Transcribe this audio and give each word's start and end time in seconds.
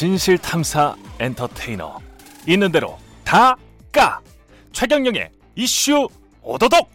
진실 0.00 0.38
탐사 0.38 0.96
엔터테이너. 1.18 1.98
있는 2.48 2.72
대로 2.72 2.96
다 3.22 3.54
까. 3.92 4.22
최경영의 4.72 5.28
이슈 5.56 6.08
오도독! 6.40 6.88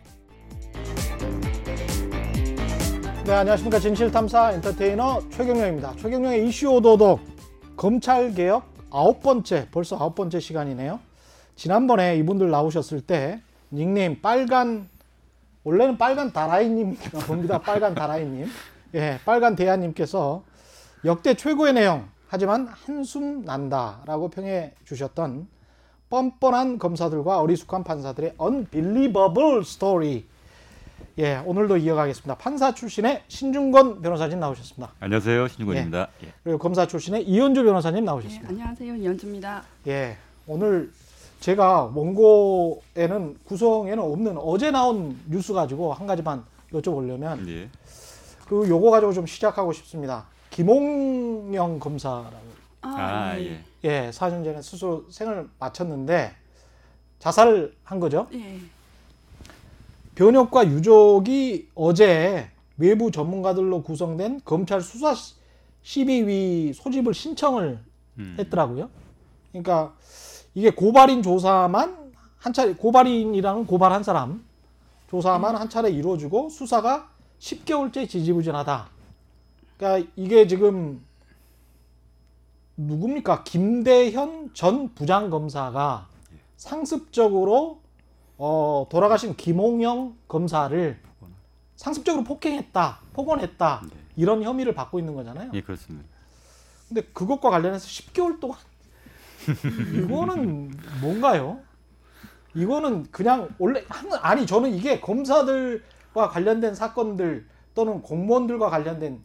네 3.25 3.31
안녕하십니까. 3.31 3.77
진실 3.77 4.09
탐사 4.09 4.53
엔터테이너 4.53 5.21
최경영입니다. 5.29 5.97
최경영의 5.97 6.47
이슈 6.47 6.69
오도독. 6.69 7.19
검찰 7.77 8.33
개혁 8.33 8.73
아홉 8.89 9.21
번째 9.21 9.67
벌써 9.69 9.95
아홉 9.97 10.15
번째 10.15 10.39
시간이네요. 10.39 10.99
지난번에 11.55 12.17
이분들 12.17 12.49
나오셨을 12.49 13.01
때 13.01 13.39
닉네임 13.71 14.19
빨간 14.19 14.89
원래는 15.63 15.99
빨간 15.99 16.33
다라이님 16.33 16.97
봅니다. 17.27 17.59
빨간 17.59 17.93
다라이님. 17.93 18.47
예 18.95 19.19
빨간 19.23 19.55
대야님께서 19.55 20.41
역대 21.05 21.35
최고의 21.35 21.73
내용 21.73 22.14
하지만 22.35 22.67
한숨 22.67 23.45
난다라고 23.45 24.27
평해 24.27 24.73
주셨던 24.83 25.47
뻔뻔한 26.09 26.77
검사들과 26.77 27.39
어리숙한 27.39 27.85
판사들의 27.85 28.33
unbelievable 28.41 29.59
story. 29.61 30.25
예, 31.17 31.37
오늘도 31.45 31.77
이어가겠습니다. 31.77 32.35
판사 32.35 32.73
출신의 32.73 33.23
신중건 33.29 34.01
변호사님 34.01 34.37
나오셨습니다. 34.37 34.95
안녕하세요, 34.99 35.47
신중건입니다. 35.47 36.09
예. 36.25 36.33
그리고 36.43 36.59
검사 36.59 36.85
출신의 36.85 37.23
이현주 37.23 37.63
변호사님 37.63 38.03
나오셨습니다. 38.03 38.49
네, 38.49 38.53
안녕하세요, 38.53 38.95
이현주입니다. 38.97 39.63
예, 39.87 40.17
오늘 40.45 40.91
제가 41.39 41.83
원고에는 41.95 43.37
구성에는 43.45 44.03
없는 44.03 44.37
어제 44.39 44.71
나온 44.71 45.17
뉴스 45.29 45.53
가지고 45.53 45.93
한 45.93 46.05
가지만 46.05 46.43
여쭤보려면 46.73 47.47
예. 47.47 47.69
그 48.45 48.67
요거 48.67 48.91
가지고 48.91 49.13
좀 49.13 49.25
시작하고 49.25 49.71
싶습니다. 49.71 50.25
김홍영 50.55 51.79
검사라고 51.79 52.55
아, 52.81 53.33
네. 53.35 53.61
예. 53.83 53.89
예, 53.89 54.09
4년 54.11 54.45
전에 54.45 54.61
스스로 54.61 55.05
생을 55.09 55.49
마쳤는데 55.59 56.31
자살을 57.19 57.75
한 57.83 57.99
거죠. 57.99 58.27
예. 58.33 58.59
변협과 60.15 60.67
유족이 60.67 61.71
어제 61.75 62.49
외부 62.77 63.11
전문가들로 63.11 63.83
구성된 63.83 64.41
검찰 64.45 64.79
수사 64.79 65.13
심의위 65.81 66.71
소집을 66.73 67.13
신청을 67.13 67.79
음. 68.19 68.35
했더라고요. 68.39 68.89
그러니까 69.51 69.93
이게 70.53 70.69
고발인 70.69 71.21
조사만 71.21 72.13
한 72.37 72.53
차례 72.53 72.73
고발인이라는 72.75 73.65
고발한 73.65 74.03
사람 74.03 74.45
조사만 75.09 75.57
한 75.57 75.69
차례 75.69 75.89
이루어지고 75.89 76.47
수사가 76.47 77.09
10개월째 77.39 78.07
지지부진하다. 78.07 78.94
그러니까 79.77 80.09
이게 80.15 80.47
지금 80.47 81.03
누굽니까? 82.77 83.43
김대현 83.43 84.51
전 84.53 84.93
부장검사가 84.93 86.07
상습적으로 86.57 87.79
어, 88.37 88.85
돌아가신 88.89 89.35
김홍영 89.35 90.15
검사를 90.27 90.99
상습적으로 91.75 92.23
폭행했다, 92.23 92.99
폭언했다 93.13 93.81
네. 93.89 93.97
이런 94.15 94.43
혐의를 94.43 94.73
받고 94.73 94.99
있는 94.99 95.13
거잖아요. 95.15 95.51
예, 95.53 95.61
그렇습니다. 95.61 96.07
근데 96.87 97.01
그것과 97.01 97.49
관련해서 97.49 97.85
10개월 97.85 98.39
동안 98.39 98.57
이거는 100.03 100.71
뭔가요? 101.01 101.59
이거는 102.53 103.03
그냥 103.11 103.49
원래 103.57 103.83
한- 103.89 104.09
아니 104.21 104.45
저는 104.45 104.73
이게 104.73 105.01
검사들과 105.01 106.29
관련된 106.29 106.75
사건들 106.75 107.45
또는 107.73 108.01
공무원들과 108.01 108.69
관련된 108.69 109.21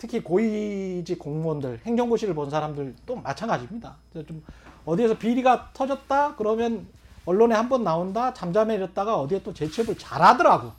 특히 0.00 0.22
고위직 0.22 1.18
공무원들 1.18 1.80
행정고시를 1.84 2.34
본 2.34 2.48
사람들 2.48 2.94
또 3.04 3.16
마찬가지입니다. 3.16 3.96
좀 4.26 4.42
어디에서 4.86 5.18
비리가 5.18 5.70
터졌다 5.74 6.36
그러면 6.36 6.86
언론에 7.26 7.54
한 7.54 7.68
번 7.68 7.84
나온다 7.84 8.32
잠잠해졌다가 8.32 9.20
어디에 9.20 9.42
또 9.42 9.52
재취업을 9.52 9.98
잘하더라고. 9.98 10.72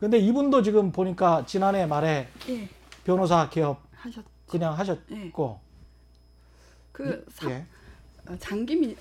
근데 0.00 0.18
이분도 0.18 0.62
지금 0.62 0.90
보니까 0.90 1.46
지난해 1.46 1.86
말에 1.86 2.26
예. 2.48 2.68
변호사 3.04 3.48
개업 3.48 3.80
하셨. 3.94 4.24
그냥 4.48 4.76
하셨고 4.76 5.60
그 6.90 7.24
사- 7.30 7.48
예. 7.50 7.64
어, 8.28 8.36
장기 8.40 8.74
미 8.74 8.96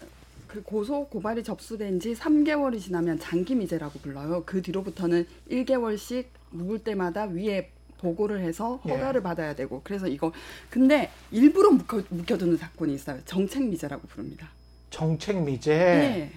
그 0.47 0.61
고소 0.61 1.07
고발이 1.07 1.43
접수된 1.43 1.99
지 1.99 2.13
3개월이 2.13 2.79
지나면 2.79 3.19
장기 3.19 3.55
미제라고 3.55 3.99
불러요. 3.99 4.43
그 4.45 4.61
뒤로부터는 4.61 5.25
1개월씩 5.49 6.27
묵을 6.51 6.79
때마다 6.79 7.23
위에 7.25 7.71
보고를 7.99 8.41
해서 8.41 8.79
예. 8.87 8.91
허가를 8.91 9.21
받아야 9.21 9.55
되고 9.55 9.81
그래서 9.83 10.07
이거 10.07 10.31
근데 10.69 11.11
일부러 11.31 11.71
묵혀, 11.71 12.03
묵혀 12.09 12.37
두는 12.37 12.57
사건이 12.57 12.93
있어요. 12.93 13.19
정책 13.25 13.63
미제라고 13.67 14.07
부릅니다. 14.07 14.49
정책 14.89 15.41
미제. 15.41 15.73
네. 15.75 16.31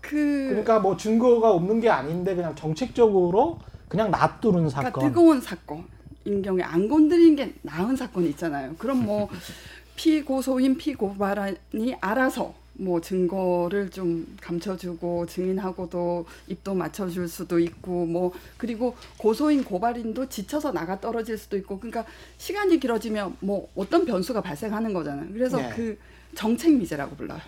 그 0.00 0.46
그러니까 0.50 0.80
뭐 0.80 0.96
증거가 0.96 1.50
없는 1.52 1.80
게 1.80 1.88
아닌데 1.88 2.34
그냥 2.34 2.54
정책적으로 2.54 3.58
그냥 3.88 4.10
놔두는 4.10 4.68
그러니까 4.68 4.82
사건. 4.82 5.08
뜨거운 5.08 5.40
사건 5.40 5.84
인 6.24 6.42
경우에 6.42 6.62
안 6.62 6.88
건드린 6.88 7.36
게 7.36 7.54
나은 7.62 7.96
사건이 7.96 8.28
있잖아요. 8.30 8.74
그럼 8.78 9.04
뭐 9.04 9.28
피고소인 9.96 10.76
피고발인이 10.76 11.96
알아서 12.00 12.54
뭐 12.74 13.00
증거를 13.00 13.90
좀 13.90 14.36
감춰주고 14.40 15.26
증인하고도 15.26 16.26
입도 16.48 16.74
맞춰줄 16.74 17.28
수도 17.28 17.58
있고 17.58 18.06
뭐 18.06 18.32
그리고 18.56 18.96
고소인 19.18 19.64
고발인도 19.64 20.28
지쳐서 20.28 20.72
나가 20.72 21.00
떨어질 21.00 21.36
수도 21.36 21.56
있고 21.56 21.78
그러니까 21.78 22.04
시간이 22.38 22.80
길어지면 22.80 23.36
뭐 23.40 23.68
어떤 23.74 24.04
변수가 24.04 24.40
발생하는 24.40 24.92
거잖아요. 24.92 25.28
그래서 25.32 25.58
네. 25.58 25.70
그 25.74 25.98
정책 26.34 26.74
미제라고 26.74 27.16
불러요. 27.16 27.40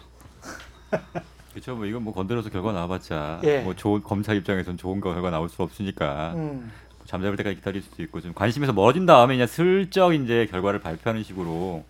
그렇죠. 1.52 1.76
뭐 1.76 1.86
이건 1.86 2.02
뭐 2.02 2.12
건드려서 2.12 2.50
결과 2.50 2.72
나와봤자 2.72 3.40
예. 3.44 3.60
뭐 3.60 3.74
좋은 3.74 4.02
검찰 4.02 4.36
입장에서는 4.36 4.76
좋은 4.76 5.00
결과 5.00 5.30
나올 5.30 5.48
수 5.48 5.62
없으니까 5.62 6.34
음. 6.34 6.70
잠잡을 7.06 7.36
때까지 7.36 7.56
기다릴 7.56 7.82
수도 7.82 8.02
있고 8.02 8.20
좀 8.20 8.34
관심에서 8.34 8.72
멀어진 8.72 9.06
다음에 9.06 9.34
그냥 9.34 9.46
슬쩍 9.46 10.14
이제 10.14 10.46
결과를 10.50 10.80
발표하는 10.80 11.22
식으로 11.22 11.84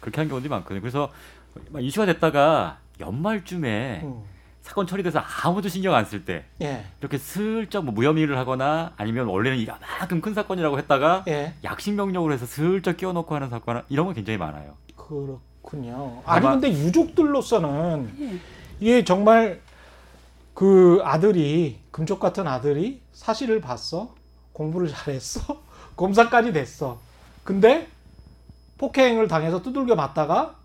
그렇게 0.00 0.20
한 0.20 0.28
경우들이 0.28 0.48
많거든요. 0.50 0.80
그래서 0.80 0.98
막 0.98 1.12
이슈가 1.80 2.06
됐다가 2.06 2.78
연말쯤에 3.00 4.00
음. 4.04 4.22
사건 4.62 4.86
처리돼서 4.86 5.20
아무도 5.42 5.68
신경 5.68 5.94
안 5.94 6.06
쓸 6.06 6.24
때 6.24 6.44
예. 6.62 6.84
이렇게 7.00 7.18
슬쩍 7.18 7.84
뭐 7.84 7.92
무혐의를 7.92 8.38
하거나 8.38 8.92
아니면 8.96 9.26
원래는 9.26 9.58
이만큼 9.58 10.20
큰 10.22 10.32
사건이라고 10.32 10.78
했다가 10.78 11.24
예. 11.28 11.52
약식 11.64 11.92
명령으로 11.94 12.32
해서 12.32 12.46
슬쩍 12.46 12.96
끼워놓고 12.96 13.34
하는 13.34 13.50
사건 13.50 13.82
이런 13.90 14.06
건 14.06 14.14
굉장히 14.14 14.38
많아요. 14.38 14.74
그렇군요. 14.96 16.22
아니 16.24 16.46
아마- 16.46 16.52
근데 16.52 16.70
유족들로서는 16.72 18.14
예. 18.20 18.38
이게 18.80 19.04
정말 19.04 19.60
그 20.54 21.00
아들이 21.04 21.80
금쪽 21.90 22.18
같은 22.20 22.46
아들이 22.46 23.02
사실을 23.12 23.60
봤어. 23.60 24.14
공부를 24.52 24.88
잘했어. 24.88 25.62
검사까지 25.96 26.52
됐어. 26.52 26.98
근데 27.42 27.88
폭행을 28.78 29.28
당해서 29.28 29.60
두들겨 29.62 29.94
맞다가 29.94 30.56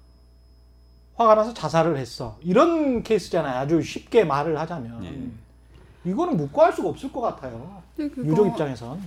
화가 1.19 1.35
나서 1.35 1.53
자살을 1.53 1.97
했어. 1.97 2.37
이런 2.41 3.03
케이스잖아요. 3.03 3.57
아주 3.59 3.81
쉽게 3.81 4.23
말을 4.23 4.57
하자면. 4.57 5.03
예. 5.03 6.09
이거는 6.09 6.37
묵과할 6.37 6.71
수가 6.71 6.87
없을 6.87 7.11
것 7.11 7.19
같아요. 7.19 7.83
그거 7.97 8.23
유족 8.23 8.47
입장에선. 8.47 9.01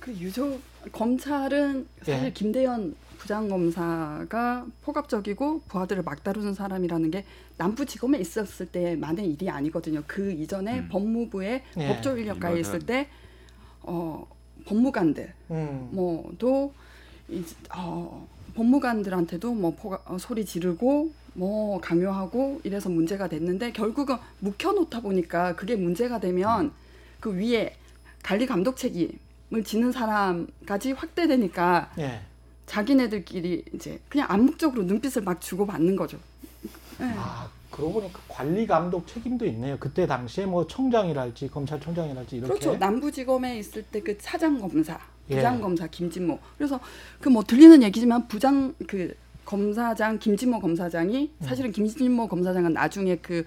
그 0.00 0.10
유족 0.14 0.58
검찰은 0.92 1.86
사실 1.98 2.24
예. 2.24 2.32
김대현 2.32 2.96
부장검사가 3.18 4.64
포갑적이고 4.82 5.60
부하들을 5.68 6.04
막 6.04 6.24
다루는 6.24 6.54
사람이라는 6.54 7.10
게 7.10 7.24
남부지검에 7.58 8.16
있었을 8.18 8.66
때만의 8.66 9.26
일이 9.32 9.50
아니거든요. 9.50 10.02
그 10.06 10.30
이전에 10.32 10.78
음. 10.78 10.88
법무부에 10.90 11.64
예. 11.76 11.88
법조 11.88 12.16
인력가에 12.16 12.52
맞아요. 12.52 12.60
있을 12.60 12.78
때 12.78 13.08
어, 13.82 14.26
법무관들 14.64 15.34
음. 15.50 15.88
뭐도 15.92 16.72
이- 17.28 17.44
어, 17.76 18.26
법무관들한테도 18.54 19.52
뭐 19.52 19.74
포가, 19.74 20.00
어, 20.06 20.16
소리 20.16 20.46
지르고 20.46 21.10
뭐 21.38 21.80
강요하고 21.80 22.60
이래서 22.64 22.88
문제가 22.90 23.28
됐는데 23.28 23.70
결국은 23.70 24.16
묵혀놓다 24.40 25.00
보니까 25.00 25.54
그게 25.54 25.76
문제가 25.76 26.18
되면 26.18 26.72
그 27.20 27.32
위에 27.32 27.76
관리 28.24 28.44
감독 28.44 28.76
책임을 28.76 29.62
지는 29.64 29.92
사람까지 29.92 30.92
확대되니까 30.92 31.92
예. 32.00 32.22
자기네들끼리 32.66 33.64
이제 33.72 34.00
그냥 34.08 34.26
암묵적으로 34.30 34.82
눈빛을 34.82 35.22
막 35.22 35.40
주고 35.40 35.64
받는 35.64 35.94
거죠. 35.94 36.18
예. 37.00 37.04
아, 37.16 37.48
그러고 37.70 38.00
보니까 38.00 38.18
관리 38.26 38.66
감독 38.66 39.06
책임도 39.06 39.46
있네요. 39.46 39.76
그때 39.78 40.08
당시에 40.08 40.44
뭐 40.44 40.66
청장이랄지 40.66 41.48
검찰청장이랄지 41.50 42.36
이렇게. 42.38 42.48
그렇죠. 42.48 42.76
남부지검에 42.76 43.58
있을 43.60 43.84
때그 43.84 44.18
차장 44.18 44.58
검사, 44.60 44.98
예. 45.30 45.36
부장 45.36 45.60
검사 45.60 45.86
김진모. 45.86 46.36
그래서 46.58 46.80
그 47.20 47.30
뭐 47.30 47.44
들리는 47.44 47.80
얘기지만 47.84 48.26
부장 48.26 48.74
그 48.88 49.14
검사장 49.48 50.18
김진모 50.18 50.60
검사장이 50.60 51.32
음. 51.40 51.46
사실은 51.46 51.72
김진모 51.72 52.28
검사장은 52.28 52.74
나중에 52.74 53.16
그 53.16 53.44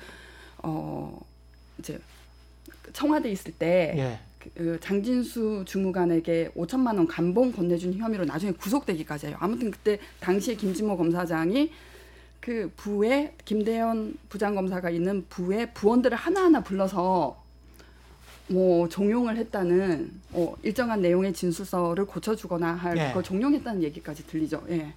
어 0.63 1.19
이제 1.79 1.99
청와대 2.93 3.29
에 3.29 3.31
있을 3.31 3.51
때 3.53 3.93
예. 3.97 4.19
그 4.55 4.79
장진수 4.79 5.65
주무관에게 5.67 6.49
5천만 6.55 6.97
원 6.97 7.07
감봉 7.07 7.51
건네준 7.51 7.93
혐의로 7.93 8.25
나중에 8.25 8.51
구속되기까지 8.53 9.27
해요. 9.27 9.37
아무튼 9.39 9.71
그때 9.71 9.99
당시에 10.19 10.55
김진모 10.55 10.97
검사장이 10.97 11.71
그 12.39 12.71
부에 12.75 13.35
김대현 13.45 14.17
부장검사가 14.29 14.89
있는 14.89 15.25
부에 15.29 15.71
부원들을 15.73 16.17
하나하나 16.17 16.61
불러서 16.61 17.39
뭐 18.47 18.89
종용을 18.89 19.37
했다는 19.37 20.11
어, 20.33 20.55
일정한 20.63 21.01
내용의 21.01 21.33
진술서를 21.33 22.05
고쳐주거나 22.05 22.73
할 22.73 22.97
예. 22.97 23.21
종용했다는 23.21 23.83
얘기까지 23.83 24.25
들리죠. 24.25 24.63
예. 24.69 24.93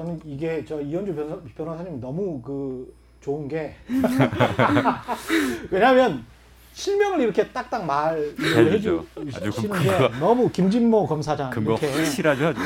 저는 0.00 0.20
이게 0.24 0.64
저 0.66 0.80
이현주 0.80 1.14
변호, 1.14 1.40
변호사님 1.56 2.00
너무 2.00 2.40
그 2.40 2.92
좋은 3.20 3.46
게 3.46 3.74
왜냐하면 5.70 6.24
실명을 6.72 7.20
이렇게 7.20 7.46
딱딱 7.48 7.84
말을 7.84 8.34
해주시는 8.72 9.82
게 9.82 10.18
너무 10.18 10.50
김진모 10.50 11.06
검사장 11.06 11.50
근거 11.50 11.72
이렇게 11.72 11.92
확실하죠. 11.92 12.46
아주. 12.48 12.60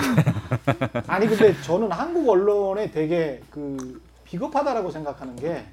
아니 1.09 1.27
근데 1.27 1.61
저는 1.63 1.91
한국 1.91 2.29
언론에 2.29 2.91
되게 2.91 3.41
그 3.51 4.01
비겁하다라고 4.25 4.91
생각하는 4.91 5.37
게 5.37 5.65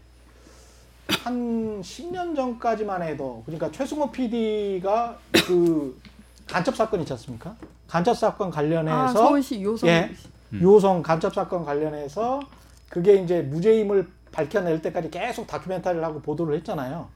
한 1.24 1.81
10년 1.81 2.36
전까지만 2.36 3.04
해도 3.04 3.44
그러니까 3.46 3.69
최승호 3.72 4.12
PD가 4.12 5.18
그 5.46 6.00
간첩 6.48 6.75
사건 6.75 7.02
있지 7.02 7.13
않습니까? 7.13 7.56
간첩 7.88 8.16
사건 8.18 8.48
아, 8.48 8.52
관련해서 8.52 9.13
서울시 9.13 9.62
요성 9.62 9.90
예. 9.90 10.12
유호성 10.59 11.01
간첩 11.01 11.33
사건 11.33 11.63
관련해서 11.63 12.42
그게 12.89 13.15
이제 13.15 13.42
무죄임을 13.42 14.07
밝혀낼 14.31 14.81
때까지 14.81 15.09
계속 15.09 15.48
다큐멘터리를 15.48 16.03
하고 16.03 16.21
보도를 16.21 16.56
했잖아요. 16.57 17.07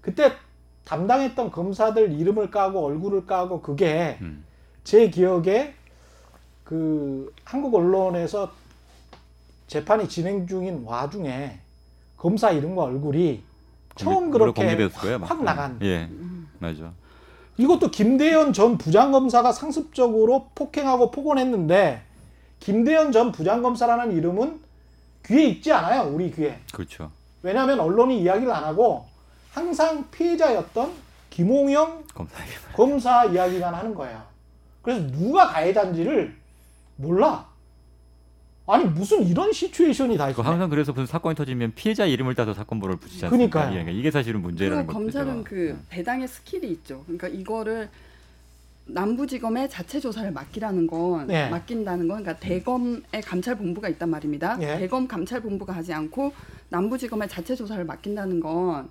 그때 0.00 0.32
담당했던 0.84 1.50
검사들 1.50 2.12
이름을 2.12 2.50
까고 2.50 2.84
얼굴을 2.84 3.26
까고 3.26 3.60
그게 3.62 4.18
음. 4.20 4.44
제 4.84 5.08
기억에 5.08 5.74
그 6.64 7.32
한국 7.44 7.74
언론에서 7.74 8.50
재판이 9.68 10.08
진행 10.08 10.46
중인 10.46 10.82
와중에 10.84 11.60
검사 12.16 12.50
이름과 12.50 12.82
얼굴이 12.82 13.42
처음 13.96 14.30
물론 14.30 14.52
그렇게 14.52 14.88
거예요. 14.88 15.18
확 15.22 15.32
아마. 15.32 15.44
나간. 15.44 15.78
예, 15.82 16.08
맞아. 16.58 16.92
이것도 17.58 17.90
김대현 17.90 18.52
전 18.52 18.78
부장검사가 18.78 19.52
상습적으로 19.52 20.48
폭행하고 20.54 21.10
폭언했는데 21.10 22.02
김대현 22.66 23.10
전 23.10 23.32
부장검사라는 23.32 24.16
이름은 24.16 24.60
귀에 25.26 25.46
익지 25.46 25.72
않아요. 25.72 26.12
우리 26.12 26.30
귀에. 26.30 26.60
그렇죠. 26.72 27.10
왜냐하면 27.42 27.80
언론이 27.80 28.22
이야기를 28.22 28.52
안 28.52 28.62
하고 28.64 29.04
항상 29.50 30.08
피해자였던 30.10 30.92
김홍영 31.30 32.04
검사에게. 32.14 32.52
검사 32.72 33.24
이야기만 33.24 33.74
하는 33.74 33.94
거예요. 33.94 34.22
그래서 34.80 35.04
누가 35.08 35.48
가해자인지를 35.48 36.36
몰라. 36.96 37.46
아니 38.66 38.84
무슨 38.84 39.26
이런 39.26 39.52
시츄에이션이 39.52 40.16
다그 40.16 40.30
있어. 40.32 40.42
항상 40.42 40.70
그래서 40.70 40.92
무슨 40.92 41.06
사건이 41.06 41.34
터지면 41.34 41.72
피해자 41.74 42.06
이름을 42.06 42.36
따서 42.36 42.54
사건 42.54 42.78
번호를 42.78 43.00
붙이지. 43.00 43.24
않습니까? 43.26 43.74
예, 43.74 43.92
이게 43.92 44.12
사실은 44.12 44.40
문제라는 44.40 44.86
거죠. 44.86 44.98
검찰은 44.98 45.42
그 45.42 45.76
배당의 45.88 46.28
skill이 46.28 46.68
있죠. 46.70 47.02
그러니까 47.06 47.26
이거를 47.26 47.90
남부지검에 48.86 49.68
자체 49.68 50.00
조사를 50.00 50.30
맡기라는 50.32 50.86
건 50.86 51.30
예. 51.30 51.48
맡긴다는 51.48 52.08
건 52.08 52.22
그러니까 52.22 52.44
대검의 52.44 53.22
감찰 53.24 53.56
본부가 53.56 53.88
있단 53.88 54.10
말입니다. 54.10 54.58
예. 54.60 54.78
대검 54.78 55.06
감찰 55.06 55.40
본부가 55.40 55.72
하지 55.74 55.92
않고 55.92 56.32
남부지검에 56.68 57.28
자체 57.28 57.54
조사를 57.54 57.84
맡긴다는 57.84 58.40
건 58.40 58.90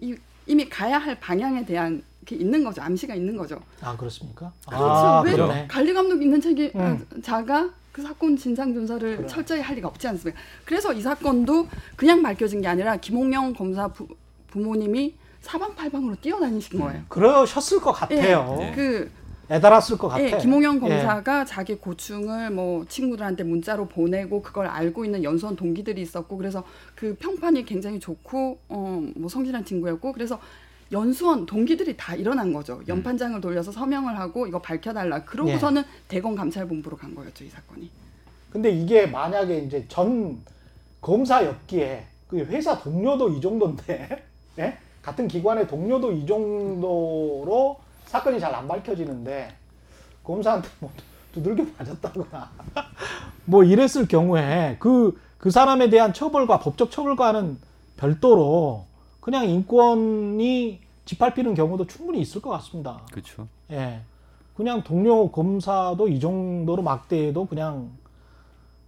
이, 0.00 0.14
이미 0.46 0.68
가야 0.68 0.98
할 0.98 1.18
방향에 1.18 1.64
대한 1.64 2.02
게 2.24 2.36
있는 2.36 2.64
거죠. 2.64 2.82
암시가 2.82 3.14
있는 3.14 3.36
거죠. 3.36 3.60
아 3.80 3.96
그렇습니까? 3.96 4.52
그렇죠. 4.66 4.84
아, 4.84 5.20
왜 5.22 5.32
그러네. 5.32 5.68
관리 5.68 5.92
감독 5.92 6.22
있는 6.22 6.40
책이 6.40 6.72
음. 6.74 7.06
자가 7.22 7.70
그 7.92 8.02
사건 8.02 8.36
진상 8.36 8.74
조사를 8.74 9.16
그래. 9.16 9.26
철저히 9.26 9.60
할 9.60 9.76
리가 9.76 9.88
없지 9.88 10.06
않습니까? 10.08 10.40
그래서 10.64 10.92
이 10.92 11.00
사건도 11.00 11.68
그냥 11.96 12.22
밝혀진 12.22 12.60
게 12.60 12.68
아니라 12.68 12.96
김홍영 12.96 13.54
검사 13.54 13.88
부, 13.88 14.06
부모님이 14.48 15.14
사방팔방으로 15.46 16.16
뛰어다니신 16.16 16.80
거예요. 16.80 17.02
그러셨을 17.08 17.80
것 17.80 17.92
같아요. 17.92 18.58
예. 18.60 18.72
그 18.74 19.10
애달았을 19.48 19.96
것 19.96 20.08
같아. 20.08 20.24
예, 20.24 20.36
김홍영 20.38 20.76
예. 20.76 20.80
검사가 20.80 21.44
자기 21.44 21.76
고충을 21.76 22.50
뭐 22.50 22.84
친구들한테 22.88 23.44
문자로 23.44 23.86
보내고 23.86 24.42
그걸 24.42 24.66
알고 24.66 25.04
있는 25.04 25.22
연수원 25.22 25.54
동기들이 25.54 26.02
있었고 26.02 26.36
그래서 26.36 26.64
그 26.96 27.14
평판이 27.20 27.64
굉장히 27.64 28.00
좋고 28.00 28.58
어뭐 28.68 29.28
성실한 29.28 29.64
친구였고 29.64 30.12
그래서 30.12 30.40
연수원 30.90 31.46
동기들이 31.46 31.96
다 31.96 32.16
일어난 32.16 32.52
거죠. 32.52 32.80
연판장을 32.88 33.40
돌려서 33.40 33.70
서명을 33.70 34.18
하고 34.18 34.48
이거 34.48 34.60
밝혀달라. 34.60 35.24
그러고서는 35.24 35.82
대검 36.08 36.34
감찰본부로 36.34 36.96
간 36.96 37.14
거였죠 37.14 37.44
이 37.44 37.48
사건이. 37.48 37.88
근데 38.50 38.70
이게 38.70 39.06
만약에 39.06 39.58
이제 39.58 39.84
전 39.88 40.42
검사였기에 41.00 42.04
그 42.26 42.38
회사 42.38 42.78
동료도 42.80 43.30
이 43.30 43.40
정도인데 43.40 44.24
예? 44.58 44.78
같은 45.06 45.28
기관의 45.28 45.68
동료도 45.68 46.10
이 46.12 46.26
정도로 46.26 47.76
사건이 48.06 48.40
잘 48.40 48.52
안 48.52 48.66
밝혀지는데 48.66 49.54
검사한테 50.24 50.68
뭐 50.80 50.90
두들겨 51.32 51.64
맞았다거나 51.78 52.50
뭐 53.46 53.62
이랬을 53.62 54.08
경우에 54.08 54.76
그, 54.80 55.16
그 55.38 55.52
사람에 55.52 55.90
대한 55.90 56.12
처벌과 56.12 56.58
법적 56.58 56.90
처벌과는 56.90 57.58
별도로 57.96 58.84
그냥 59.20 59.48
인권이 59.48 60.80
짓밟히는 61.04 61.54
경우도 61.54 61.86
충분히 61.86 62.20
있을 62.20 62.42
것 62.42 62.50
같습니다. 62.50 63.00
그렇죠. 63.12 63.46
예. 63.70 64.00
그냥 64.56 64.82
동료 64.82 65.30
검사도 65.30 66.08
이 66.08 66.18
정도로 66.18 66.82
막대해도 66.82 67.46
그냥 67.46 67.90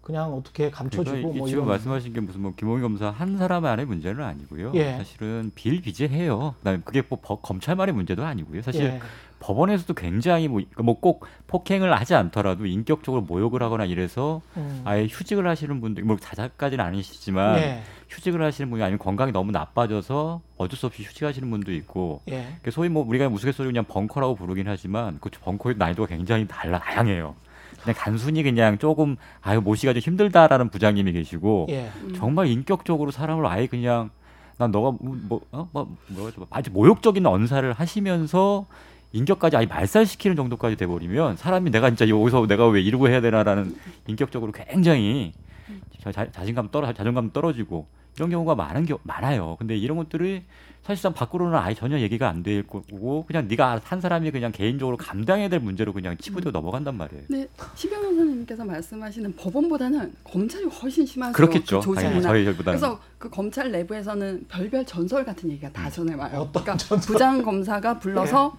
그냥 0.09 0.33
어떻게 0.33 0.71
감춰주고 0.71 1.05
그러니까 1.05 1.35
이- 1.35 1.39
뭐 1.39 1.47
지금 1.49 1.59
이런 1.65 1.69
말씀하신 1.69 2.15
게 2.15 2.21
무슨 2.21 2.41
뭐 2.41 2.55
김홍희 2.57 2.81
검사 2.81 3.11
한 3.11 3.37
사람만의 3.37 3.85
문제는 3.85 4.25
아니고요. 4.25 4.73
예. 4.75 4.93
사실은 4.97 5.53
비일비재해요. 5.55 6.55
그다음에 6.61 6.81
그게 6.83 7.03
뭐 7.07 7.19
법- 7.21 7.43
검찰만의 7.43 7.95
문제도 7.95 8.25
아니고요. 8.25 8.63
사실 8.63 8.85
예. 8.85 9.01
법원에서도 9.41 9.93
굉장히 9.93 10.49
뭐꼭 10.49 11.27
폭행을 11.47 11.95
하지 11.95 12.15
않더라도 12.15 12.65
인격적으로 12.65 13.21
모욕을 13.23 13.63
하거나 13.63 13.85
이래서 13.85 14.41
음. 14.57 14.81
아예 14.87 15.05
휴직을 15.05 15.47
하시는 15.47 15.79
분들 15.79 16.05
뭐 16.05 16.17
자작까지는 16.17 16.83
아니시지만 16.83 17.59
예. 17.59 17.83
휴직을 18.09 18.43
하시는 18.43 18.71
분이 18.71 18.83
아니면 18.83 18.99
건강이 18.99 19.31
너무 19.33 19.53
나빠져서 19.53 20.41
어쩔 20.57 20.77
수 20.79 20.87
없이 20.87 21.03
휴직하시는 21.03 21.51
분도 21.51 21.71
있고 21.75 22.23
예. 22.31 22.47
그 22.63 22.71
소위 22.71 22.89
뭐 22.89 23.05
우리가 23.07 23.29
우스갯소리 23.29 23.67
그냥 23.69 23.85
벙커라고 23.85 24.37
부르긴 24.37 24.69
하지만 24.69 25.19
그 25.21 25.29
벙커의 25.39 25.77
난이도가 25.77 26.09
굉장히 26.09 26.49
달라 26.49 26.79
다양해요. 26.79 27.35
그냥 27.89 27.95
단순히 27.97 28.43
그냥 28.43 28.77
조금 28.79 29.17
아유 29.41 29.61
모시기가 29.63 29.95
좀 29.95 30.01
힘들다라는 30.01 30.69
부장님이 30.69 31.13
계시고 31.13 31.69
예. 31.71 31.91
정말 32.17 32.49
인격적으로 32.49 33.11
사람을 33.11 33.47
아예 33.47 33.67
그냥 33.67 34.11
난 34.59 34.71
너가 34.71 34.97
뭐뭐 35.01 35.41
어? 35.53 35.69
뭐좀 36.09 36.47
아주 36.51 36.71
모욕적인 36.71 37.25
언사를 37.25 37.73
하시면서 37.73 38.67
인격까지 39.13 39.57
아예 39.57 39.67
말살시키는 39.67 40.37
정도까지 40.37 40.77
돼버리면 40.77 41.37
사람이 41.37 41.71
내가 41.71 41.89
진짜 41.89 42.07
여기서 42.09 42.47
내가 42.47 42.69
왜 42.69 42.83
이러고 42.83 43.09
해야 43.09 43.23
되나라는 43.23 43.75
인격적으로 44.07 44.53
굉장히 44.53 45.33
자, 46.03 46.13
자, 46.13 46.31
자신감 46.31 46.69
떨어 46.71 46.93
자존감 46.93 47.31
떨어지고 47.33 47.87
이런 48.17 48.29
경우가 48.29 48.55
많은 48.55 48.85
겨, 48.85 48.99
많아요. 49.03 49.57
근데 49.59 49.77
이런 49.77 49.97
것들이 49.97 50.45
사실상 50.85 51.13
밖으로는 51.13 51.59
아예 51.59 51.75
전혀 51.75 51.99
얘기가 51.99 52.29
안 52.29 52.43
될 52.43 52.67
거고 52.67 53.25
그냥 53.27 53.47
네가 53.49 53.81
한 53.85 54.01
사람이 54.01 54.31
그냥 54.31 54.53
개인적으로 54.53 54.97
감당해야 54.97 55.49
될 55.49 55.61
문제로 55.61 55.93
그냥 55.93 56.17
치부되고 56.17 56.51
넘어간단 56.51 56.97
말이에요. 56.97 57.25
근데 57.27 57.49
시병 57.75 58.01
변호사님께서 58.01 58.65
말씀하시는 58.65 59.35
법원보다는 59.37 60.15
검찰이 60.25 60.65
훨씬 60.67 61.05
심하죠. 61.05 61.33
그렇겠죠. 61.33 61.81
그. 61.81 61.95
저희보다는. 61.95 62.63
그래서 62.65 63.01
그 63.19 63.29
검찰 63.29 63.71
내부에서는 63.73 64.47
별별 64.49 64.87
전설 64.87 65.25
같은 65.25 65.51
얘기가 65.51 65.71
다 65.73 65.91
전해와요. 65.91 66.39
어떤 66.41 66.63
그러니까 66.63 66.77
전설? 66.77 67.13
부장 67.13 67.43
검사가 67.43 67.99
불러서 67.99 68.57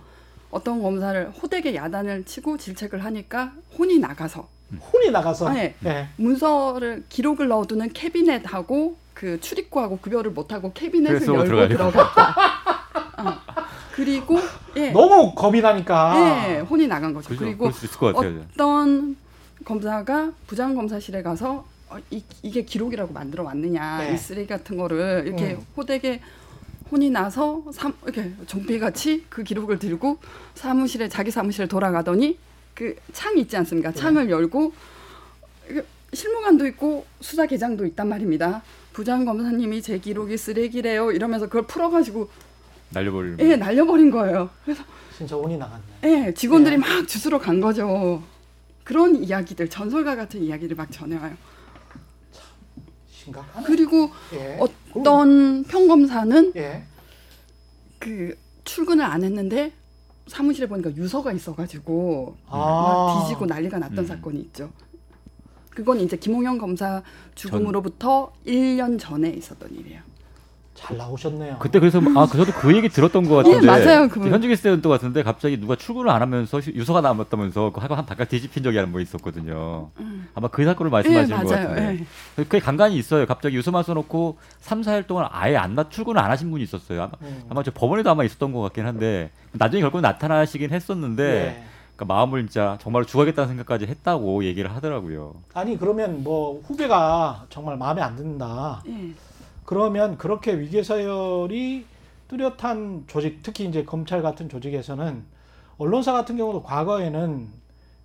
어떤 0.52 0.82
검사를 0.82 1.30
호되게 1.32 1.74
야단을 1.76 2.26
치고 2.26 2.58
질책을 2.58 3.04
하니까 3.06 3.54
혼이 3.78 3.98
나가서 4.00 4.48
혼이 4.94 5.10
나가서 5.10 5.50
아, 5.50 5.58
예. 5.58 5.74
예. 5.86 6.08
문서를 6.18 7.04
기록을 7.10 7.48
넣어두는 7.48 7.94
캐비넷하고 7.94 8.98
그 9.20 9.38
출입구하고 9.42 9.98
구별을 9.98 10.32
못하고 10.32 10.72
캐비넷을 10.72 11.28
열고 11.28 11.44
들어가야 11.44 11.68
들어갔다. 11.68 12.36
어. 13.18 13.38
그리고 13.94 14.40
예, 14.78 14.92
너무 14.92 15.36
겁이 15.36 15.60
나니까 15.60 16.16
예, 16.16 16.60
혼이 16.60 16.88
나간 16.88 17.14
거죠. 17.14 17.28
그죠? 17.28 17.44
그리고 17.44 17.70
같아요. 18.14 18.46
어떤 18.54 19.18
검사가 19.66 20.32
부장 20.48 20.74
검사실에 20.74 21.22
가서 21.22 21.66
어, 21.90 21.98
이, 22.12 22.24
이게 22.44 22.64
기록이라고 22.64 23.12
만들어 23.12 23.44
왔느냐 23.44 23.98
네. 23.98 24.14
이 24.14 24.18
쓰레기 24.18 24.48
같은 24.48 24.78
거를 24.78 25.24
이렇게 25.26 25.56
음. 25.56 25.66
호되게 25.76 26.22
혼이 26.90 27.10
나서 27.10 27.62
삼, 27.74 27.94
이렇게 28.04 28.32
좀비같이 28.48 29.26
그 29.28 29.44
기록을 29.44 29.80
들고 29.80 30.20
사무실에 30.56 31.10
자기 31.10 31.30
사무실에 31.30 31.68
돌아가더니 31.68 32.38
그 32.74 32.96
창이 33.12 33.42
있지 33.42 33.58
않습니까? 33.58 33.92
네. 33.92 34.00
창을 34.00 34.30
열고 34.30 34.72
실무관도 36.14 36.66
있고 36.68 37.06
수사 37.20 37.46
계장도 37.46 37.86
있단 37.86 38.08
말입니다. 38.08 38.62
부장 38.94 39.26
검사님이 39.26 39.82
제 39.82 39.98
기록이 40.00 40.38
쓰레기래요 40.38 41.12
이러면서 41.12 41.46
그걸 41.48 41.64
풀어가지고 41.64 42.30
날려버리는. 42.92 43.40
예, 43.42 43.56
날려버린 43.56 44.10
거예요. 44.12 44.50
진짜 45.16 45.36
운이 45.36 45.58
나갔네. 45.58 45.84
예, 46.06 46.34
직원들이 46.34 46.74
예. 46.74 46.78
막 46.78 47.08
주스러 47.08 47.40
간 47.40 47.60
거죠. 47.60 48.24
그런 48.84 49.24
이야기들, 49.24 49.70
전설과 49.70 50.16
같은 50.16 50.42
이야기를 50.42 50.76
막 50.76 50.92
전해와요. 50.92 51.36
심각하네. 53.10 53.66
그리고 53.68 54.10
예. 54.34 54.58
어떤 54.60 55.64
평검사는 55.66 56.54
예. 56.56 56.84
그 58.00 58.36
출근을 58.64 59.06
안 59.06 59.24
했는데 59.24 59.72
사무실에 60.28 60.68
보니까 60.68 60.96
유서가 60.96 61.32
있어가지고 61.32 62.38
아. 62.48 62.58
막 62.58 63.28
뒤지고 63.28 63.46
난리가 63.46 63.78
났던 63.80 64.00
음. 64.00 64.06
사건이 64.06 64.40
있죠. 64.42 64.72
그건 65.80 66.02
이제 66.02 66.18
김홍현 66.18 66.58
검사 66.58 67.02
죽음으로부터 67.36 68.34
1년 68.46 69.00
전에 69.00 69.30
있었던 69.30 69.70
일이에요. 69.72 70.02
잘 70.76 70.98
나오셨네요. 70.98 71.58
그때 71.60 71.80
그래서 71.80 72.00
아 72.16 72.28
그- 72.30 72.38
저도 72.38 72.52
그 72.54 72.76
얘기 72.76 72.88
들었던 72.90 73.28
것 73.28 73.36
같은데 73.38 73.58
예, 73.64 73.66
맞아요. 73.66 74.08
그분. 74.10 74.30
현직에 74.32 74.54
있었던 74.54 74.82
것 74.82 74.90
같은데 74.90 75.24
갑자기 75.24 75.58
누가 75.60 75.76
출근을 75.78 76.10
안 76.10 76.22
하면서 76.22 76.60
휴- 76.60 76.72
유서가 76.74 77.00
남았다면서 77.02 77.72
그 77.74 77.80
하고 77.82 77.96
한 77.96 78.06
바깥 78.06 78.28
뒤집힌 78.30 78.62
적이 78.64 78.78
한번 78.80 79.02
있었거든요. 79.02 79.90
아마 80.36 80.48
그 80.50 80.64
사건을 80.66 80.90
예, 80.90 80.92
말씀하시는 80.92 81.38
것 81.44 81.50
맞아요. 81.50 81.68
같은데 81.70 82.06
예. 82.38 82.44
그게 82.44 82.60
간간히 82.60 82.98
있어요. 82.98 83.26
갑자기 83.26 83.56
유서만 83.56 83.84
써놓고 83.84 84.38
3, 84.60 84.82
4일 84.82 85.08
동안 85.08 85.28
아예 85.32 85.56
안 85.56 85.76
나, 85.76 85.88
출근을 85.90 86.20
안 86.22 86.30
하신 86.32 86.52
분이 86.52 86.64
있었어요. 86.64 87.04
아마, 87.04 87.12
음. 87.22 87.44
아마 87.50 87.64
저 87.64 87.72
법원에도 87.72 88.10
아마 88.10 88.24
있었던 88.26 88.52
것 88.52 88.60
같긴 88.62 88.86
한데 88.86 89.32
나중에 89.54 89.82
결국 89.82 90.02
나타나시긴 90.02 90.72
했었는데 90.72 91.24
예. 91.62 91.69
그러니까 92.00 92.06
마음을 92.06 92.42
진짜 92.48 92.78
정말 92.82 93.04
죽어야겠다는 93.06 93.50
생각까지 93.50 93.86
했다고 93.86 94.46
얘기를 94.46 94.74
하더라고요. 94.74 95.36
아니 95.54 95.78
그러면 95.78 96.24
뭐 96.24 96.62
후배가 96.66 97.48
정말 97.50 97.76
마음에 97.78 98.02
안 98.02 98.16
든다. 98.16 98.82
예. 98.88 99.12
그러면 99.66 100.18
그렇게 100.18 100.58
위계 100.58 100.82
서열이 100.82 101.86
뚜렷한 102.30 103.04
조직, 103.08 103.44
특히 103.44 103.66
이제 103.66 103.84
검찰 103.84 104.22
같은 104.22 104.48
조직에서는 104.48 105.26
언론사 105.78 106.14
같은 106.14 106.38
경우도 106.38 106.64
과거에는 106.64 107.48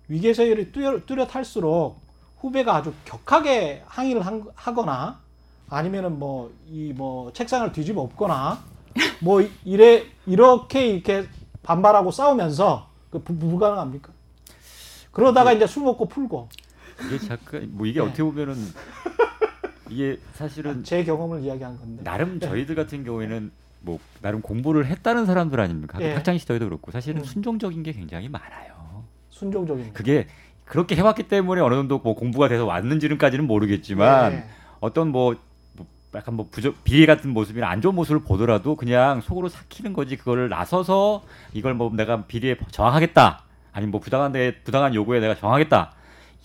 위계 0.09 0.33
서열이 0.33 0.71
뚜렷, 0.73 1.05
뚜렷할수록 1.05 1.99
후배가 2.39 2.75
아주 2.75 2.93
격하게 3.05 3.83
항의를 3.87 4.25
한- 4.25 4.45
하거나 4.55 5.19
아니면은 5.69 6.19
뭐이뭐 6.19 7.31
책상을 7.33 7.71
뒤집어 7.71 8.01
엎거나 8.01 8.59
뭐 9.21 9.41
이래 9.63 10.03
이렇게 10.25 10.87
이렇게 10.87 11.27
반발하고 11.63 12.11
싸우면서 12.11 12.87
그 13.15 13.23
불- 13.23 13.37
불가능합니까? 13.39 14.11
그러다가 15.11 15.53
이제 15.53 15.65
술 15.65 15.83
먹고 15.83 16.07
풀고 16.07 16.49
이게 17.07 17.17
잠깐 17.19 17.69
뭐 17.71 17.85
이게 17.85 17.99
네. 18.01 18.05
어떻게 18.05 18.23
보면은 18.23 18.55
이게 19.89 20.19
사실은 20.33 20.83
제 20.83 21.03
경험을 21.03 21.41
이야기한 21.43 21.77
건데. 21.77 22.03
나름 22.03 22.39
네. 22.39 22.47
저희들 22.47 22.75
같은 22.75 23.03
경우에는 23.05 23.51
뭐 23.81 23.99
나름 24.21 24.41
공부를 24.41 24.87
했다는 24.87 25.25
사람들 25.25 25.59
아닙니까? 25.59 25.99
예. 26.01 26.13
학창 26.13 26.37
시절에도 26.37 26.65
그렇고 26.65 26.91
사실은 26.91 27.21
음. 27.21 27.23
순종적인 27.25 27.83
게 27.83 27.93
굉장히 27.93 28.27
많아요. 28.27 29.05
순종적인. 29.29 29.93
그게 29.93 30.27
그렇게 30.65 30.95
해왔기 30.95 31.23
때문에 31.27 31.61
어느 31.61 31.75
정도 31.75 31.99
뭐 31.99 32.15
공부가 32.15 32.47
돼서 32.49 32.65
왔는지는까지는 32.65 33.45
모르겠지만 33.47 34.31
네. 34.33 34.49
어떤 34.79 35.09
뭐, 35.09 35.33
뭐 35.33 35.39
약간 36.15 36.35
뭐 36.35 36.47
부적 36.49 36.83
비리 36.83 37.05
같은 37.05 37.31
모습이나 37.31 37.69
안 37.69 37.81
좋은 37.81 37.95
모습을 37.95 38.21
보더라도 38.23 38.75
그냥 38.75 39.21
속으로 39.21 39.49
삭히는 39.49 39.93
거지 39.93 40.15
그거를 40.17 40.49
나서서 40.49 41.23
이걸 41.53 41.73
뭐 41.73 41.91
내가 41.93 42.23
비리에 42.25 42.57
저항하겠다 42.71 43.43
아니면 43.73 43.91
뭐 43.91 43.99
부당한 43.99 44.31
데 44.31 44.55
부당한 44.63 44.93
요구에 44.95 45.19
내가 45.19 45.35
저항하겠다 45.35 45.91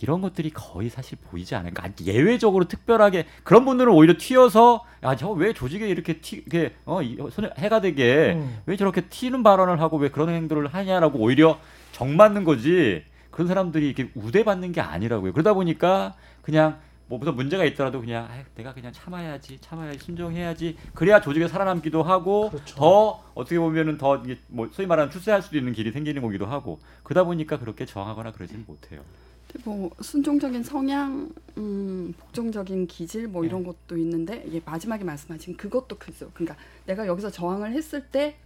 이런 0.03 0.23
것들이 0.23 0.51
거의 0.51 0.89
사실 0.89 1.19
보이지 1.31 1.55
않을까 1.55 1.85
아니, 1.85 1.93
예외적으로 2.07 2.65
특별하게 2.67 3.27
그런 3.45 3.65
분들은 3.67 3.93
오히려 3.93 4.15
튀어서 4.19 4.83
야 5.05 5.15
저 5.15 5.31
왜 5.33 5.53
조직에 5.53 5.87
이렇게 5.89 6.21
튀 6.21 6.37
이게 6.47 6.75
어 6.87 7.03
이- 7.03 7.19
손에 7.31 7.51
해가 7.59 7.81
되게 7.83 8.33
음. 8.35 8.59
왜 8.67 8.77
저렇게 8.77 9.03
튀는 9.03 9.43
발언을 9.43 9.81
하고 9.81 9.99
왜 9.99 10.09
그런 10.09 10.31
행동을 10.31 10.69
하냐라고 10.69 11.19
오히려 11.19 11.59
정 11.93 12.17
맞는 12.17 12.45
거지 12.45 13.03
그런 13.31 13.47
사람들이 13.47 13.87
이렇게 13.87 14.11
우대받는 14.15 14.73
게 14.73 14.81
아니라고요. 14.81 15.33
그러다 15.33 15.53
보니까 15.55 16.15
그냥 16.43 16.79
뭐 17.11 17.19
무슨 17.19 17.35
문제가 17.35 17.65
있더라도 17.65 18.01
그냥 18.01 18.29
아이, 18.31 18.45
내가 18.55 18.73
그냥 18.73 18.93
참아야지, 18.93 19.59
참아야지, 19.61 19.99
순종해야지. 19.99 20.77
그래야 20.95 21.21
조직에 21.21 21.49
살아남기도 21.49 22.05
하고 22.05 22.51
그렇죠. 22.51 22.77
더 22.77 23.25
어떻게 23.35 23.59
보면은 23.59 23.99
더 23.99 24.19
이게 24.19 24.39
뭐 24.47 24.69
소위 24.71 24.87
말하는 24.87 25.11
출세할 25.11 25.43
수도 25.43 25.59
있는 25.59 25.73
길이 25.73 25.91
생기는 25.91 26.23
거기도 26.23 26.47
하고 26.47 26.79
그러다 27.03 27.25
보니까 27.25 27.59
그렇게 27.59 27.85
저항하거나 27.85 28.31
그러지는 28.31 28.65
못해요. 28.65 29.01
뭐 29.65 29.91
순종적인 30.01 30.63
성향, 30.63 31.29
음, 31.59 32.15
복종적인 32.17 32.87
기질 32.87 33.27
뭐 33.27 33.45
이런 33.45 33.65
것도 33.65 33.97
있는데 33.97 34.45
이게 34.47 34.63
마지막에 34.65 35.03
말씀하신 35.03 35.57
그것도 35.57 35.99
크죠. 35.99 36.31
그러니까 36.33 36.55
내가 36.87 37.09
여기서 37.09 37.33
저항을 37.33 37.73
했을 37.73 38.07
때 38.07 38.37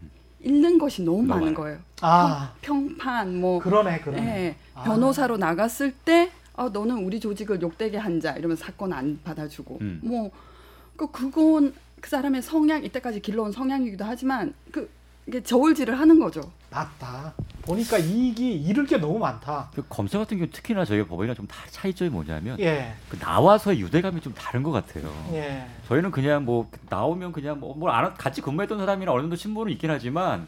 잃는 0.40 0.78
것이 0.78 1.02
너무 1.02 1.18
너무 1.18 1.28
많은 1.28 1.42
많아요. 1.52 1.54
거예요. 1.54 1.78
아 2.00 2.54
평 2.62 2.96
판 2.96 3.38
뭐 3.40 3.60
그러네 3.60 4.00
그러네. 4.00 4.22
예, 4.26 4.56
아. 4.74 4.84
변호사로 4.84 5.36
나갔을 5.36 5.92
때 5.92 6.32
아, 6.56 6.68
너는 6.72 6.98
우리 7.04 7.18
조직을 7.20 7.60
욕되게 7.62 7.96
한 7.98 8.20
자 8.20 8.32
이러면 8.36 8.56
사건 8.56 8.92
안 8.92 9.18
받아주고 9.24 9.78
음. 9.80 10.00
뭐그 10.04 11.10
그건 11.12 11.74
그 12.00 12.08
사람의 12.08 12.42
성향 12.42 12.84
이때까지 12.84 13.20
길러온 13.20 13.50
성향이기도 13.50 14.04
하지만 14.04 14.54
그 14.70 14.88
이게 15.26 15.42
저울질을 15.42 15.98
하는 15.98 16.20
거죠. 16.20 16.40
맞다. 16.70 17.32
보니까 17.62 17.98
이익이 17.98 18.56
잃을 18.62 18.84
게 18.86 18.98
너무 18.98 19.18
많다. 19.18 19.70
그 19.74 19.82
검사 19.88 20.18
같은 20.18 20.36
경우 20.38 20.50
특히나 20.50 20.84
저희 20.84 21.02
법원이랑 21.04 21.34
좀 21.34 21.46
다- 21.46 21.64
차이점이 21.70 22.10
뭐냐면 22.10 22.58
예, 22.60 22.92
그 23.08 23.16
나와서의 23.20 23.80
유대감이 23.80 24.20
좀 24.20 24.32
다른 24.34 24.62
것 24.62 24.70
같아요. 24.70 25.06
예, 25.32 25.66
저희는 25.88 26.10
그냥 26.10 26.44
뭐 26.44 26.70
나오면 26.90 27.32
그냥 27.32 27.58
뭐뭘 27.58 28.14
같이 28.14 28.40
근무했던 28.42 28.78
사람이랑 28.78 29.14
어느 29.14 29.22
정도 29.22 29.36
친분은 29.36 29.72
있긴 29.72 29.90
하지만 29.90 30.46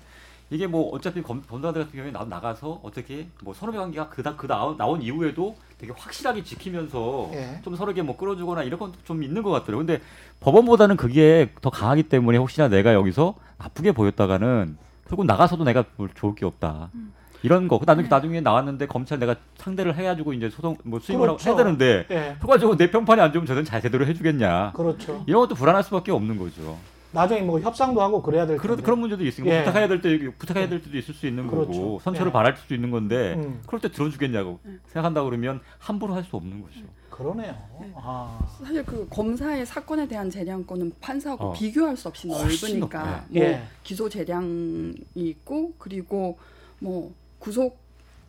이게 0.50 0.66
뭐 0.66 0.90
어차피 0.94 1.22
검, 1.22 1.42
검사들 1.42 1.84
같은 1.84 1.96
경우에 1.96 2.12
나, 2.12 2.24
나가서 2.24 2.80
어떻게 2.84 3.26
뭐 3.42 3.52
선후배 3.52 3.78
관계가 3.78 4.08
그다 4.08 4.36
그 4.36 4.46
나온, 4.46 4.76
나온 4.76 5.02
이후에도 5.02 5.56
되게 5.76 5.92
확실하게 5.96 6.44
지키면서 6.44 7.30
예. 7.34 7.60
좀 7.64 7.74
서로에게 7.74 8.02
뭐 8.02 8.16
끌어주거나 8.16 8.62
이런 8.62 8.78
건 8.78 8.92
좀 9.04 9.22
있는 9.22 9.42
것 9.42 9.50
같더라고요. 9.50 9.84
근데 9.86 10.00
법원보다는 10.40 10.96
그게 10.96 11.52
더 11.60 11.70
강하기 11.70 12.04
때문에 12.04 12.38
혹시나 12.38 12.68
내가 12.68 12.94
여기서 12.94 13.34
나쁘게 13.58 13.92
보였다가는 13.92 14.76
결국 15.08 15.26
나가서도 15.26 15.64
내가 15.64 15.84
뭘 15.96 16.10
좋을 16.14 16.34
게 16.34 16.44
없다. 16.46 16.90
이런 17.42 17.68
거. 17.68 17.80
나중에 17.84 18.08
나중에 18.08 18.40
나왔는데 18.40 18.86
검찰 18.86 19.18
내가 19.18 19.36
상대를 19.58 19.94
해가지고 19.96 20.32
이제 20.32 20.48
소송 20.48 20.76
뭐 20.84 20.98
수임을 21.00 21.28
하고 21.28 21.36
그렇죠. 21.38 21.50
해야 21.50 21.56
되는데 21.56 22.06
예. 22.10 22.36
그가지고 22.40 22.76
내 22.76 22.90
평판이 22.90 23.20
안 23.20 23.32
좋으면 23.32 23.46
저는 23.46 23.64
잘 23.64 23.82
제대로 23.82 24.06
해주겠냐. 24.06 24.72
그렇죠. 24.74 25.22
이런 25.26 25.42
것도 25.42 25.54
불안할 25.56 25.82
수밖에 25.82 26.12
없는 26.12 26.38
거죠. 26.38 26.76
나중에 27.16 27.40
뭐 27.40 27.58
협상도 27.58 28.02
하고 28.02 28.22
그래야 28.22 28.46
될 28.46 28.58
그런. 28.58 28.82
그런 28.82 28.98
문제도 29.00 29.24
있으니까 29.24 29.54
예. 29.54 29.64
부탁해야 29.64 29.88
될 29.88 30.02
때 30.02 30.30
부탁해야 30.38 30.68
될 30.68 30.82
때도 30.82 30.96
있을 30.98 31.14
수 31.14 31.26
있는 31.26 31.46
그렇죠. 31.46 31.72
거고 31.72 32.00
선처를 32.00 32.28
예. 32.28 32.32
바랄 32.32 32.56
수도 32.56 32.74
있는 32.74 32.90
건데 32.90 33.34
음. 33.38 33.62
그럴 33.66 33.80
때 33.80 33.90
들어주겠냐고 33.90 34.60
생각한다 34.88 35.24
그러면 35.24 35.60
함부로 35.78 36.14
할 36.14 36.24
수 36.24 36.36
없는 36.36 36.60
거죠. 36.60 36.80
그러네요. 37.08 37.54
아, 37.94 38.38
사실 38.60 38.84
그 38.84 39.06
검사의 39.08 39.64
사건에 39.64 40.06
대한 40.06 40.28
재량권은 40.28 40.92
판사하고 41.00 41.44
어. 41.46 41.52
비교할 41.54 41.96
수 41.96 42.08
없이 42.08 42.28
넓으니까 42.28 42.98
높아요. 42.98 43.22
뭐 43.28 43.42
예. 43.42 43.62
기소 43.82 44.08
재량이 44.08 44.94
있고 45.14 45.72
그리고 45.78 46.36
뭐 46.80 47.14
구속 47.38 47.78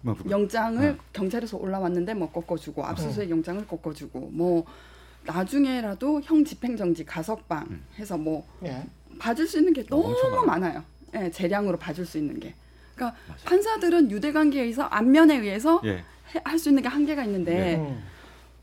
뭐, 0.01 0.15
영장을 0.29 0.79
네. 0.79 0.97
경찰에서 1.11 1.57
올라왔는데 1.57 2.13
뭐 2.13 2.31
꺾어주고 2.31 2.85
압수수색 2.85 3.29
영장을 3.29 3.65
꺾어주고 3.67 4.29
뭐 4.31 4.63
나중에라도 5.27 6.21
형 6.21 6.43
집행정지 6.43 7.05
가석방 7.05 7.67
음. 7.69 7.83
해서 7.99 8.17
뭐 8.17 8.47
예. 8.63 8.83
봐줄 9.19 9.47
수 9.47 9.59
있는 9.59 9.73
게 9.73 9.85
엄청 9.91 10.31
너무 10.31 10.45
많아요. 10.45 10.83
예, 11.15 11.29
재량으로 11.29 11.77
봐줄 11.77 12.05
수 12.05 12.17
있는 12.17 12.39
게. 12.39 12.55
그러니까 12.95 13.17
판사들은 13.45 14.09
유대관계에 14.09 14.63
의해서 14.63 14.83
안면에 14.83 15.37
의해서 15.37 15.81
예. 15.85 16.03
할수 16.43 16.69
있는 16.69 16.81
게 16.81 16.89
한계가 16.89 17.23
있는데 17.25 17.75
음. 17.75 18.03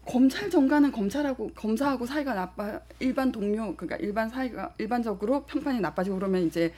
검찰 0.07 0.51
전가는 0.51 0.91
검찰하고 0.93 1.51
검사하고 1.55 2.05
사이가 2.05 2.35
나빠 2.35 2.81
일반 2.99 3.33
동료 3.33 3.75
그러니까 3.75 3.97
일반 3.97 4.29
사이가 4.29 4.75
일반적으로 4.79 5.45
평판이 5.45 5.81
나빠지고 5.81 6.17
그러면 6.17 6.47
이제 6.47 6.75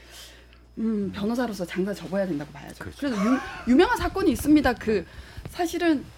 음, 0.78 1.10
변호사로서 1.12 1.64
장사 1.64 1.92
접어야 1.92 2.26
된다고 2.26 2.52
봐야죠. 2.52 2.84
그렇죠. 2.84 2.98
그래서 3.00 3.16
유, 3.24 3.38
유명한 3.72 3.96
사건이 3.96 4.30
있습니다. 4.32 4.74
그 4.74 5.04
사실은 5.48 5.98
그 5.98 6.15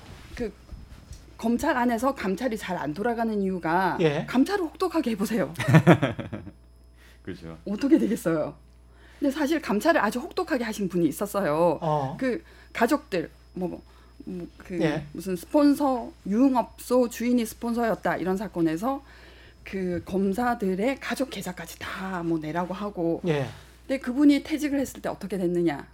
검찰 1.39 1.77
안에서 1.77 2.15
감찰이 2.15 2.59
잘 2.59 2.77
안 2.77 2.93
돌아가는 2.95 3.41
이유가 3.41 3.97
예. 4.01 4.25
감찰을 4.29 4.65
혹독하게 4.67 5.13
해보세요. 5.13 5.55
그렇죠. 7.23 7.59
어떻게 7.67 7.99
되겠어요? 7.99 8.55
근데 9.19 9.33
사실 9.33 9.61
감찰을 9.61 10.01
아주 10.01 10.19
혹독하게 10.21 10.65
하신 10.65 10.89
분이 10.89 11.07
있었어요. 11.09 11.79
어. 11.81 12.17
그 12.19 12.43
가족들 12.73 13.31
뭐. 13.55 13.81
뭐그 14.25 14.81
예. 14.83 15.07
무슨 15.13 15.37
스폰서 15.37 16.11
유흥업소 16.27 17.09
주인이 17.09 17.47
스폰서였다 17.47 18.17
이런 18.17 18.37
사건에서 18.37 19.03
그 19.65 20.03
검사들의 20.05 20.99
가족 21.01 21.31
계좌까지 21.31 21.79
다 21.79 22.23
뭐 22.25 22.39
내라고 22.39 22.75
하고 22.75 23.23
예. 23.27 23.47
근데 23.87 24.01
그분이 24.01 24.43
퇴직을 24.43 24.79
했을 24.81 25.01
때 25.01 25.09
어떻게 25.09 25.39
됐느냐. 25.39 25.87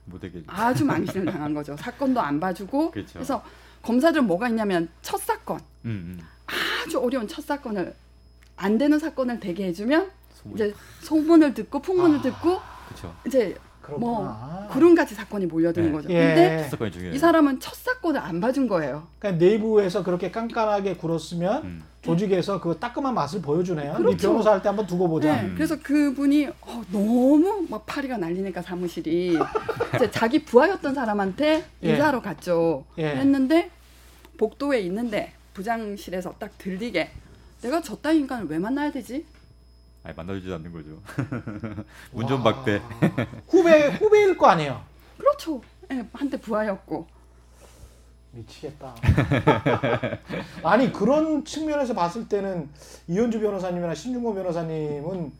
아주 0.48 0.84
망신을 0.84 1.26
당한 1.32 1.54
거죠 1.54 1.76
사건도 1.76 2.20
안 2.20 2.40
봐주고 2.40 2.90
그렇죠. 2.90 3.12
그래서 3.12 3.44
검사들은 3.84 4.26
뭐가 4.26 4.48
있냐면 4.48 4.88
첫 5.02 5.20
사건 5.20 5.58
음, 5.84 6.18
음. 6.18 6.20
아주 6.86 6.98
어려운 6.98 7.28
첫 7.28 7.44
사건을 7.44 7.94
안 8.56 8.78
되는 8.78 8.98
사건을 8.98 9.40
되게 9.40 9.66
해주면 9.66 10.10
소문. 10.32 10.56
이제 10.56 10.74
소문을 11.00 11.54
듣고 11.54 11.80
풍문을 11.80 12.18
아. 12.18 12.22
듣고 12.22 12.60
그렇죠. 12.88 13.14
이제 13.26 13.54
그렇구나. 13.82 14.06
뭐 14.06 14.68
구름같이 14.70 15.14
사건이 15.14 15.46
몰려드는 15.46 15.88
네. 15.88 15.92
거죠. 15.92 16.08
예. 16.10 16.14
근데 16.14 16.68
사건이 16.70 16.90
중요해요. 16.90 17.14
이 17.14 17.18
사람은 17.18 17.60
첫 17.60 17.74
사건을 17.74 18.20
안 18.20 18.40
봐준 18.40 18.66
거예요. 18.68 19.06
그러니까 19.18 19.44
내부에서 19.44 20.02
그렇게 20.02 20.30
깐깐하게 20.30 20.96
굴었으면 20.96 21.64
음. 21.64 21.82
조직에서 22.04 22.60
그 22.60 22.78
따끔한 22.78 23.14
맛을 23.14 23.40
보여주네요. 23.42 23.92
네 23.92 23.98
그렇죠. 23.98 24.28
변호사 24.28 24.52
할 24.52 24.62
때 24.62 24.68
한번 24.68 24.86
두고 24.86 25.08
보자. 25.08 25.34
네, 25.34 25.42
음. 25.48 25.54
그래서 25.54 25.76
그분이 25.82 26.46
어, 26.60 26.82
너무 26.92 27.66
막 27.68 27.84
파리가 27.86 28.18
날리니까 28.18 28.62
사무실이 28.62 29.38
이제 29.96 30.10
자기 30.10 30.44
부하였던 30.44 30.94
사람한테 30.94 31.64
예. 31.82 31.90
인사하러 31.90 32.20
갔죠. 32.22 32.84
예. 32.98 33.06
했는데 33.16 33.70
복도에 34.36 34.80
있는데 34.80 35.32
부장실에서 35.54 36.34
딱 36.38 36.56
들리게 36.58 37.10
내가 37.62 37.80
저 37.80 37.96
따위 37.96 38.18
인간을 38.18 38.46
왜 38.48 38.58
만나야 38.58 38.92
되지? 38.92 39.24
아니 40.02 40.14
만나주지 40.14 40.52
않는 40.52 40.72
거죠. 40.72 41.00
운전 42.12 42.42
박대. 42.42 42.74
와. 43.00 43.26
후배 43.48 43.88
후배일 43.96 44.36
거 44.36 44.46
아니에요. 44.48 44.82
그렇죠. 45.16 45.62
예, 45.90 46.04
한때 46.12 46.36
부하였고 46.38 47.06
미치겠다. 48.34 48.94
아니 50.62 50.92
그런 50.92 51.44
측면에서 51.44 51.94
봤을 51.94 52.28
때는 52.28 52.68
이현주 53.08 53.40
변호사님이나 53.40 53.94
신중호 53.94 54.34
변호사님은 54.34 55.32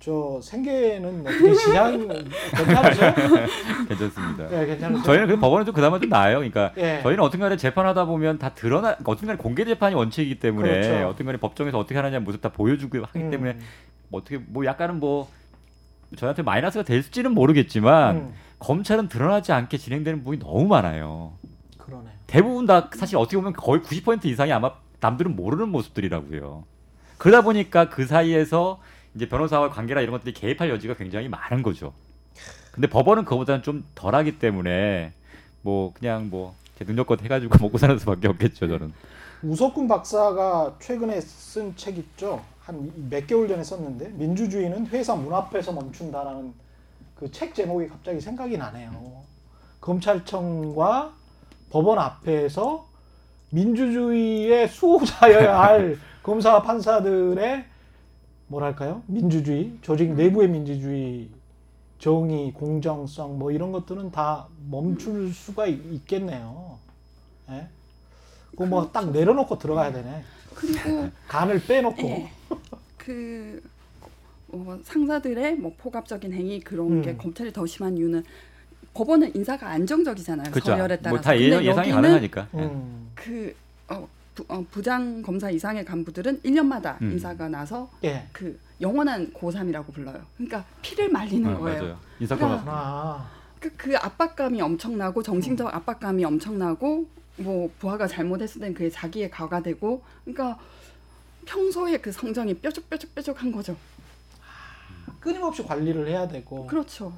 저 0.00 0.38
생계는 0.42 1.20
어떻게 1.26 1.54
지장 1.54 2.08
괜찮으세요? 2.08 3.14
괜찮습니다. 3.88 4.48
네, 4.48 4.66
괜찮으세요? 4.66 5.02
저희는 5.02 5.28
그 5.28 5.38
법원은 5.38 5.64
좀 5.64 5.74
그나마 5.74 5.98
좀 5.98 6.10
나아요. 6.10 6.36
그러니까 6.36 6.72
예. 6.76 7.00
저희는 7.02 7.24
어떤간에 7.24 7.56
재판하다 7.56 8.04
보면 8.04 8.38
다 8.38 8.50
드러나 8.50 8.98
어떤간에 9.04 9.38
공개 9.38 9.64
재판이 9.64 9.94
원칙이기 9.94 10.40
때문에 10.40 10.68
그렇죠. 10.68 11.08
어떤간에 11.08 11.38
법정에서 11.38 11.78
어떻게 11.78 11.96
하느냐 11.96 12.20
모습 12.20 12.42
다 12.42 12.50
보여주고 12.50 12.98
하기 12.98 13.18
음, 13.18 13.30
때문에 13.30 13.56
뭐 14.08 14.20
어떻게 14.20 14.36
뭐 14.36 14.66
약간은 14.66 15.00
뭐 15.00 15.28
저한테 16.16 16.42
마이너스가 16.42 16.84
될지는 16.84 17.32
모르겠지만 17.32 18.16
음, 18.16 18.34
검찰은 18.58 19.08
드러나지 19.08 19.52
않게 19.52 19.78
진행되는 19.78 20.18
부분이 20.18 20.38
너무 20.38 20.66
많아요. 20.66 21.32
대부분 22.34 22.66
다 22.66 22.90
사실 22.92 23.16
어떻게 23.16 23.36
보면 23.36 23.52
거의 23.52 23.80
90% 23.80 24.24
이상이 24.24 24.50
아마 24.52 24.72
남들은 24.98 25.36
모르는 25.36 25.68
모습들이라고요. 25.68 26.64
그러다 27.16 27.42
보니까 27.42 27.88
그 27.88 28.06
사이에서 28.06 28.80
이제 29.14 29.28
변호사와 29.28 29.70
관계나 29.70 30.00
이런 30.00 30.10
것들이 30.10 30.32
개입할 30.34 30.68
여지가 30.68 30.94
굉장히 30.94 31.28
많은 31.28 31.62
거죠. 31.62 31.92
근데 32.72 32.88
법원은 32.88 33.24
그거보다는 33.24 33.62
좀 33.62 33.84
덜하기 33.94 34.40
때문에 34.40 35.12
뭐 35.62 35.92
그냥 35.94 36.28
뭐 36.28 36.54
제 36.76 36.84
능력껏 36.84 37.22
해가지고 37.22 37.54
먹고 37.62 37.78
사는 37.78 37.96
수밖에 38.00 38.26
없겠죠 38.26 38.66
저는. 38.66 38.92
우석군 39.44 39.86
박사가 39.86 40.74
최근에 40.80 41.20
쓴 41.20 41.76
책 41.76 41.98
있죠. 41.98 42.42
한 42.64 42.90
몇 43.08 43.28
개월 43.28 43.46
전에 43.46 43.62
썼는데 43.62 44.08
민주주의는 44.08 44.88
회사 44.88 45.14
문 45.14 45.32
앞에서 45.32 45.70
멈춘다라는 45.72 46.52
그 47.14 47.30
책 47.30 47.54
제목이 47.54 47.86
갑자기 47.86 48.20
생각이 48.20 48.58
나네요. 48.58 49.22
검찰청과 49.80 51.12
법원 51.74 51.98
앞에서 51.98 52.86
민주주의의 53.50 54.68
수호자여야 54.68 55.58
할 55.60 55.98
검사와 56.22 56.62
판사들의 56.62 57.64
뭐랄까요? 58.46 59.02
민주주의, 59.08 59.76
조직 59.82 60.12
내부의 60.14 60.50
민주주의, 60.50 61.28
정의, 61.98 62.52
공정성 62.52 63.40
뭐 63.40 63.50
이런 63.50 63.72
것들은 63.72 64.12
다 64.12 64.46
멈출 64.70 65.32
수가 65.34 65.66
있- 65.66 65.84
있겠네요. 65.94 66.78
예? 67.50 67.66
그거 68.52 68.66
뭐 68.66 68.92
딱 68.92 69.10
내려놓고 69.10 69.58
들어가야 69.58 69.92
되네. 69.92 70.22
그리고 70.54 71.08
간을 71.26 71.60
빼놓고. 71.66 72.02
예, 72.02 72.30
그 72.96 73.60
어, 74.52 74.78
상사들의 74.84 75.56
뭐 75.56 75.74
포갑적인 75.76 76.32
행위 76.34 76.60
그런 76.60 76.92
음. 76.98 77.02
게 77.02 77.16
검찰이 77.16 77.52
더 77.52 77.66
심한 77.66 77.98
이유는 77.98 78.22
법원은 78.94 79.34
인사가 79.34 79.68
안정적이잖아요. 79.68 80.50
그렇죠. 80.50 80.72
서열에 80.72 80.96
따라서. 80.98 81.10
뭐다 81.10 81.38
예상, 81.38 81.64
예상이 81.64 81.90
여기는 81.90 81.94
가능하니까. 81.94 82.48
예. 82.54 82.58
음. 82.58 83.10
그 83.14 83.54
어, 83.88 84.08
부, 84.34 84.44
어, 84.48 84.64
부장 84.70 85.20
검사 85.22 85.50
이상의 85.50 85.84
간부들은 85.84 86.40
1년마다 86.42 87.00
음. 87.02 87.12
인사가 87.12 87.48
나서 87.48 87.90
예. 88.04 88.26
그 88.32 88.58
영원한 88.80 89.32
고3이라고 89.32 89.92
불러요. 89.92 90.22
그러니까 90.36 90.64
피를 90.80 91.10
말리는 91.10 91.54
어, 91.54 91.58
거예요. 91.58 91.98
인사권 92.20 92.48
그러니까 92.48 92.72
아, 92.72 93.30
그, 93.58 93.70
그 93.76 93.96
압박감이 93.96 94.60
엄청나고 94.62 95.22
정신적 95.22 95.66
음. 95.66 95.74
압박감이 95.74 96.24
엄청나고 96.24 97.06
뭐 97.36 97.70
부하가 97.80 98.06
잘못했을 98.06 98.60
땐 98.60 98.74
그게 98.74 98.88
자기의 98.88 99.30
가가 99.30 99.60
되고 99.60 100.02
그러니까 100.24 100.58
평소에 101.46 101.98
그 101.98 102.12
성정이 102.12 102.54
뾰족뾰족뾰족한 102.54 103.50
거죠. 103.50 103.76
끊임없이 105.18 105.64
관리를 105.64 106.06
해야 106.06 106.28
되고 106.28 106.66
그렇죠. 106.66 107.12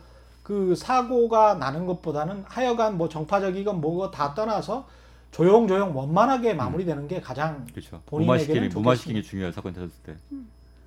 그 0.47 0.77
사고가 0.77 1.55
나는 1.55 1.87
것보다는 1.87 2.45
하여간 2.47 2.97
뭐 2.97 3.09
정파적이건 3.09 3.81
뭐고 3.81 4.13
다 4.13 4.33
떠나서 4.33 4.87
조용조용 5.33 5.97
원만하게 5.97 6.55
마무리되는 6.55 7.09
게 7.09 7.21
가장 7.21 7.67
그렇죠. 7.75 8.01
본인에게는 8.07 8.69
무마시키는 8.69 9.23
게 9.23 9.27
중요한 9.27 9.53
사건 9.53 9.73
터졌을 9.73 9.97
때. 10.05 10.15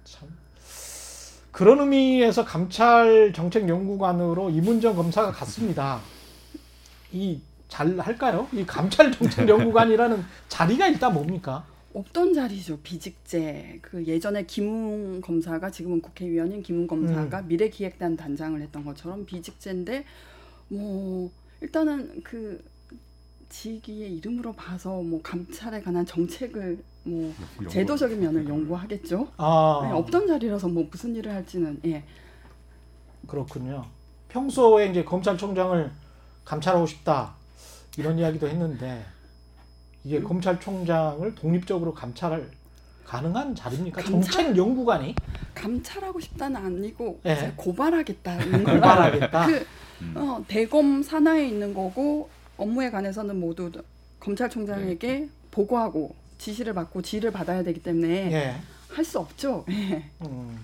참 0.06 0.30
그런 1.52 1.82
의미에서 1.82 2.45
감찰 2.45 3.34
정책 3.34 3.67
연구관으로 3.67 4.50
이문정 4.50 4.95
검사가 4.95 5.34
갔습니다. 5.34 6.00
이 7.12 7.41
잘 7.67 8.00
할까요? 8.00 8.48
이 8.54 8.65
감찰 8.65 9.12
정책 9.12 9.48
연구관이라는 9.50 10.26
자리가 10.48 10.88
일단 10.88 11.13
뭡니까? 11.13 11.65
없던 11.93 12.34
자리죠. 12.34 12.80
비직제. 12.82 13.80
그 13.82 14.06
예전에 14.06 14.45
김웅 14.45 15.21
검사가 15.21 15.71
지금은 15.71 16.02
국회의원인 16.02 16.62
김웅 16.62 16.88
검사가 16.88 17.41
미래기획단 17.43 18.15
단장을 18.15 18.62
했던 18.62 18.86
것처럼 18.86 19.25
비직제인데 19.25 20.06
뭐 20.69 21.32
일단은 21.62 22.21
그 22.23 22.63
직위의 23.49 24.15
이름으로 24.17 24.54
봐서 24.54 25.02
뭐 25.02 25.21
감찰에 25.21 25.82
관한 25.82 26.06
정책을 26.06 26.78
뭐 27.04 27.34
제도적인 27.69 28.19
면을 28.19 28.47
연구하겠죠. 28.47 29.28
아 29.38 29.82
네, 29.84 29.91
없던 29.91 30.28
자리라서 30.28 30.67
뭐 30.67 30.88
무슨 30.89 31.15
일을 31.15 31.34
할지는 31.34 31.80
예. 31.86 32.04
그렇군요. 33.25 33.86
평소에 34.30 34.89
이제 34.89 35.04
검찰총장을 35.04 35.91
감찰하고 36.45 36.86
싶다 36.86 37.34
이런 37.97 38.19
이야기도 38.19 38.47
했는데 38.47 39.04
이게 40.04 40.22
검찰총장을 40.22 41.36
독립적으로 41.36 41.94
감찰을 41.94 42.50
가능한 43.06 43.56
자리입니까? 43.56 44.02
감찰- 44.02 44.22
정책 44.46 44.58
연구관이 44.58 45.16
감찰하고 45.56 46.20
싶다는 46.20 46.58
아니고 46.58 47.20
예. 47.26 47.34
이제 47.34 47.54
고발하겠다는 47.56 48.64
거라 48.64 48.76
고발하겠다. 48.76 49.46
그 49.48 49.66
음. 50.02 50.14
어, 50.16 50.44
대검 50.48 51.04
산하에 51.04 51.48
있는 51.48 51.74
거고 51.74 52.30
업무에 52.58 52.90
관해서는 52.92 53.40
모두 53.40 53.72
검찰총장에게 54.20 55.08
네. 55.08 55.30
보고하고 55.52 56.16
지시를 56.38 56.74
받고 56.74 57.02
지휘를 57.02 57.32
받아야 57.32 57.64
되기 57.64 57.82
때문에 57.82 58.32
예. 58.32 58.56
할수 58.90 59.20
없죠. 59.20 59.66
예. 59.70 60.04
음. 60.22 60.58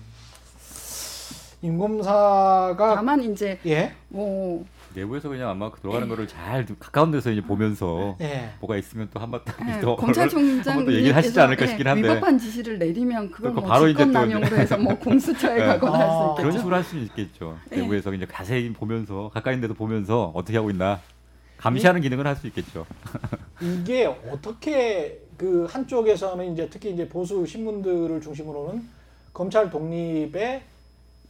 임 1.62 1.78
검사가 1.78 2.94
다만 2.96 3.22
이제 3.22 3.58
예. 3.66 3.92
뭐 4.08 4.64
내부에서 4.96 5.28
그냥 5.28 5.50
아마 5.50 5.70
그 5.70 5.78
돌아가는 5.80 6.08
거를 6.08 6.26
잘 6.26 6.66
가까운 6.78 7.10
데서 7.10 7.30
이제 7.30 7.42
보면서 7.42 8.16
예. 8.22 8.50
뭐가 8.60 8.78
있으면 8.78 9.08
또 9.12 9.20
한번 9.20 9.42
딱 9.44 9.56
예, 9.68 9.78
또 9.78 9.94
한번 9.94 10.86
또 10.86 10.92
얘기를 10.92 11.14
하시지 11.14 11.38
않을까 11.38 11.66
싶긴 11.66 11.86
한데. 11.86 12.08
위법한 12.08 12.38
지시를 12.38 12.78
내리면 12.78 13.30
그걸 13.30 13.52
뭐 13.52 13.62
바로 13.62 13.88
이제 13.88 13.98
또 13.98 14.04
직권남용으로 14.06 14.56
해서 14.56 14.78
뭐 14.78 14.94
공수처에 14.98 15.58
네. 15.58 15.66
가거나 15.66 15.94
아, 15.96 15.98
할수 15.98 16.34
그런 16.36 16.46
있겠죠. 16.48 16.58
식으로 16.58 16.76
할 16.76 16.84
수는 16.84 17.04
있겠죠. 17.04 17.58
예. 17.72 17.76
내부에서 17.76 18.14
이제 18.14 18.26
자세히 18.26 18.72
보면서 18.72 19.30
가까이 19.34 19.60
데도 19.60 19.74
보면서 19.74 20.32
어떻게 20.34 20.56
하고 20.56 20.70
있나 20.70 21.00
감시하는 21.58 22.00
기능을 22.00 22.26
할 22.26 22.36
수 22.36 22.46
있겠죠. 22.46 22.86
이게 23.60 24.06
어떻게 24.06 25.20
그 25.36 25.66
한쪽에서는 25.70 26.54
이제 26.54 26.68
특히 26.70 26.90
이제 26.90 27.06
보수 27.06 27.44
신문들을 27.44 28.22
중심으로는 28.22 28.82
검찰 29.34 29.70
독립에 29.70 30.62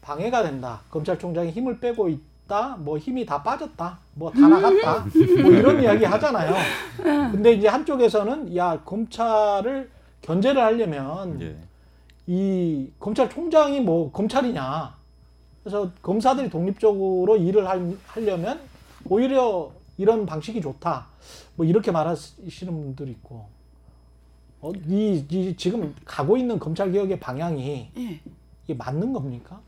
방해가 0.03 0.45
된다. 0.45 0.83
검찰총장이 0.91 1.51
힘을 1.51 1.81
빼고 1.81 2.09
있다. 2.09 2.36
뭐 2.79 2.97
힘이 2.99 3.27
다 3.27 3.43
빠졌다. 3.43 3.99
뭐 4.15 4.31
다 4.31 4.49
나갔다. 4.49 5.07
뭐 5.43 5.51
이런 5.53 5.83
이야기 5.83 6.05
하잖아요. 6.05 6.55
근데 7.33 7.53
이제 7.53 7.67
한쪽에서는 7.69 8.55
야 8.57 8.81
검찰을 8.85 9.91
견제를 10.23 10.63
하려면 10.63 11.41
예. 11.43 11.57
이 12.27 12.89
검찰총장이 13.01 13.81
뭐 13.81 14.11
검찰이냐. 14.13 14.95
그래서 15.63 15.91
검사들이 16.03 16.49
독립적으로 16.51 17.37
일을 17.37 17.69
할- 17.69 17.97
하려면 18.07 18.61
오히려 19.09 19.71
이런 19.99 20.25
방식이 20.27 20.61
좋다. 20.61 21.07
뭐 21.57 21.67
이렇게 21.67 21.91
말하시는 21.91 22.73
분들이 22.73 23.11
있고. 23.13 23.47
어, 24.61 24.73
이, 24.89 25.25
이 25.29 25.57
지금 25.57 25.95
가고 26.05 26.37
있는 26.37 26.59
검찰 26.59 26.91
개혁의 26.93 27.19
방향이 27.21 27.91
예. 27.97 28.21
이게 28.65 28.75
맞는 28.75 29.13
겁니까? 29.13 29.61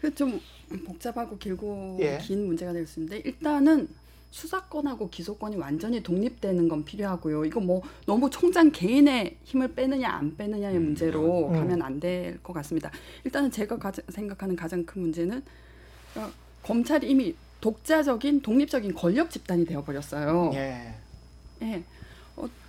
그좀 0.00 0.40
복잡하고 0.86 1.38
길고 1.38 1.98
예. 2.00 2.18
긴 2.22 2.46
문제가 2.46 2.72
될 2.72 2.86
수 2.86 3.00
있는데 3.00 3.18
일단은 3.24 3.88
수사권하고 4.30 5.08
기소권이 5.08 5.56
완전히 5.56 6.02
독립되는 6.02 6.68
건 6.68 6.84
필요하고요. 6.84 7.46
이거 7.46 7.60
뭐 7.60 7.82
너무 8.04 8.28
총장 8.28 8.70
개인의 8.70 9.38
힘을 9.44 9.74
빼느냐 9.74 10.10
안 10.10 10.36
빼느냐의 10.36 10.78
문제로 10.78 11.48
음. 11.48 11.54
가면 11.54 11.80
안 11.82 11.98
될 11.98 12.38
것 12.42 12.52
같습니다. 12.52 12.90
일단은 13.24 13.50
제가 13.50 13.78
가장, 13.78 14.04
생각하는 14.10 14.54
가장 14.54 14.84
큰 14.84 15.00
문제는 15.02 15.42
그러니까 16.12 16.34
검찰이 16.62 17.08
이미 17.10 17.34
독자적인 17.62 18.42
독립적인 18.42 18.92
권력 18.94 19.30
집단이 19.30 19.64
되어버렸어요. 19.64 20.50
예. 20.54 20.94
예. 21.62 21.82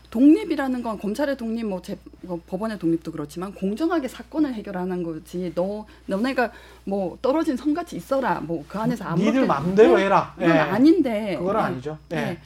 어, 0.09 0.11
독립이라는 0.11 0.81
건 0.81 0.97
검찰의 0.99 1.37
독립, 1.37 1.65
뭐, 1.65 1.81
제, 1.81 1.97
뭐 2.21 2.41
법원의 2.47 2.79
독립도 2.79 3.11
그렇지만 3.11 3.53
공정하게 3.53 4.07
사건을 4.07 4.53
해결하는 4.55 5.03
거지. 5.03 5.51
너 5.55 5.85
너네가 6.07 6.51
뭐 6.85 7.17
떨어진 7.21 7.55
성같이 7.55 7.95
있어라. 7.95 8.41
뭐 8.41 8.65
그 8.67 8.77
안에서 8.77 9.05
아무 9.05 9.23
니들 9.23 9.47
마음대로 9.47 9.97
해라. 9.99 10.33
그건 10.35 10.49
예. 10.49 10.59
아닌데. 10.59 11.35
그건 11.37 11.55
예. 11.55 11.59
아니죠. 11.59 11.97
예. 12.11 12.17
예. 12.17 12.39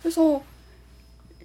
그래서 0.00 0.42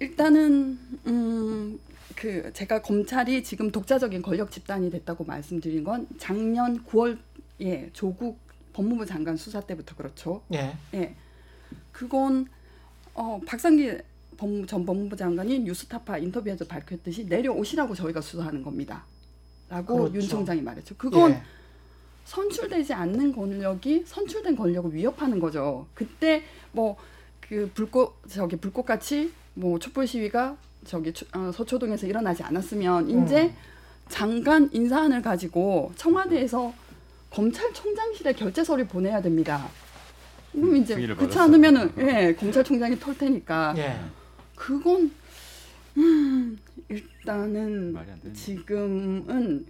일단은 0.00 0.78
음. 1.06 1.78
그 2.16 2.52
제가 2.52 2.80
검찰이 2.80 3.42
지금 3.42 3.70
독자적인 3.72 4.22
권력 4.22 4.50
집단이 4.50 4.90
됐다고 4.90 5.24
말씀드린 5.24 5.82
건 5.82 6.06
작년 6.18 6.84
9월에 6.84 7.92
조국 7.92 8.38
법무부 8.72 9.04
장관 9.04 9.36
수사 9.36 9.60
때부터 9.60 9.96
그렇죠. 9.96 10.42
예. 10.52 10.76
예. 10.94 11.14
그건 11.92 12.46
어 13.14 13.40
박상기 13.46 13.98
전 14.66 14.84
법무부 14.86 15.16
장관이 15.16 15.60
뉴스타파 15.60 16.18
인터뷰에서 16.18 16.64
밝혔듯이 16.64 17.24
내려오시라고 17.26 17.94
저희가 17.94 18.20
수사하는 18.20 18.62
겁니다. 18.62 19.04
라고 19.68 19.96
그렇죠. 19.98 20.14
윤 20.16 20.20
총장이 20.28 20.60
말했죠. 20.62 20.94
그건 20.98 21.30
예. 21.32 21.42
선출되지 22.24 22.92
않는 22.94 23.32
권력이 23.34 24.04
선출된 24.06 24.56
권력을 24.56 24.92
위협하는 24.94 25.38
거죠. 25.40 25.86
그때 25.94 26.42
뭐 26.72 26.96
그 27.46 27.70
불꽃 27.74 28.14
저기 28.26 28.56
불꽃같이 28.56 29.30
뭐 29.52 29.78
촛불 29.78 30.06
시위가 30.06 30.56
저기 30.86 31.12
추- 31.12 31.26
어, 31.34 31.52
서초동에서 31.52 32.06
일어나지 32.06 32.42
않았으면 32.42 33.10
이제 33.10 33.42
음. 33.44 33.54
장관 34.08 34.70
인사안을 34.72 35.20
가지고 35.20 35.92
청와대에서 35.96 36.72
검찰총장실에 37.30 38.32
결재서를 38.32 38.86
보내야 38.88 39.20
됩니다. 39.20 39.68
그럼 40.52 40.76
이제 40.76 40.94
승인을 40.94 41.16
그렇지 41.16 41.34
받았어. 41.36 41.52
않으면은 41.52 41.92
예 41.98 42.34
검찰총장이 42.34 42.98
털 42.98 43.16
테니까 43.18 43.74
예. 43.76 43.98
그건 44.54 45.10
음, 45.96 46.58
일단은 46.88 47.92
지금은 48.34 49.66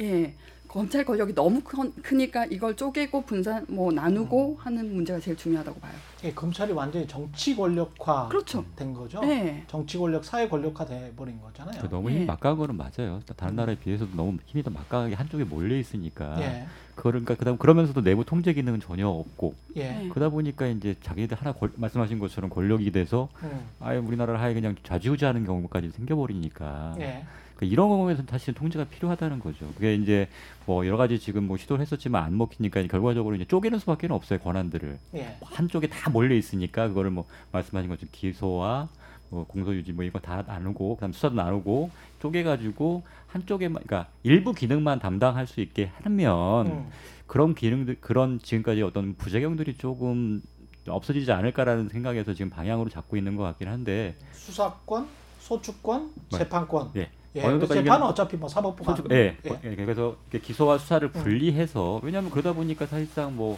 예 0.00 0.34
검찰 0.68 1.04
권력이 1.04 1.34
너무 1.34 1.60
큰- 1.62 1.92
크니까 2.02 2.46
이걸 2.46 2.76
쪼개고 2.76 3.22
분산 3.22 3.66
뭐 3.68 3.90
나누고 3.92 4.56
하는 4.60 4.94
문제가 4.94 5.18
제일 5.20 5.36
중요하다고 5.36 5.80
봐요. 5.80 5.92
예, 6.22 6.32
검찰이 6.32 6.72
완전히 6.72 7.06
정치 7.06 7.56
권력화 7.56 8.28
그렇죠. 8.28 8.62
된 8.76 8.92
거죠. 8.92 9.20
네. 9.20 9.64
정치 9.68 9.96
권력, 9.96 10.22
사회 10.24 10.46
권력화 10.48 10.84
돼 10.84 11.12
버린 11.16 11.40
거잖아요. 11.40 11.88
너무 11.88 12.10
예. 12.12 12.16
힘 12.20 12.26
막강한 12.26 12.58
거는 12.58 12.76
맞아요. 12.76 13.20
다른 13.36 13.56
나라에 13.56 13.74
비해서도 13.76 14.10
너무 14.14 14.36
힘이 14.44 14.62
더 14.62 14.70
막강하게 14.70 15.14
한쪽에 15.14 15.44
몰려 15.44 15.76
있으니까. 15.76 16.36
예. 16.40 16.66
그러니까 16.94 17.34
그다음 17.34 17.56
그러면서도 17.56 18.02
내부 18.02 18.26
통제 18.26 18.52
기능은 18.52 18.80
전혀 18.80 19.08
없고 19.08 19.54
예. 19.76 19.88
네. 19.92 20.08
그러다 20.10 20.28
보니까 20.28 20.66
이제 20.66 20.94
자기네들 21.02 21.38
하나 21.40 21.52
권- 21.52 21.72
말씀하신 21.76 22.18
것처럼 22.18 22.50
권력이 22.50 22.90
돼서 22.92 23.30
음. 23.42 23.50
아예 23.80 23.96
우리나라를 23.96 24.38
하에 24.40 24.52
그냥 24.52 24.76
좌지우지하는 24.82 25.46
경우까지 25.46 25.90
생겨버리니까 25.92 26.96
예. 26.98 27.24
그러니까 27.56 27.72
이런 27.74 27.88
경우에는 27.88 28.24
사실 28.28 28.52
통제가 28.54 28.84
필요하다는 28.86 29.38
거죠. 29.38 29.66
그게 29.74 29.94
이제 29.94 30.28
뭐 30.66 30.86
여러 30.86 30.96
가지 30.96 31.18
지금 31.18 31.44
뭐 31.44 31.56
시도를 31.56 31.80
했었지만 31.82 32.22
안 32.24 32.36
먹히니까 32.36 32.82
결과적으로 32.86 33.34
이제 33.34 33.44
쪼개는 33.46 33.78
수밖에 33.78 34.06
없어요 34.10 34.38
권한들을 34.38 34.98
예. 35.14 35.36
한쪽에 35.42 35.86
다 35.86 36.09
몰려 36.10 36.34
있으니까 36.34 36.88
그거를 36.88 37.10
뭐 37.10 37.26
말씀하신 37.52 37.88
것처럼 37.90 38.08
기소와 38.12 38.88
뭐 39.30 39.44
공소유지 39.44 39.92
뭐 39.92 40.04
이거 40.04 40.18
다 40.18 40.42
나누고 40.46 40.96
그다음 40.96 41.12
수사도 41.12 41.36
나누고 41.36 41.90
쪼개가지고 42.20 43.02
한쪽에만 43.28 43.82
그러니까 43.84 44.10
일부 44.22 44.52
기능만 44.52 44.98
담당할 44.98 45.46
수 45.46 45.60
있게 45.60 45.92
하면 46.02 46.66
음. 46.66 46.90
그런 47.26 47.54
기능들 47.54 47.98
그런 48.00 48.40
지금까지 48.40 48.82
어떤 48.82 49.14
부작용들이 49.14 49.76
조금 49.76 50.42
없어지지 50.88 51.30
않을까라는 51.30 51.88
생각에서 51.88 52.34
지금 52.34 52.50
방향으로 52.50 52.90
잡고 52.90 53.16
있는 53.16 53.36
것 53.36 53.44
같긴 53.44 53.68
한데 53.68 54.16
수사권, 54.32 55.06
소추권, 55.38 56.10
네. 56.32 56.38
재판권. 56.38 56.90
예. 56.96 57.10
예. 57.36 57.40
어느 57.42 57.58
그래서 57.58 57.58
정도까지 57.58 57.82
재판은 57.84 58.06
어차피 58.08 58.36
뭐 58.36 58.48
사법부가 58.48 58.96
솔직히, 58.96 59.14
예, 59.14 59.36
예. 59.46 59.60
예, 59.62 59.76
그래서 59.76 60.16
기소와 60.32 60.78
수사를 60.78 61.06
분리해서 61.12 62.00
왜냐하면 62.02 62.30
그러다 62.30 62.52
보니까 62.52 62.86
사실상 62.86 63.36
뭐 63.36 63.56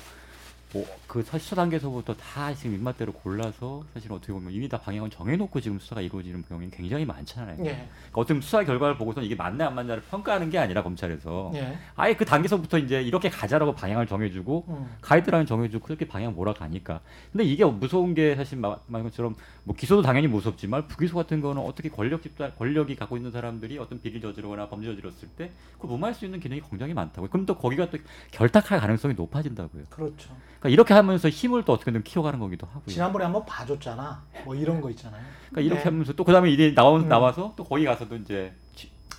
뭐 0.73 1.03
그 1.13 1.23
수사 1.23 1.55
단계에서부터 1.57 2.15
다 2.15 2.55
지금 2.55 2.75
입맛대로 2.75 3.13
골라서 3.13 3.85
사실 3.93 4.11
어떻게 4.11 4.33
보면 4.33 4.51
이미 4.51 4.67
다 4.67 4.81
방향을 4.81 5.11
정해놓고 5.11 5.61
지금 5.61 5.79
수사가 5.79 6.01
이루어지는 6.01 6.43
경우는 6.49 6.71
굉장히 6.71 7.05
많잖아요. 7.05 7.59
예. 7.59 7.65
그러니까 7.65 7.89
어떤 8.15 8.41
수사 8.41 8.65
결과를 8.65 8.97
보고서 8.97 9.21
이게 9.21 9.35
맞냐 9.35 9.67
안 9.67 9.75
맞냐를 9.75 10.03
평가하는 10.05 10.49
게 10.49 10.57
아니라 10.57 10.83
검찰에서 10.83 11.53
예. 11.53 11.77
아예 11.97 12.15
그 12.15 12.25
단계서부터 12.25 12.79
이제 12.79 13.03
이렇게 13.03 13.29
가자라고 13.29 13.75
방향을 13.75 14.07
정해주고 14.07 14.65
음. 14.69 14.97
가이드라인 15.03 15.45
정해주고 15.45 15.85
그렇게 15.85 16.07
방향 16.09 16.35
몰아가니까. 16.35 17.01
근데 17.31 17.45
이게 17.45 17.63
무서운 17.63 18.15
게 18.15 18.35
사실 18.35 18.59
것처럼 18.63 19.35
뭐 19.65 19.77
기소도 19.77 20.01
당연히 20.01 20.29
무섭지만 20.29 20.89
부기소 20.89 21.15
같은 21.15 21.43
거는 21.43 21.61
어떻게 21.61 21.91
권력 21.91 22.23
집단 22.23 22.55
권력이 22.57 22.97
갖고 22.97 23.19
있는 23.19 23.31
사람들이 23.31 23.77
어떤 23.77 24.01
비리를 24.01 24.23
저지르거나 24.23 24.71
범죄 24.71 24.87
저질렀을 24.87 25.29
때 25.37 25.51
그걸 25.75 25.91
무마할 25.91 26.15
수 26.15 26.25
있는 26.25 26.41
기능이 26.41 26.63
굉장히 26.71 26.95
많다고요. 26.95 27.29
그럼 27.29 27.45
또 27.45 27.55
거기가 27.55 27.91
또 27.91 27.99
결탁할 28.31 28.81
가능성이 28.81 29.13
높아진다고요. 29.13 29.85
그렇죠. 29.91 30.35
그러니까 30.63 30.69
이렇게 30.69 30.95
하면서 30.95 31.29
힘을 31.29 31.65
또 31.65 31.73
어떻게든 31.73 32.05
키워가는 32.05 32.39
거기도 32.39 32.69
하고요. 32.69 32.85
지난번에 32.87 33.25
한번 33.25 33.45
봐줬잖아. 33.45 34.23
뭐 34.45 34.55
이런 34.55 34.81
거 34.81 34.91
있잖아요. 34.91 35.21
그러니까 35.51 35.61
이렇게 35.61 35.83
네. 35.83 35.85
하면서 35.91 36.13
또 36.13 36.23
그다음에 36.23 36.51
이제 36.51 36.73
나오, 36.73 36.97
음. 36.97 37.09
나와서 37.09 37.53
또 37.57 37.65
거기 37.65 37.85
가서도 37.85 38.15
이제 38.17 38.53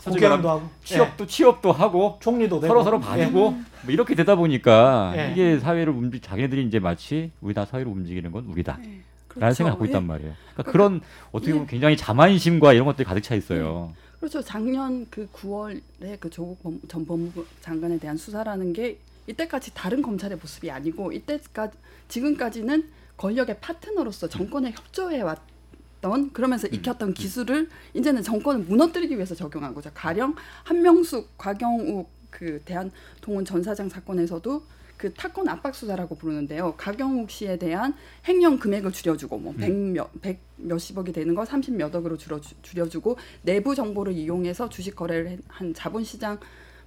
말하면 0.05 0.45
하고 0.45 0.61
예. 0.63 0.85
취업도 0.85 1.25
취업도 1.27 1.71
하고 1.73 2.17
총리도 2.21 2.61
되고 2.61 2.67
서로 2.67 2.83
서로 2.83 2.99
봐주고 2.99 3.51
뭐 3.51 3.63
이렇게 3.89 4.15
되다 4.15 4.35
보니까 4.35 5.13
예. 5.17 5.31
이게 5.31 5.59
사회를 5.59 5.91
움직 5.91 6.21
자기네들이 6.23 6.65
이제 6.65 6.79
마치 6.79 7.31
우리나라 7.41 7.65
사회를 7.65 7.91
움직이는 7.91 8.31
건 8.31 8.45
우리다. 8.45 8.79
예. 8.85 9.01
라는 9.35 9.53
생각을 9.53 9.71
갖고 9.73 9.85
예. 9.85 9.89
있단 9.89 10.05
말이에요. 10.07 10.33
그러니까 10.53 10.71
그런 10.71 11.01
어떻게 11.33 11.51
보면 11.51 11.67
굉장히 11.67 11.97
자만심과 11.97 12.71
이런 12.73 12.85
것들이 12.85 13.05
가득 13.05 13.21
차 13.21 13.35
있어요. 13.35 13.91
그렇죠. 14.19 14.41
작년 14.41 15.05
그 15.09 15.27
9월에 15.33 16.19
그 16.21 16.29
조국 16.29 16.63
법- 16.63 16.73
전 16.87 17.05
법무부 17.05 17.45
장관에 17.59 17.97
대한 17.99 18.15
수사라는 18.15 18.71
게 18.71 18.97
이때까지 19.27 19.73
다른 19.73 20.01
검찰의 20.01 20.37
모습이 20.37 20.69
아니고 20.69 21.11
이때까지 21.11 21.77
지금까지는 22.07 22.89
권력의 23.17 23.59
파트너로서 23.61 24.27
정권에 24.27 24.71
협조해 24.71 25.21
왔던 25.21 26.33
그러면서 26.33 26.67
익혔던 26.67 27.13
기술을 27.13 27.69
이제는 27.93 28.23
정권을 28.23 28.61
무너뜨리기 28.65 29.15
위해서 29.15 29.35
적용한 29.35 29.73
거죠. 29.73 29.91
가령 29.93 30.35
한명숙, 30.63 31.37
곽영욱 31.37 32.09
그 32.29 32.61
대한통운 32.65 33.45
전 33.45 33.63
사장 33.63 33.89
사건에서도 33.89 34.63
그 34.97 35.13
타권 35.13 35.49
압박 35.49 35.75
수사라고 35.75 36.15
부르는데요. 36.15 36.75
박영욱 36.77 37.29
씨에 37.29 37.57
대한 37.57 37.93
횡령 38.27 38.59
금액을 38.59 38.91
줄여주고 38.91 39.37
뭐 39.37 39.53
100몇 39.53 40.21
100 40.21 40.39
몇십억이 40.57 41.11
되는 41.11 41.35
거30몇 41.35 41.93
억으로 41.93 42.17
줄여 42.17 42.39
줄여주고 42.61 43.17
내부 43.41 43.75
정보를 43.75 44.13
이용해서 44.13 44.69
주식 44.69 44.95
거래를 44.95 45.39
한 45.47 45.73
자본시장 45.73 46.39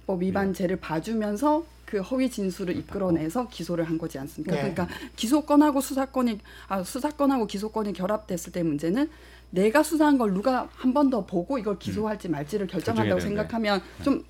법 0.07 0.21
위반죄를 0.21 0.77
봐주면서 0.77 1.63
그 1.85 1.99
허위 1.99 2.29
진술을 2.29 2.75
이끌어내서 2.77 3.47
기소를 3.49 3.83
한 3.83 3.97
거지 3.97 4.17
않습니까? 4.19 4.55
네. 4.55 4.61
그러니까 4.73 4.87
기소권하고 5.15 5.79
수사권이 5.81 6.39
아 6.69 6.81
수사권하고 6.83 7.45
기소권이 7.45 7.93
결합됐을 7.93 8.51
때 8.53 8.63
문제는 8.63 9.09
내가 9.51 9.83
수사한 9.83 10.17
걸 10.17 10.33
누가 10.33 10.67
한 10.75 10.93
번 10.93 11.09
더 11.09 11.25
보고 11.25 11.57
이걸 11.57 11.77
기소할지 11.77 12.27
말지를 12.29 12.67
결정한다고. 12.67 13.19
생각하면 13.21 13.81
좀 14.03 14.23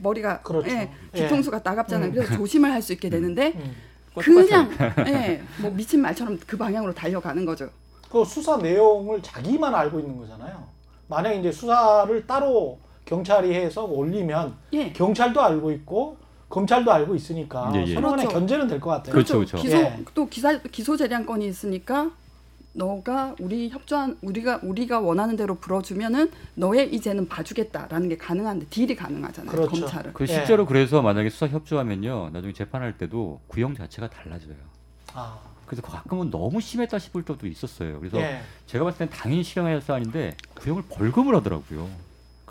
머리가 0.00 0.40
그렇죠. 0.42 0.70
예, 0.70 0.90
예. 1.14 1.22
뒤통수가 1.22 1.62
따갑잖아요. 1.62 2.10
음. 2.10 2.14
그래서 2.14 2.34
조심을 2.36 2.70
할 2.70 2.80
수 2.82 2.92
있게 2.92 3.08
되는데 3.10 3.52
음. 3.56 3.74
그냥 4.14 4.70
예, 5.06 5.42
뭐 5.60 5.70
미친 5.70 6.00
말처럼 6.02 6.38
그 6.46 6.56
방향으로 6.56 6.94
달려가는 6.94 7.44
거죠. 7.44 7.68
그 8.10 8.24
수사 8.24 8.56
내용을 8.58 9.22
자기만 9.22 9.74
알고 9.74 9.98
있는 10.00 10.16
거잖아요. 10.18 10.66
만약 11.08 11.32
이제 11.32 11.50
수사를 11.50 12.26
따로 12.26 12.78
경찰이 13.04 13.54
해서 13.54 13.84
올리면 13.84 14.54
예. 14.74 14.92
경찰도 14.92 15.40
알고 15.40 15.72
있고 15.72 16.16
검찰도 16.48 16.92
알고 16.92 17.14
있으니까 17.14 17.72
예, 17.74 17.84
예. 17.86 17.94
서로 17.94 18.10
간에 18.10 18.22
그렇죠. 18.24 18.38
견제는 18.38 18.66
될 18.68 18.80
것 18.80 18.90
같아요. 18.90 19.12
그렇죠, 19.12 19.36
그렇죠. 19.38 19.56
기소 19.56 19.76
예. 19.78 19.98
또 20.14 20.28
기사 20.28 20.58
기소 20.58 20.96
재량권이 20.96 21.46
있으니까 21.46 22.10
너가 22.74 23.34
우리 23.38 23.68
협조한 23.68 24.16
우리가 24.22 24.60
우리가 24.62 25.00
원하는 25.00 25.36
대로 25.36 25.56
불어주면은 25.56 26.30
너의 26.54 26.94
이제는 26.94 27.28
봐주겠다라는 27.28 28.08
게 28.08 28.16
가능한데 28.16 28.66
딜이 28.70 28.96
가능하잖아요. 28.96 29.50
그렇죠. 29.52 29.70
검찰은. 29.82 30.12
그 30.14 30.24
예. 30.24 30.26
실제로 30.26 30.64
그래서 30.66 31.02
만약에 31.02 31.28
수사 31.30 31.48
협조하면요 31.48 32.30
나중에 32.32 32.52
재판할 32.52 32.96
때도 32.96 33.40
구형 33.48 33.74
자체가 33.74 34.08
달라져요. 34.08 34.54
아, 35.14 35.38
그래서 35.66 35.82
가끔은 35.82 36.30
너무 36.30 36.60
심했다 36.60 36.98
싶을 36.98 37.22
때도 37.24 37.46
있었어요. 37.46 37.98
그래서 37.98 38.18
예. 38.18 38.40
제가 38.66 38.84
봤을 38.84 39.00
땐 39.00 39.10
당연히 39.10 39.42
실형해야 39.42 39.74
할 39.74 39.82
사안인데 39.82 40.36
구형을 40.54 40.84
벌금을 40.88 41.34
하더라고요. 41.36 41.88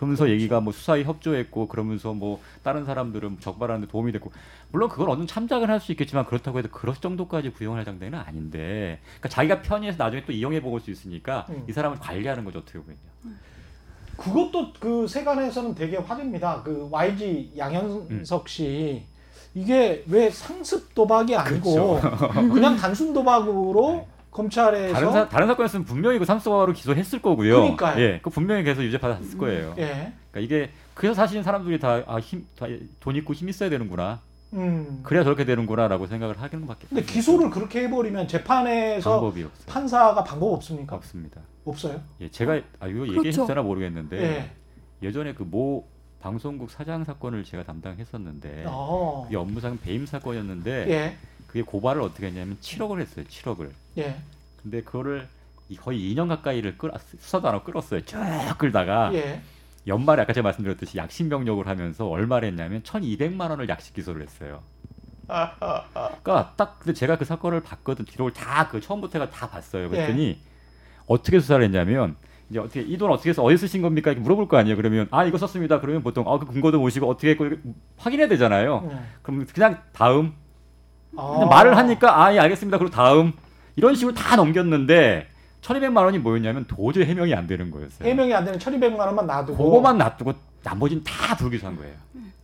그러면서 0.02 0.24
그렇죠. 0.24 0.34
얘기가 0.34 0.60
뭐 0.62 0.74
수사에 0.74 1.04
협조했고 1.04 1.68
그러면서 1.68 2.12
뭐 2.12 2.42
다른 2.64 2.86
사람들은 2.86 3.40
적발하는 3.40 3.82
데 3.82 3.88
도움이 3.88 4.12
됐고 4.12 4.32
물론 4.72 4.90
그건 4.90 5.10
어느 5.10 5.28
참작은 5.28 5.70
할수 5.70 5.92
있겠지만 5.92 6.26
그렇다고 6.26 6.58
해도 6.58 6.70
그럴 6.72 6.96
정도까지 6.96 7.52
구형을 7.52 7.78
할 7.78 7.86
장대는 7.86 8.18
아닌데 8.18 9.00
그러니까 9.04 9.30
자기가 9.30 9.62
편의해서 9.62 10.04
나중에 10.04 10.26
또 10.26 10.32
이용해 10.32 10.60
먹을 10.62 10.80
수 10.80 10.90
있으니까 10.90 11.46
음. 11.50 11.66
이 11.70 11.72
사람을 11.72 12.00
관리하는 12.00 12.44
거죠 12.44 12.60
어떻게 12.60 12.80
보면요. 12.80 12.98
그것도 14.18 14.74
그 14.80 15.08
세간에서는 15.08 15.76
되게 15.76 15.98
화제입니다. 15.98 16.64
그 16.64 16.88
YG 16.90 17.52
음. 17.54 17.58
양현석 17.60 18.50
씨 18.50 19.04
이게 19.54 20.04
왜 20.08 20.32
상습 20.32 20.96
도박이 20.96 21.36
아니고 21.36 22.00
그냥 22.52 22.76
단순 22.76 23.14
도박으로 23.14 24.08
검찰에서 24.32 24.94
다른 24.94 25.12
사, 25.12 25.30
다른 25.30 25.48
사건이었으면 25.48 25.86
분명히 25.86 26.18
그 26.20 26.26
삼성화로 26.26 26.74
기소했을 26.74 27.22
거고요. 27.22 27.56
그러니까요. 27.56 28.02
예, 28.02 28.20
그 28.24 28.30
분명히 28.30 28.64
계속 28.64 28.82
유죄 28.84 28.98
받았을 28.98 29.38
거예요. 29.38 29.76
예. 29.78 30.14
그러니까 30.32 30.40
이게 30.40 30.70
그래서 30.94 31.14
사실은 31.14 31.44
사람들이 31.44 31.80
다 31.80 32.02
아, 32.08 32.18
힘, 32.20 32.46
다돈 32.58 33.16
있고 33.18 33.34
힘 33.34 33.50
있어야 33.50 33.70
되는구나. 33.70 34.20
음. 34.54 35.00
그래야 35.04 35.24
저렇게 35.24 35.46
되는구나라고 35.46 36.08
생각을 36.08 36.42
하는 36.42 36.62
것밖에. 36.62 36.88
근데 36.88 37.02
없어요. 37.02 37.14
기소를 37.16 37.50
그렇게 37.50 37.84
해버리면 37.84 38.28
재판에서 38.28 39.12
방법이 39.12 39.44
없어요. 39.44 39.66
판사가 39.68 40.24
방법 40.24 40.54
없습니까? 40.54 40.96
없습니다. 40.96 41.42
없어요. 41.66 42.02
예, 42.22 42.30
제가 42.30 42.54
아 42.80 42.88
이거 42.88 43.00
그렇죠. 43.02 43.18
얘기했잖아 43.28 43.62
모르겠는데 43.62 44.22
예. 44.22 44.52
예전에 45.08 45.34
그 45.34 45.44
모 45.44 45.86
방송국 46.22 46.70
사장 46.70 47.04
사건을 47.04 47.44
제가 47.44 47.64
담당했었는데 47.64 48.66
어. 48.68 49.24
그게 49.26 49.38
업무상 49.38 49.78
배임 49.82 50.06
사건이었는데 50.06 50.86
예. 50.90 51.16
그게 51.52 51.64
고발을 51.64 52.02
어떻게 52.02 52.28
했냐면 52.28 52.58
7억을 52.62 53.02
했어요. 53.02 53.26
7억을. 53.26 53.70
예. 53.98 54.16
근데 54.64 54.82
그거를 54.82 55.28
이- 55.68 55.76
거의 55.76 56.00
2년 56.14 56.30
가까이를 56.30 56.78
끌 56.78 56.92
수사도 57.20 57.50
안 57.50 57.56
하고 57.56 57.66
끌었어요. 57.66 58.02
쭉 58.06 58.18
끌다가 58.58 59.14
예. 59.14 59.42
연말에 59.88 60.22
아까 60.22 60.32
제가 60.32 60.44
말씀드렸듯이 60.46 60.98
약식 60.98 61.26
명령을 61.28 61.68
하면서 61.68 62.08
얼마를 62.08 62.48
했냐면 62.50 62.82
1,200만 62.84 63.50
원을 63.50 63.68
약식 63.68 63.94
기소를 63.94 64.22
했어요. 64.22 64.62
그러니까 66.24 66.54
딱 66.56 66.80
근데 66.80 66.94
제가 66.94 67.18
그 67.18 67.26
사건을 67.26 67.62
봤거든. 67.62 68.06
기록을 68.06 68.32
다 68.34 68.70
그 68.70 68.80
처음부터가 68.80 69.30
다 69.30 69.50
봤어요. 69.50 69.90
그랬더니 69.90 70.40
어떻게 71.08 71.40
수사를 71.40 71.64
했냐면 71.66 72.16
이제 72.50 72.60
어떻게 72.60 72.82
이 72.82 72.98
돈 72.98 73.12
어떻게 73.12 73.30
해서 73.30 73.44
어디 73.44 73.58
쓰신 73.58 73.82
겁니까? 73.82 74.12
이렇게 74.12 74.22
물어볼 74.22 74.48
거 74.48 74.58
아니에요. 74.58 74.76
그러면 74.78 75.08
아 75.12 75.26
이거 75.26 75.38
썼습니다. 75.38 75.80
그러면 75.80 76.04
보통 76.04 76.26
아그 76.32 76.46
근거도 76.48 76.80
모시고 76.80 77.10
어떻게 77.10 77.32
했고 77.32 77.46
이렇게 77.46 77.62
확인해야 77.98 78.28
되잖아요. 78.28 78.90
예. 78.92 79.00
그럼 79.22 79.46
그냥 79.54 79.82
다음 79.94 80.34
아. 80.38 80.41
근데 81.16 81.46
말을 81.46 81.76
하니까 81.78 82.24
아 82.24 82.34
예 82.34 82.40
알겠습니다. 82.40 82.78
그리고 82.78 82.94
다음 82.94 83.34
이런 83.76 83.96
식으로 83.96 84.14
다 84.16 84.36
넘겼는데 84.36 85.28
1,200만 85.62 85.98
원이 86.04 86.20
뭐였냐면 86.20 86.66
도저히 86.68 87.06
해명이 87.06 87.34
안 87.36 87.48
되는 87.48 87.70
거였어요. 87.70 88.08
해명이 88.08 88.34
안 88.34 88.46
되는 88.46 88.58
1,200만 88.60 88.98
원만 89.00 89.28
놔두고 89.28 89.64
그거만 89.64 89.98
놔두고 89.98 90.34
나머지는 90.64 91.04
다 91.04 91.36
불기소한 91.36 91.76
거예요. 91.78 91.94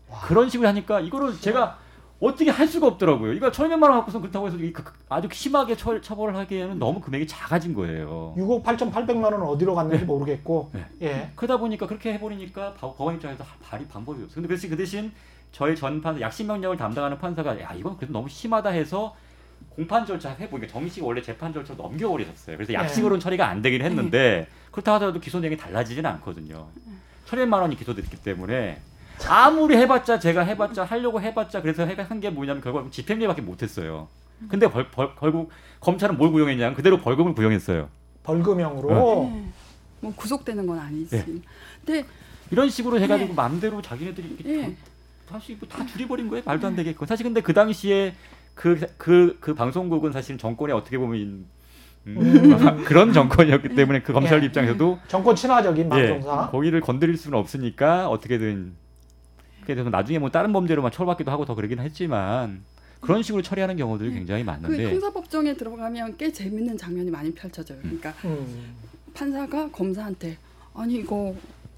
와. 0.09 0.19
그런 0.21 0.49
식으로 0.49 0.67
하니까 0.69 0.99
이거를 0.99 1.39
제가 1.39 1.77
어떻게 2.19 2.49
할 2.49 2.67
수가 2.67 2.87
없더라고요. 2.87 3.33
이거 3.33 3.51
1,200만 3.51 3.83
원 3.83 3.91
갖고서 3.93 4.19
그렇다고 4.19 4.47
해서 4.47 4.57
이 4.57 4.73
그- 4.73 4.83
아주 5.07 5.27
심하게 5.31 5.75
처, 5.75 5.99
처벌을 6.01 6.35
하기에는 6.35 6.79
너무 6.79 6.99
금액이 6.99 7.27
작아진 7.27 7.73
거예요. 7.75 8.33
6억 8.37 8.63
8,800만 8.63 9.23
원은 9.23 9.41
어디로 9.43 9.75
갔는지 9.75 10.03
모르겠고 10.05 10.71
네. 10.73 10.85
예. 11.03 11.31
그러다 11.35 11.57
보니까 11.57 11.85
그렇게 11.85 12.13
해버리니까 12.13 12.73
바- 12.73 12.91
법원 12.91 13.15
입장에서 13.15 13.43
하- 13.43 13.55
발이 13.69 13.87
방법이 13.87 14.21
없어요. 14.23 14.33
근데 14.35 14.47
그래서 14.47 14.67
그 14.67 14.75
대신 14.77 15.11
저희 15.51 15.75
전 15.75 16.01
판사 16.01 16.21
약식 16.21 16.45
명령을 16.45 16.77
담당하는 16.77 17.17
판사가 17.17 17.59
야 17.61 17.73
이건 17.73 17.97
그래도 17.97 18.13
너무 18.13 18.29
심하다 18.29 18.69
해서 18.69 19.15
공판 19.69 20.05
절차 20.05 20.29
해보니까 20.31 20.71
정식 20.71 21.03
원래 21.03 21.21
재판 21.21 21.53
절차로 21.53 21.81
넘겨버리셨어요. 21.81 22.57
그래서 22.57 22.73
약식으로는 22.73 23.19
처리가 23.19 23.47
안 23.47 23.61
되긴 23.61 23.81
했는데 23.81 24.47
그렇다 24.71 24.95
하더라도 24.95 25.19
기소 25.19 25.39
내용이 25.39 25.57
달라지지는 25.57 26.09
않거든요. 26.11 26.67
1,200만 27.27 27.61
원이 27.61 27.75
기소됐기 27.75 28.17
때문에 28.17 28.79
아무리 29.27 29.75
해봤자 29.77 30.19
제가 30.19 30.41
해봤자 30.43 30.83
하려고 30.83 31.19
해봤자 31.21 31.61
그래서 31.61 31.85
한 31.87 32.19
게 32.19 32.29
뭐냐면 32.29 32.61
결국 32.61 32.91
집행유예밖에 32.91 33.41
못했어요. 33.41 34.07
근데 34.49 34.69
벌, 34.69 34.89
벌, 34.91 35.15
결국 35.15 35.49
검찰은 35.79 36.17
뭘 36.17 36.31
구형했냐면 36.31 36.75
그대로 36.75 36.99
벌금을 36.99 37.33
구형했어요. 37.33 37.89
벌금형으로 38.23 39.31
예. 39.33 39.43
뭐 40.01 40.13
구속되는 40.15 40.67
건 40.67 40.77
아니지. 40.77 41.15
예. 41.15 41.25
근데 41.83 42.05
이런 42.51 42.69
식으로 42.69 42.99
해가지고 42.99 43.29
네. 43.29 43.33
마음대로 43.35 43.81
자기네들이 43.81 44.37
이 44.45 44.75
예. 45.27 45.31
다시 45.31 45.57
뭐다 45.59 45.85
줄여버린 45.85 46.29
거예요. 46.29 46.43
말도 46.45 46.67
안 46.67 46.75
되겠고. 46.75 47.05
사실 47.05 47.25
근데 47.25 47.41
그 47.41 47.53
당시에 47.53 48.15
그그 48.55 49.37
그 49.39 49.53
방송국은 49.53 50.11
사실 50.11 50.37
정권에 50.37 50.73
어떻게 50.73 50.97
보면 50.97 51.45
음, 52.07 52.83
그런 52.85 53.13
정권이었기 53.13 53.69
때문에 53.75 54.01
그 54.01 54.13
검찰 54.13 54.41
예. 54.41 54.45
입장에서도 54.45 54.99
정권 55.07 55.35
친화적인 55.35 55.85
예, 55.85 55.89
방송사 55.89 56.49
거기를 56.49 56.81
건드릴 56.81 57.17
수는 57.17 57.37
없으니까 57.37 58.09
어떻게든 58.09 58.73
그게 59.61 59.75
돼서 59.75 59.89
나중에 59.89 60.17
뭐 60.17 60.29
다른 60.31 60.53
범죄로만 60.53 60.91
처벌받기도 60.91 61.29
하고 61.29 61.45
더 61.45 61.53
그러긴 61.53 61.79
했지만 61.79 62.63
그런 63.01 63.21
식으로 63.21 63.43
처리하는 63.43 63.75
경우들이 63.75 64.11
굉장히 64.13 64.43
그 64.43 64.47
많은데 64.47 64.91
형사법정에 64.91 65.53
들어가면 65.55 66.15
꽤 66.17 66.31
재밌는 66.31 66.77
장면이 66.77 67.11
많이 67.11 67.31
펼쳐져요. 67.33 67.79
그러니까 67.81 68.13
음. 68.25 68.75
판사가 69.13 69.69
검사한테 69.69 70.37
아니 70.73 70.95
이거 70.95 71.35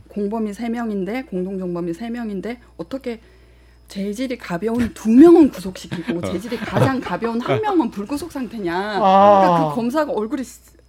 공범이 0.09 0.53
세 0.53 0.69
명인데 0.69 1.23
공동정범이 1.23 1.93
세 1.93 2.09
명인데 2.09 2.59
어떻게 2.77 3.19
재질이 3.89 4.37
가벼운 4.37 4.93
두 4.93 5.09
명은 5.09 5.49
구속시키고 5.51 6.21
재질이 6.21 6.57
가장 6.57 7.01
가벼운 7.01 7.41
한 7.41 7.59
명은 7.59 7.89
불구속 7.89 8.31
상태냐. 8.31 8.73
아. 9.01 9.41
그러니까 9.41 9.69
그 9.69 9.75
검사가 9.75 10.13
얼굴이 10.13 10.43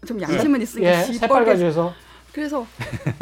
좀 0.07 0.21
양심은 0.21 0.63
있으니까 0.63 0.91
예, 0.91 1.13
새빨가지에서 1.13 1.93
그래서 2.33 2.67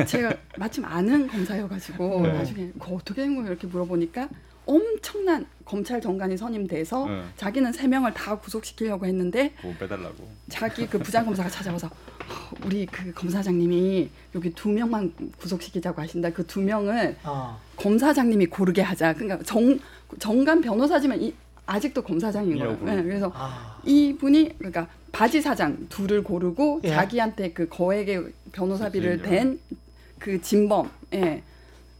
제가 0.06 0.34
마침 0.58 0.84
아는 0.84 1.26
검사여가지고 1.28 2.20
네. 2.22 2.32
나중에 2.32 2.70
그거 2.78 2.96
어떻게 2.96 3.22
된 3.22 3.34
거예요 3.36 3.50
이렇게 3.50 3.66
물어보니까 3.66 4.28
엄청난 4.68 5.46
검찰 5.64 6.00
정관이 6.00 6.36
선임돼서 6.36 7.06
네. 7.06 7.22
자기는 7.36 7.72
세 7.72 7.88
명을 7.88 8.12
다 8.12 8.38
구속시키려고 8.38 9.06
했는데 9.06 9.52
뭐 9.62 9.74
빼달라고 9.78 10.28
자기 10.48 10.86
그 10.86 10.98
부장 10.98 11.24
검사가 11.24 11.48
찾아와서 11.48 11.86
어, 11.86 12.54
우리 12.64 12.84
그 12.86 13.12
검사장님이 13.12 14.10
여기 14.34 14.50
두 14.54 14.68
명만 14.68 15.12
구속시키자고 15.38 16.00
하신다 16.02 16.30
그 16.30 16.44
두 16.46 16.60
명을 16.60 17.16
아, 17.22 17.58
검사장님이 17.76 18.46
고르게 18.46 18.82
하자 18.82 19.14
그러니까 19.14 19.42
정 19.44 19.78
정관 20.18 20.60
변호사지만 20.60 21.20
이, 21.20 21.34
아직도 21.66 22.02
검사장인 22.02 22.58
거예요. 22.58 22.78
네, 22.82 23.02
그래서 23.02 23.30
아. 23.34 23.78
이분이 23.84 24.56
그러니까 24.58 24.88
바지 25.12 25.40
사장 25.40 25.86
둘을 25.88 26.22
고르고 26.22 26.80
예. 26.84 26.88
자기한테 26.88 27.52
그 27.52 27.68
거액의 27.68 28.32
변호사비를 28.52 29.18
그치, 29.18 29.30
댄그 29.30 30.40
진범 30.42 30.90
예. 31.14 31.42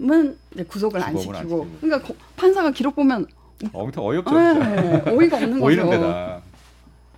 은 0.01 0.39
구속을 0.69 1.03
안 1.03 1.17
진범은 1.17 1.37
안 1.39 1.43
시키고 1.43 1.63
시키고. 1.65 1.79
그러니까 1.81 2.09
거- 2.09 2.15
판사가 2.37 2.71
기록 2.71 2.95
보면 2.95 3.27
엄청 3.73 4.07
어이없죠 4.07 4.31
진짜 4.31 4.77
예, 5.07 5.11
어이가 5.11 5.37
없는 5.39 5.61
거죠. 5.61 5.91
데다 5.91 6.41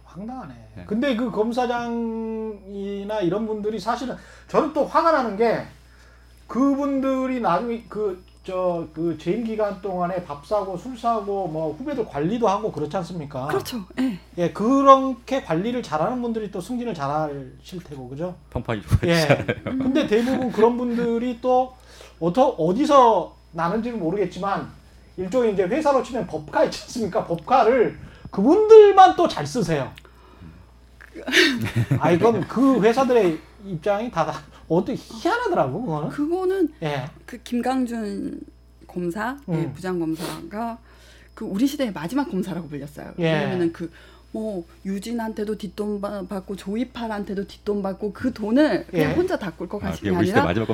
황당하네. 0.04 0.54
네. 0.76 0.84
근데 0.86 1.14
그 1.14 1.30
검사장이나 1.30 3.20
이런 3.20 3.46
분들이 3.46 3.78
사실은 3.78 4.16
저는 4.48 4.72
또 4.72 4.86
화가 4.86 5.12
나는 5.12 5.36
게 5.36 5.62
그분들이 6.46 7.40
나중에 7.40 7.84
그 7.88 8.22
저 8.42 8.88
그 8.94 9.18
재임 9.18 9.44
기간 9.44 9.82
동안에 9.82 10.24
밥 10.24 10.46
사고 10.46 10.74
술 10.74 10.96
사고 10.96 11.46
뭐 11.46 11.74
후배들 11.74 12.06
관리도 12.06 12.48
하고 12.48 12.72
그렇지 12.72 12.96
않습니까? 12.96 13.46
그렇죠. 13.48 13.84
예. 14.00 14.18
예, 14.38 14.50
그렇게 14.50 15.42
관리를 15.42 15.82
잘하는 15.82 16.22
분들이 16.22 16.50
또 16.50 16.58
승진을 16.58 16.94
잘하실 16.94 17.84
테고 17.84 18.08
그죠? 18.08 18.34
평판이 18.48 18.80
좋아지 18.80 19.08
예. 19.08 19.44
근데 19.64 20.06
대부분 20.06 20.50
그런 20.52 20.78
분들이 20.78 21.38
또 21.42 21.74
어터, 22.20 22.48
어디서 22.50 23.34
나는지는 23.52 23.98
모르겠지만 23.98 24.68
일종의 25.16 25.54
이제 25.54 25.64
회사로 25.64 26.02
치면 26.02 26.26
법카 26.26 26.64
있지 26.64 26.82
않습니까? 26.82 27.24
법카를 27.24 27.98
그분들만 28.30 29.16
또 29.16 29.26
잘 29.26 29.46
쓰세요. 29.46 29.90
아 31.98 32.10
이건 32.12 32.46
그 32.46 32.80
회사들의 32.80 33.38
입장이 33.66 34.10
다, 34.10 34.24
다 34.26 34.40
어떻게 34.68 34.94
희한하더라고 34.96 35.82
그거는. 35.82 36.08
그거는 36.10 36.68
예. 36.82 37.04
그 37.26 37.38
김강준 37.42 38.40
검사, 38.86 39.36
예, 39.48 39.52
음. 39.52 39.72
부장 39.74 39.98
검사가 39.98 40.78
그 41.34 41.44
우리 41.44 41.66
시대의 41.66 41.92
마지막 41.92 42.30
검사라고 42.30 42.68
불렸어요. 42.68 43.12
예. 43.18 43.32
왜냐면은 43.32 43.72
그 43.72 43.90
뭐 44.32 44.64
유진한테도 44.84 45.58
뒷돈 45.58 46.00
받- 46.00 46.28
받고 46.28 46.54
조이팔한테도 46.56 47.46
뒷돈 47.48 47.82
받고 47.82 48.12
그 48.12 48.32
돈을 48.32 48.86
그냥 48.86 49.10
예. 49.10 49.14
혼자 49.14 49.36
다꿀것 49.36 49.82
아, 49.84 49.90
게 49.92 50.10
아니라 50.10 50.44
마지막 50.44 50.66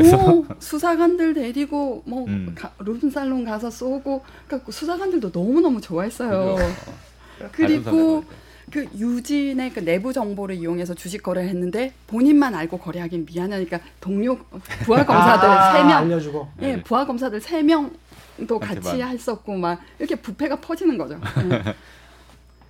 있어 0.00 0.16
뭐 0.16 0.44
수사관들 0.58 1.34
데리고 1.34 2.02
뭐 2.06 2.24
음. 2.26 2.54
가- 2.56 2.72
룸살롱 2.80 3.44
가서 3.44 3.70
쏘고 3.70 4.22
그러니까 4.48 4.72
수사관들도 4.72 5.30
너무 5.30 5.60
너무 5.60 5.80
좋아했어요. 5.80 6.56
그리고 7.52 8.24
그 8.72 8.84
유진의 8.96 9.72
그 9.74 9.84
내부 9.84 10.12
정보를 10.12 10.56
이용해서 10.56 10.94
주식 10.94 11.22
거래를 11.22 11.48
했는데 11.50 11.92
본인만 12.06 12.54
알고 12.54 12.78
거래하긴 12.78 13.26
미안하니까 13.30 13.78
동료 14.00 14.38
부하 14.84 15.04
검사들 15.06 15.48
아, 15.48 15.72
세 15.72 15.84
명, 15.84 15.90
알려주고. 15.98 16.48
예, 16.62 16.76
네. 16.76 16.82
부하 16.82 17.06
검사들 17.06 17.40
세 17.40 17.62
명도 17.62 18.58
같이. 18.58 19.00
했었고 19.02 19.54
막 19.54 19.80
이렇게 19.98 20.16
부패가 20.16 20.56
퍼지는 20.56 20.96
거죠. 20.98 21.20
예. 21.50 21.74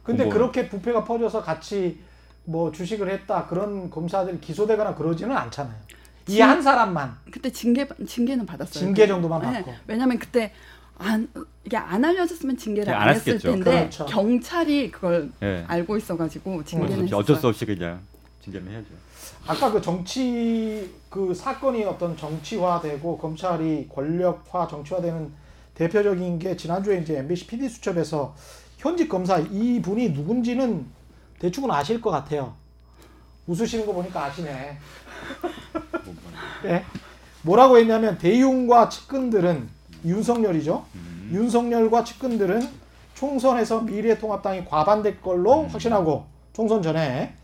근데 0.04 0.24
공범. 0.24 0.38
그렇게 0.38 0.68
부패가 0.68 1.02
퍼져서 1.04 1.42
같이 1.42 1.98
뭐 2.44 2.70
주식을 2.70 3.10
했다 3.10 3.46
그런 3.46 3.90
검사들이 3.90 4.38
기소되거나 4.40 4.94
그러지는 4.94 5.36
않잖아요. 5.36 5.74
이 6.28 6.40
한 6.40 6.62
사람만 6.62 7.16
그때 7.30 7.50
징계 7.50 7.86
징계는 8.06 8.46
받았어요. 8.46 8.72
징계 8.84 9.06
정도만 9.06 9.42
예, 9.42 9.56
받고. 9.58 9.74
왜냐면 9.86 10.18
그때 10.18 10.52
안 10.96 11.28
이게 11.64 11.76
안 11.76 12.02
알려졌으면 12.04 12.56
징계를 12.56 12.90
네, 12.92 12.96
안, 12.96 13.08
안 13.08 13.14
했을 13.14 13.34
했겠죠. 13.34 13.50
텐데 13.52 13.70
그렇죠. 13.70 14.06
경찰이 14.06 14.90
그걸 14.90 15.30
예. 15.42 15.64
알고 15.66 15.96
있어가지고 15.96 16.64
징계는 16.64 16.92
어쩔 16.92 16.98
수- 16.98 17.04
했어요. 17.04 17.18
어쩔 17.20 17.36
수 17.36 17.48
없이 17.48 17.66
그냥 17.66 18.00
징계는 18.42 18.70
해야죠. 18.72 18.86
아까 19.46 19.70
그 19.70 19.80
정치 19.82 20.94
그 21.10 21.34
사건이 21.34 21.84
어떤 21.84 22.16
정치화되고 22.16 23.18
검찰이 23.18 23.88
권력화 23.94 24.66
정치화되는 24.68 25.30
대표적인 25.74 26.38
게 26.38 26.56
지난주에 26.56 26.98
이제 27.00 27.18
MBC 27.18 27.48
PD 27.48 27.68
수첩에서 27.68 28.34
현직 28.84 29.08
검사 29.08 29.38
이 29.38 29.80
분이 29.80 30.10
누군지는 30.10 30.84
대충은 31.38 31.70
아실 31.70 32.02
것 32.02 32.10
같아요. 32.10 32.54
웃으시는 33.46 33.86
거 33.86 33.94
보니까 33.94 34.26
아시네. 34.26 34.78
네. 36.62 36.84
뭐라고 37.40 37.78
했냐면 37.78 38.18
대윤과 38.18 38.90
측근들은 38.90 39.70
윤석열이죠. 40.04 40.84
윤석열과 41.32 42.04
측근들은 42.04 42.68
총선에서 43.14 43.80
미래통합당이 43.80 44.66
과반될 44.66 45.22
걸로 45.22 45.66
확신하고 45.66 46.26
총선 46.52 46.82
전에 46.82 47.34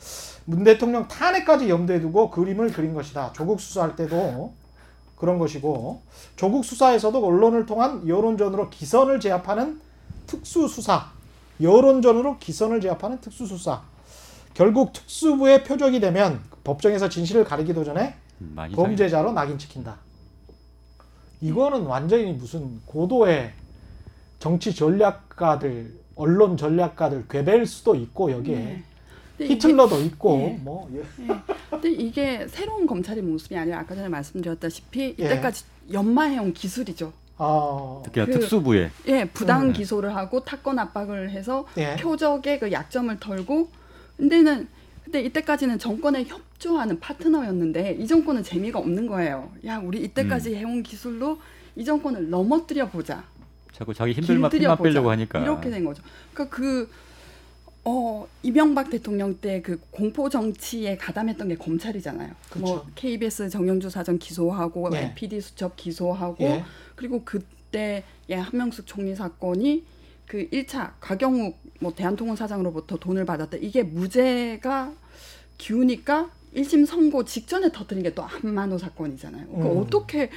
문 0.45 0.63
대통령 0.63 1.09
탄핵까지 1.09 1.71
염두에 1.71 2.01
두고 2.03 2.31
그림을 2.31 2.71
그린 2.71 2.93
것이다. 2.93 3.33
조국 3.33 3.63
수사할 3.63 3.97
때도 3.97 4.53
그런 5.17 5.39
것이고 5.39 6.03
조국 6.37 6.67
수사에서도 6.67 7.27
언론을 7.27 7.65
통한 7.65 8.07
여론전으로 8.07 8.69
기선을 8.69 9.21
제압하는 9.21 9.81
특수수사, 10.27 11.19
여론전으로 11.61 12.39
기선을 12.39 12.81
제압하는 12.81 13.21
특수수사. 13.21 13.83
결국 14.55 14.93
특수부의 14.93 15.65
표적이 15.65 16.01
되면 16.01 16.41
법정에서 16.65 17.09
진실을 17.09 17.45
가리기도 17.45 17.85
전에 17.85 18.15
음, 18.41 18.57
범죄자로 18.75 19.33
낙인 19.33 19.59
찍힌다. 19.59 19.99
이거는 21.41 21.83
완전히 21.83 22.33
무슨 22.33 22.81
고도의 22.87 23.53
정치 24.39 24.75
전략가들, 24.75 25.95
언론 26.17 26.57
전략가들 26.57 27.27
괴벨 27.29 27.67
수도 27.67 27.95
있고 27.95 28.31
여기에 28.33 28.57
네. 28.57 28.83
근데 29.39 29.45
이게- 29.45 29.55
히틀러도 29.55 30.01
있고 30.03 30.39
예. 30.41 30.59
뭐 30.63 30.91
예. 30.95 31.03
근데 31.71 31.91
이게 31.91 32.47
새로운 32.49 32.87
검찰의 32.87 33.23
모습이 33.23 33.57
아니라 33.57 33.79
아까 33.81 33.95
전에 33.95 34.09
말씀드렸다시피 34.09 35.17
예. 35.19 35.25
이때까지 35.25 35.65
연마해온 35.93 36.53
기술이죠. 36.53 37.13
아, 37.43 38.03
특히나 38.05 38.27
그- 38.27 38.33
특수부에 38.33 38.91
예, 39.09 39.25
부당 39.25 39.69
음. 39.69 39.73
기소를 39.73 40.15
하고 40.15 40.45
타건 40.45 40.79
압박을 40.79 41.31
해서 41.31 41.67
예. 41.79 41.97
표적의 41.97 42.61
그 42.61 42.71
약점을 42.71 43.19
털고 43.19 43.69
근데는 44.19 44.69
근데 45.05 45.23
이때까지는 45.23 45.79
정권에 45.79 46.25
협조하는 46.25 47.01
파트너였는데 47.01 47.97
이 47.99 48.07
정권은 48.07 48.43
재미가 48.45 48.79
없는 48.79 49.07
거예요. 49.07 49.51
야, 49.67 49.79
우리 49.79 49.99
음. 50.01 50.05
이때까지 50.05 50.55
해온 50.55 50.83
기술로 50.83 51.39
이 51.75 51.85
정권을 51.85 52.29
넘어뜨려 52.29 52.89
보자. 52.91 53.25
자꾸 53.73 53.95
자기 53.95 54.13
힘들만 54.13 54.51
핀만 54.51 54.77
빼려고 54.77 55.05
보자. 55.05 55.13
하니까 55.13 55.39
이렇게 55.41 55.71
된 55.71 55.85
거죠. 55.85 56.03
그러니까 56.35 56.55
그 56.55 56.91
어, 57.85 58.29
이명박 58.43 58.91
대통령 58.91 59.35
때 59.37 59.63
그 59.63 59.81
공포 59.91 60.29
정치에 60.29 60.97
가담했던 60.97 61.49
게 61.49 61.57
검찰이잖아요. 61.57 62.31
뭐 62.59 62.81
그쵸. 62.81 62.91
KBS 62.95 63.49
정영주 63.51 63.89
사장 63.91 64.19
기소하고 64.19 64.91
예. 64.95 65.13
PD 65.15 65.41
수첩 65.41 65.77
기소하고 65.77 66.45
예. 66.45 66.65
그리고 66.95 67.23
그때 67.25 68.05
예, 68.29 68.35
한명숙 68.35 68.87
총리 68.87 69.15
사건이 69.15 69.85
그 70.27 70.49
1차 70.51 70.93
곽영욱 71.01 71.59
뭐 71.81 71.95
대한통운 71.95 72.37
사장으로부터 72.37 72.97
돈을 72.99 73.25
받았다. 73.25 73.57
이게 73.57 73.83
무죄가 73.83 74.93
기우니까 75.59 76.31
1심 76.55 76.85
선고 76.87 77.25
직전에 77.25 77.73
터뜨린 77.73 78.03
게 78.03 78.11
또 78.15 78.23
한만호 78.23 78.77
사건이잖아요. 78.79 79.47
그 79.47 79.53
음. 79.63 79.79
어떻게 79.79 80.31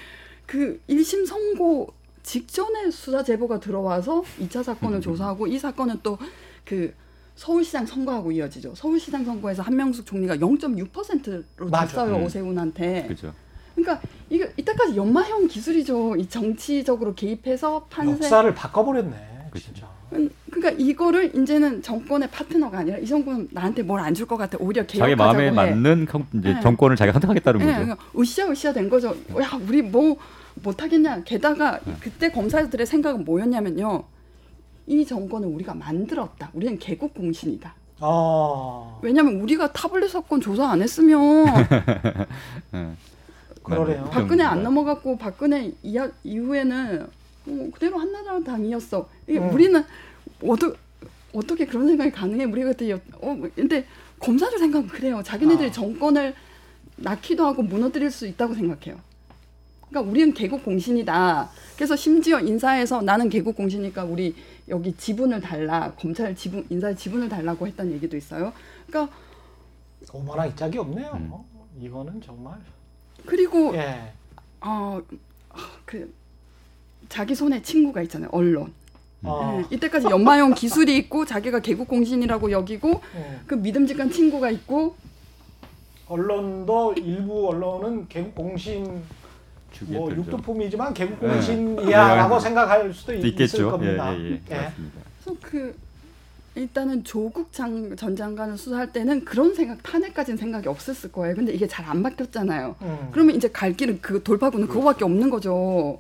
그 0.46 0.80
1심 0.90 1.26
선고 1.26 1.92
직전에 2.24 2.90
수사 2.92 3.24
제보가 3.24 3.60
들어와서 3.60 4.24
2차 4.40 4.64
사건을 4.64 5.00
음. 5.00 5.02
조사하고 5.02 5.48
이 5.48 5.60
사건은 5.60 6.00
또그 6.04 6.94
서울시장 7.36 7.86
선거하고 7.86 8.32
이어지죠. 8.32 8.74
서울시장 8.76 9.26
선거에서 9.26 9.62
한명숙 9.64 10.06
총리가 10.06 10.38
0.6%로 10.38 11.70
맞아. 11.70 11.88
졌어요 11.88 12.16
음. 12.18 12.24
오세훈한테. 12.24 13.06
그죠. 13.08 13.34
그러니까 13.76 14.08
이게 14.30 14.52
이때까지 14.58 14.96
연마형 14.96 15.48
기술이죠. 15.48 16.16
이 16.18 16.28
정치적으로 16.30 17.16
개입해서 17.16 17.86
판세. 17.90 18.26
역사를 18.26 18.54
바꿔버렸네. 18.54 19.48
그치. 19.52 19.66
진짜. 19.66 19.88
음, 20.14 20.30
그러니까 20.52 20.84
이거를 20.84 21.36
이제는 21.36 21.82
정권의 21.82 22.30
파트너가 22.30 22.78
아니라 22.80 22.98
이 23.00 23.08
정권 23.08 23.48
나한테 23.52 23.82
뭘 23.82 24.00
안 24.00 24.14
줄 24.14 24.28
것 24.28 24.38
같아. 24.38 24.58
오히려 24.62 24.86
자기 24.86 25.00
개혁하자고 25.00 25.24
마음에 25.24 25.48
해. 25.48 25.52
맞는 25.52 26.06
컴- 26.06 26.28
이제 26.36 26.54
네. 26.54 26.62
정권을 26.62 26.96
자기가 26.96 27.14
선택하겠다는 27.14 27.62
예, 27.62 27.66
거죠. 27.66 27.80
그러니까 27.80 28.06
으쌰 28.20 28.52
으쌰 28.52 28.74
된 28.74 28.90
거죠. 28.90 29.16
야 29.42 29.60
우리 29.68 29.82
뭐 29.82 30.18
못하겠냐. 30.62 31.24
게다가 31.24 31.80
네. 31.84 31.96
그때 32.00 32.30
검사들의 32.32 32.86
생각은 32.86 33.26
뭐였냐면요. 33.26 34.04
이 34.88 35.06
정권을 35.06 35.48
우리가 35.48 35.74
만들었다. 35.74 36.50
우리는 36.54 36.78
개국 36.78 37.14
공신이다. 37.14 37.74
아, 38.00 39.00
왜냐하면 39.02 39.40
우리가 39.42 39.72
타블렛 39.72 40.10
사건 40.10 40.42
조사 40.42 40.68
안 40.70 40.82
했으면 40.82 41.46
예. 42.74 42.88
그러네요. 43.64 44.02
맞아요. 44.02 44.10
박근혜 44.12 44.44
안 44.44 44.56
정도가. 44.56 44.64
넘어갔고 44.64 45.18
박근혜 45.18 45.72
이하, 45.84 46.10
이후에는 46.24 47.08
어, 47.48 47.70
그대로 47.74 47.98
한나라 47.98 48.40
당이었어. 48.42 49.08
이게 49.28 49.40
음. 49.40 49.54
우리는 49.54 49.82
어떠, 50.44 50.74
어떻게 51.34 51.66
그런 51.66 51.88
생각이 51.88 52.12
가능해? 52.12 52.44
우리가 52.46 52.72
그때 52.72 52.92
여- 52.92 53.00
어 53.22 53.38
근데 53.56 53.86
검사들 54.20 54.58
생각은 54.60 54.88
그래요. 54.90 55.22
자기네들이 55.24 55.70
아. 55.70 55.72
정권을 55.72 56.34
낳기도 56.98 57.46
하고 57.46 57.64
무너뜨릴 57.64 58.12
수 58.12 58.28
있다고 58.28 58.54
생각해요. 58.54 59.00
그러니까 59.90 60.12
우리는 60.12 60.34
개국 60.34 60.64
공신이다. 60.66 61.50
그래서 61.76 61.96
심지어 61.96 62.40
인사에서 62.42 63.02
나는 63.02 63.30
개국 63.30 63.56
공신이니까 63.56 64.04
우리 64.04 64.36
여기 64.70 64.96
지분을 64.96 65.42
달라 65.42 65.94
검찰 66.00 66.36
지분 66.36 66.66
인사의 66.70 66.96
지분을 66.96 67.30
달라고 67.30 67.68
했다는 67.68 67.92
얘기도 67.94 68.16
있어요. 68.16 68.54
그러니까 68.88 69.14
어머나 70.12 70.46
이 70.46 70.56
짝이 70.56 70.78
없네요. 70.78 71.12
음. 71.14 71.32
이거는 71.80 72.22
정말. 72.22 72.58
그리고 73.26 73.74
예. 73.76 74.12
어, 74.62 75.02
그 75.86 76.14
자기 77.10 77.36
손에 77.36 77.62
친구가 77.62 78.02
있잖아요. 78.04 78.30
언론. 78.32 78.74
아, 79.26 79.58
예, 79.58 79.76
이때까지 79.76 80.08
연마형 80.08 80.54
기술이 80.54 80.98
있고 80.98 81.26
자기가 81.26 81.60
개국 81.62 81.88
공신이라고 81.88 82.52
여기고 82.52 83.02
예. 83.16 83.40
그 83.48 83.56
믿음직한 83.56 84.12
친구가 84.12 84.50
있고 84.52 84.96
언론도 86.08 86.96
일부 86.98 87.48
언론은 87.50 88.08
개국 88.10 88.36
공신 88.36 89.04
주기에 89.84 89.98
뭐 89.98 90.10
들죠. 90.10 90.22
육두품이지만 90.22 90.94
개국 90.94 91.20
네. 91.22 91.28
공신이야라고 91.34 92.36
네. 92.36 92.40
생각할 92.42 92.94
수도 92.94 93.14
있- 93.16 93.26
있겠죠. 93.26 93.58
있을 93.58 93.72
겁니다. 93.72 94.14
예, 94.16 94.20
예, 94.20 94.30
예. 94.32 94.42
예. 94.52 94.56
맞습니다. 94.56 95.00
그래서 95.24 95.40
그 95.42 95.76
일단은 96.56 97.04
조국 97.04 97.52
장, 97.52 97.96
전 97.96 98.16
장관을 98.16 98.58
수사할 98.58 98.92
때는 98.94 99.26
그런 99.26 99.56
생각 99.56 99.82
탄핵까지는 99.82 100.38
생각이 100.38 100.68
없었을 100.68 101.12
거예요. 101.12 101.36
근데 101.36 101.52
이게 101.52 101.68
잘 101.68 101.84
안 101.88 102.04
바뀌었잖아요. 102.04 102.76
음. 102.82 103.10
그러면 103.12 103.36
이제 103.36 103.50
갈 103.50 103.74
길은 103.74 104.00
그 104.02 104.22
돌파구는 104.22 104.68
그거밖에 104.68 105.04
없는 105.04 105.30
거죠. 105.32 106.00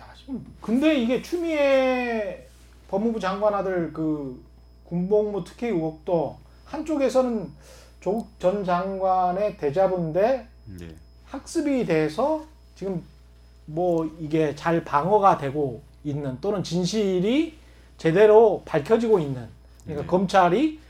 야, 0.00 0.04
지금 0.16 0.44
근데 0.60 0.96
이게 0.96 1.22
추미애 1.22 2.46
법무부 2.88 3.20
장관 3.20 3.54
아들 3.54 3.92
그 3.92 4.42
군복무 4.84 5.44
특혜 5.44 5.68
의혹도 5.68 6.36
한쪽에서는 6.64 7.48
조국 8.00 8.28
전 8.40 8.64
장관의 8.64 9.56
대자본데 9.58 10.46
네. 10.78 10.88
학습이 11.34 11.84
돼서 11.86 12.44
지금 12.76 13.02
뭐 13.66 14.10
이게 14.18 14.54
잘 14.54 14.84
방어가 14.84 15.38
되고 15.38 15.82
있는 16.04 16.38
또는 16.40 16.62
진실이 16.62 17.58
제대로 17.96 18.62
밝혀지고 18.64 19.18
있는 19.18 19.48
그러니까 19.84 20.02
네. 20.02 20.06
검찰이 20.06 20.80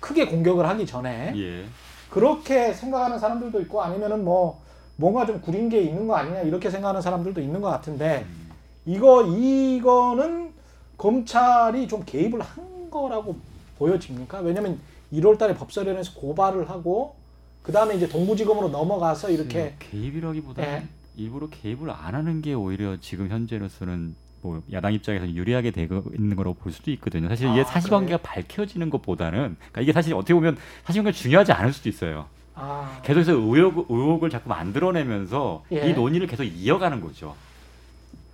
크게 0.00 0.26
공격을 0.26 0.68
하기 0.68 0.86
전에 0.86 1.32
예. 1.36 1.64
그렇게 2.10 2.72
생각하는 2.72 3.18
사람들도 3.18 3.60
있고 3.62 3.82
아니면은 3.82 4.24
뭐 4.24 4.60
뭔가 4.96 5.26
좀 5.26 5.40
구린 5.40 5.68
게 5.68 5.80
있는 5.80 6.06
거 6.06 6.16
아니냐 6.16 6.42
이렇게 6.42 6.70
생각하는 6.70 7.00
사람들도 7.00 7.40
있는 7.40 7.60
것 7.60 7.68
같은데 7.68 8.26
음. 8.28 8.50
이거 8.86 9.22
이거는 9.24 10.52
검찰이 10.96 11.86
좀 11.88 12.02
개입을 12.04 12.40
한 12.40 12.90
거라고 12.90 13.36
보여집니까? 13.78 14.40
왜냐면 14.40 14.80
1월달에 15.12 15.56
법사위원회에서 15.56 16.14
고발을 16.14 16.68
하고 16.68 17.14
그 17.62 17.72
다음에 17.72 17.96
이제 17.96 18.08
동부지검으로 18.08 18.68
넘어가서 18.68 19.30
이렇게 19.30 19.58
네, 19.58 19.76
개입이라기보다 19.78 20.62
예. 20.62 20.78
는 20.80 20.88
일부러 21.16 21.48
개입을 21.48 21.90
안 21.90 22.14
하는 22.14 22.40
게 22.40 22.54
오히려 22.54 22.96
지금 23.00 23.28
현재로서는 23.28 24.14
뭐 24.40 24.62
야당 24.72 24.92
입장에서 24.92 25.28
유리하게 25.28 25.72
되고 25.72 26.04
있는 26.16 26.36
거라고 26.36 26.54
볼 26.54 26.72
수도 26.72 26.90
있거든요. 26.92 27.28
사실 27.28 27.48
이게 27.50 27.60
아, 27.60 27.64
사실관계가 27.64 28.18
밝혀지는 28.18 28.88
것보다는 28.88 29.56
그러니까 29.58 29.80
이게 29.80 29.92
사실 29.92 30.14
어떻게 30.14 30.34
보면 30.34 30.56
사실관계가 30.84 31.12
중요하지 31.12 31.52
않을 31.52 31.72
수도 31.72 31.88
있어요. 31.88 32.26
아, 32.54 33.00
계속해서 33.04 33.32
의혹, 33.32 33.90
의혹을 33.90 34.30
자꾸 34.30 34.48
만들어내면서 34.48 35.64
예. 35.72 35.90
이 35.90 35.92
논의를 35.92 36.26
계속 36.26 36.44
이어가는 36.44 37.00
거죠. 37.00 37.34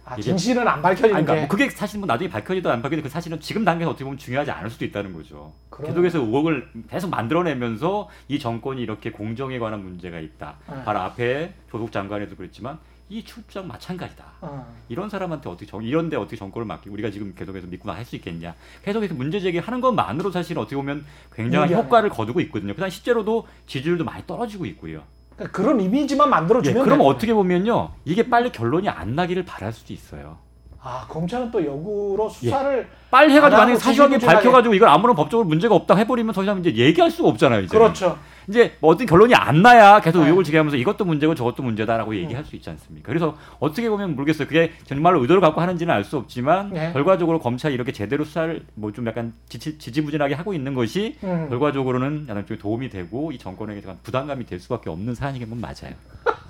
아, 0.05 0.16
진실은 0.16 0.66
안 0.68 0.82
밝혀지는 0.82 1.16
아니, 1.16 1.24
그러니까 1.24 1.34
게뭐 1.34 1.48
그게 1.48 1.70
사실 1.70 1.98
뭐 1.98 2.07
나중에 2.07 2.28
밝혀지도 2.28 2.70
안 2.70 2.82
밝혀지도 2.82 3.05
그 3.05 3.09
사실은 3.09 3.40
지금 3.40 3.64
단계에서 3.64 3.90
어떻게 3.90 4.05
보면 4.05 4.18
중요하지 4.18 4.50
않을 4.50 4.70
수도 4.70 4.84
있다는 4.84 5.12
거죠. 5.14 5.52
그러네. 5.70 5.90
계속해서 5.92 6.18
의혹을 6.20 6.68
계속 6.90 7.09
만들어내면서 7.11 8.09
이 8.28 8.38
정권이 8.38 8.82
이렇게 8.82 9.11
공정에 9.11 9.59
관한 9.59 9.82
문제가 9.82 10.18
있다. 10.20 10.57
네. 10.70 10.84
바로 10.84 11.00
앞에 11.00 11.55
조국 11.70 11.90
장관에도 11.90 12.36
그랬지만 12.36 12.78
이 13.09 13.22
출장 13.24 13.66
마찬가지다. 13.68 14.24
어. 14.40 14.66
이런 14.88 15.09
사람한테 15.11 15.48
어떻게 15.48 15.66
정, 15.66 15.82
이런데 15.82 16.16
어떻게 16.16 16.36
정권을 16.36 16.66
맡기 16.66 16.88
우리가 16.90 17.11
지금 17.11 17.34
계속해서 17.36 17.66
믿고 17.68 17.90
할 17.90 18.05
수 18.05 18.16
있겠냐? 18.16 18.55
계속해서 18.82 19.14
문제 19.14 19.40
제기하는 19.40 19.80
것만으로 19.80 20.30
사실 20.30 20.59
어떻게 20.59 20.76
보면 20.76 21.05
굉장한. 21.34 21.72
효과를 21.72 22.11
거두고 22.11 22.40
있거든요. 22.42 22.74
그다음 22.74 22.90
실제로도 22.90 23.46
지지율도 23.66 24.05
많이 24.05 24.22
떨어지고 24.26 24.66
있고요. 24.66 25.02
그러니까 25.37 25.57
그런 25.57 25.80
이미지만 25.80 26.28
예, 26.28 26.30
만들어주면 26.30 26.85
그럼 26.85 26.99
돼요. 26.99 27.09
어떻게 27.09 27.35
보면요, 27.35 27.91
이게 28.05 28.28
빨리 28.28 28.53
결론이 28.53 28.89
안 28.89 29.14
나기를 29.14 29.45
바랄 29.45 29.72
수도 29.72 29.93
있어요. 29.93 30.39
아 30.87 31.07
검찰은 31.09 31.51
또 31.51 31.64
역으로 31.64 32.28
수사를 32.28 32.87
빨리 33.11 33.32
해가지고 33.32 33.57
안 33.62 33.68
만약에 33.68 33.78
사실관계. 33.82 34.18
밝혀가지고 34.26 34.74
이걸 34.74 34.89
아무런 34.91 35.16
법적으로 35.16 35.49
문제가 35.49 35.74
없다 35.74 35.95
해버리면 35.97 36.35
더 36.35 36.43
이상 36.43 36.59
이제 36.61 36.74
얘기할 36.76 37.11
수가 37.11 37.30
없잖아요. 37.30 37.62
이제 37.62 37.74
그렇죠. 37.74 38.18
이제 38.51 38.76
뭐 38.80 38.91
어떤 38.93 39.07
결론이 39.07 39.35
안 39.35 39.62
나야 39.62 40.01
계속 40.01 40.18
네. 40.18 40.24
의혹을 40.26 40.45
제기하면서 40.45 40.76
이것도 40.76 41.07
문제고 41.07 41.35
저것도 41.35 41.62
문제다라고 41.62 42.14
얘기할 42.16 42.45
수 42.45 42.55
있지 42.57 42.68
않습니까? 42.68 43.07
그래서 43.09 43.35
어떻게 43.61 43.89
보면 43.89 44.14
모르겠어요. 44.14 44.47
그게 44.47 44.72
정말로 44.85 45.22
의도를 45.22 45.41
갖고 45.41 45.62
하는지는 45.62 45.95
알 45.95 46.05
수 46.05 46.18
없지만 46.18 46.68
네. 46.74 46.93
결과적으로 46.93 47.39
검찰이 47.41 47.72
이렇게 47.72 47.91
제대로 47.91 48.22
수사를 48.24 48.62
뭐 48.74 48.93
좀 48.93 49.07
약간 49.07 49.32
지지, 49.49 49.78
지지부진하게 49.78 50.35
하고 50.35 50.53
있는 50.53 50.74
것이 50.74 51.16
음. 51.24 51.47
결과적으로는 51.49 52.26
약간 52.28 52.45
좀 52.45 52.59
도움이 52.59 52.91
되고 52.91 53.32
이 53.32 53.39
정권에게 53.39 53.80
약간 53.80 53.97
부담감이 54.03 54.45
될 54.45 54.61
수밖에 54.61 54.91
없는 54.91 55.14
사안이긴 55.14 55.49
건 55.49 55.62
맞아요. 55.62 55.95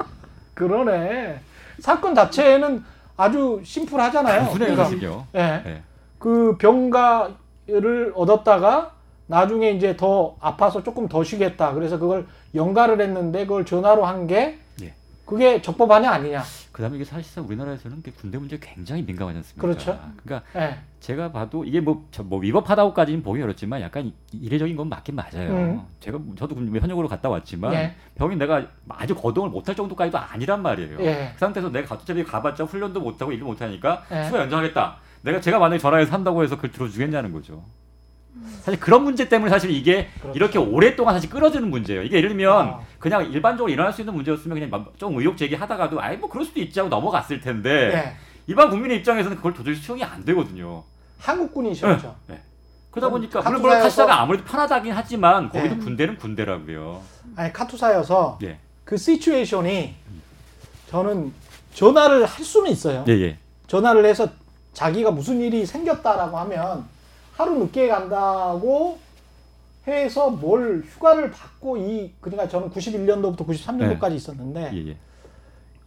그러네. 0.55 1.39
사건 1.78 2.14
자체는 2.16 2.82
아주 3.16 3.60
심플하잖아요. 3.64 4.50
그러니까. 4.52 4.90
예. 5.34 5.62
네. 5.64 5.82
그 6.18 6.56
병가를 6.58 8.12
얻었다가 8.14 8.92
나중에 9.26 9.70
이제 9.70 9.96
더 9.96 10.36
아파서 10.40 10.82
조금 10.82 11.08
더 11.08 11.22
쉬겠다. 11.24 11.72
그래서 11.74 11.98
그걸 11.98 12.26
연가를 12.54 13.00
했는데 13.00 13.46
그걸 13.46 13.64
전화로 13.64 14.04
한게 14.04 14.58
예. 14.82 14.94
그게 15.24 15.62
적법하냐 15.62 16.10
아니냐. 16.10 16.42
그다음에 16.74 16.96
이게 16.96 17.04
사실상 17.04 17.46
우리나라에서는 17.46 18.02
그 18.02 18.10
군대 18.12 18.36
문제 18.36 18.58
굉장히 18.60 19.02
민감하지 19.02 19.36
않습니까? 19.38 19.62
그렇죠. 19.62 19.96
그러니까 20.24 20.42
예. 20.60 20.76
제가 20.98 21.30
봐도 21.30 21.64
이게 21.64 21.78
뭐, 21.78 22.04
저, 22.10 22.24
뭐 22.24 22.40
위법하다고까지는 22.40 23.22
보기 23.22 23.40
어렵지만 23.40 23.80
약간 23.80 24.06
이- 24.06 24.14
이례적인 24.32 24.74
건 24.76 24.88
맞긴 24.88 25.14
맞아요. 25.14 25.50
음. 25.52 25.82
제가 26.00 26.18
저도 26.36 26.56
군- 26.56 26.76
현역으로 26.76 27.06
갔다 27.06 27.28
왔지만 27.28 27.72
예. 27.74 27.94
병이 28.16 28.34
내가 28.34 28.66
아주 28.88 29.14
거동을 29.14 29.50
못할 29.50 29.76
정도까지도 29.76 30.18
아니란 30.18 30.62
말이에요. 30.62 30.98
예. 31.00 31.30
그 31.34 31.38
상태에서 31.38 31.70
내가 31.70 31.86
갑자기 31.96 32.24
가봤자 32.24 32.64
훈련도 32.64 32.98
못하고 33.00 33.30
일도 33.30 33.46
못하니까 33.46 34.02
예. 34.10 34.24
수가 34.24 34.40
연장하겠다. 34.40 34.96
내가 35.22 35.40
제가 35.40 35.60
만약에 35.60 35.78
전화해서 35.78 36.10
산다고 36.10 36.42
해서 36.42 36.56
그걸 36.56 36.72
들어주겠냐는 36.72 37.32
거죠. 37.32 37.64
사실 38.62 38.80
그런 38.80 39.05
문제 39.05 39.28
때문에 39.28 39.49
사실 39.51 39.70
이게 39.70 40.09
그렇죠. 40.20 40.37
이렇게 40.37 40.59
오랫동안 40.59 41.14
사실 41.14 41.30
끌어지는 41.30 41.70
문제예요. 41.70 42.03
이게 42.03 42.16
예를 42.16 42.30
들면 42.30 42.68
아. 42.68 42.80
그냥 42.99 43.24
일반적으로 43.30 43.72
일어날 43.72 43.93
수 43.93 44.01
있는 44.03 44.14
문제였으면 44.14 44.55
그냥 44.59 44.70
막좀 44.70 45.16
의혹 45.18 45.37
제기하다가도 45.37 46.01
아이 46.01 46.16
뭐 46.16 46.28
그럴 46.28 46.45
수도 46.45 46.61
있지 46.61 46.78
하고 46.80 46.89
넘어갔을 46.89 47.41
텐데 47.41 47.93
예. 47.95 48.16
일반 48.47 48.70
국민의 48.70 48.99
입장에서는 48.99 49.37
그걸 49.37 49.55
도저히 49.55 49.74
수용이 49.76 50.03
안 50.03 50.24
되거든요. 50.24 50.82
한국군이셨죠. 51.18 52.14
그러다 52.26 53.09
그럼 53.09 53.11
보니까 53.12 53.41
카투사에서- 53.41 53.45
물론 53.45 53.62
물론 53.62 53.78
카시사가 53.80 54.20
아무래도 54.20 54.45
편하다긴 54.45 54.93
하지만 54.93 55.49
거기도 55.51 55.74
예. 55.74 55.78
군대는 55.78 56.16
군대라고요. 56.16 57.03
아니 57.37 57.53
카투사여서 57.53 58.39
예. 58.43 58.59
그 58.85 58.97
시츄에이션이 58.97 59.95
저는 60.91 61.32
전화를 61.72 62.24
할 62.26 62.45
수는 62.45 62.70
있어요. 62.70 63.05
예, 63.09 63.12
예. 63.12 63.39
전화를 63.66 64.05
해서 64.05 64.28
자기가 64.74 65.11
무슨 65.11 65.41
일이 65.41 65.64
생겼다라고 65.66 66.37
하면 66.39 66.85
하루 67.37 67.59
늦게 67.59 67.89
간다고 67.89 68.99
해서 69.87 70.30
뭘 70.30 70.82
휴가를 70.87 71.30
받고 71.30 71.76
이 71.76 72.12
그러니까 72.20 72.49
저는 72.49 72.70
91년도부터 72.70 73.47
93년도까지 73.47 74.14
있었는데 74.14 74.70
예, 74.72 74.89
예. 74.91 74.97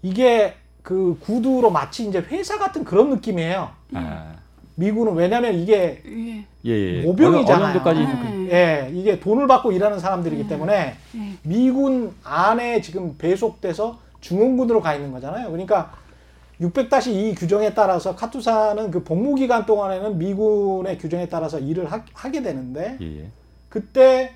이게 0.03 0.55
그 0.83 1.17
구두로 1.19 1.71
마치 1.71 2.07
이제 2.07 2.19
회사 2.19 2.57
같은 2.57 2.83
그런 2.83 3.09
느낌이에요. 3.09 3.69
아. 3.93 4.35
미국은 4.75 5.15
왜냐면 5.15 5.55
이게 5.55 6.03
예. 6.05 6.45
예, 6.65 6.71
예. 6.71 7.01
모병이잖아요. 7.01 7.65
어느 7.65 7.73
정도까지 7.73 7.99
네. 8.01 8.49
예, 8.51 8.91
이게 8.93 9.19
돈을 9.19 9.47
받고 9.47 9.71
일하는 9.71 9.99
사람들이기 9.99 10.43
음. 10.43 10.47
때문에 10.47 10.95
예. 11.15 11.33
미군 11.43 12.13
안에 12.23 12.81
지금 12.81 13.17
배속돼서 13.17 13.99
중원군으로 14.21 14.81
가 14.81 14.93
있는 14.93 15.11
거잖아요. 15.11 15.49
그러니까 15.49 15.93
600-2 16.61 17.37
규정에 17.37 17.73
따라서 17.73 18.15
카투사는 18.15 18.89
그 18.89 19.03
복무 19.03 19.35
기간 19.35 19.65
동안에는 19.65 20.17
미군의 20.17 20.97
규정에 20.97 21.27
따라서 21.29 21.59
일을 21.59 21.85
하, 21.91 22.31
게 22.31 22.41
되는데 22.41 22.97
예, 22.99 23.19
예. 23.19 23.27
그때 23.69 24.33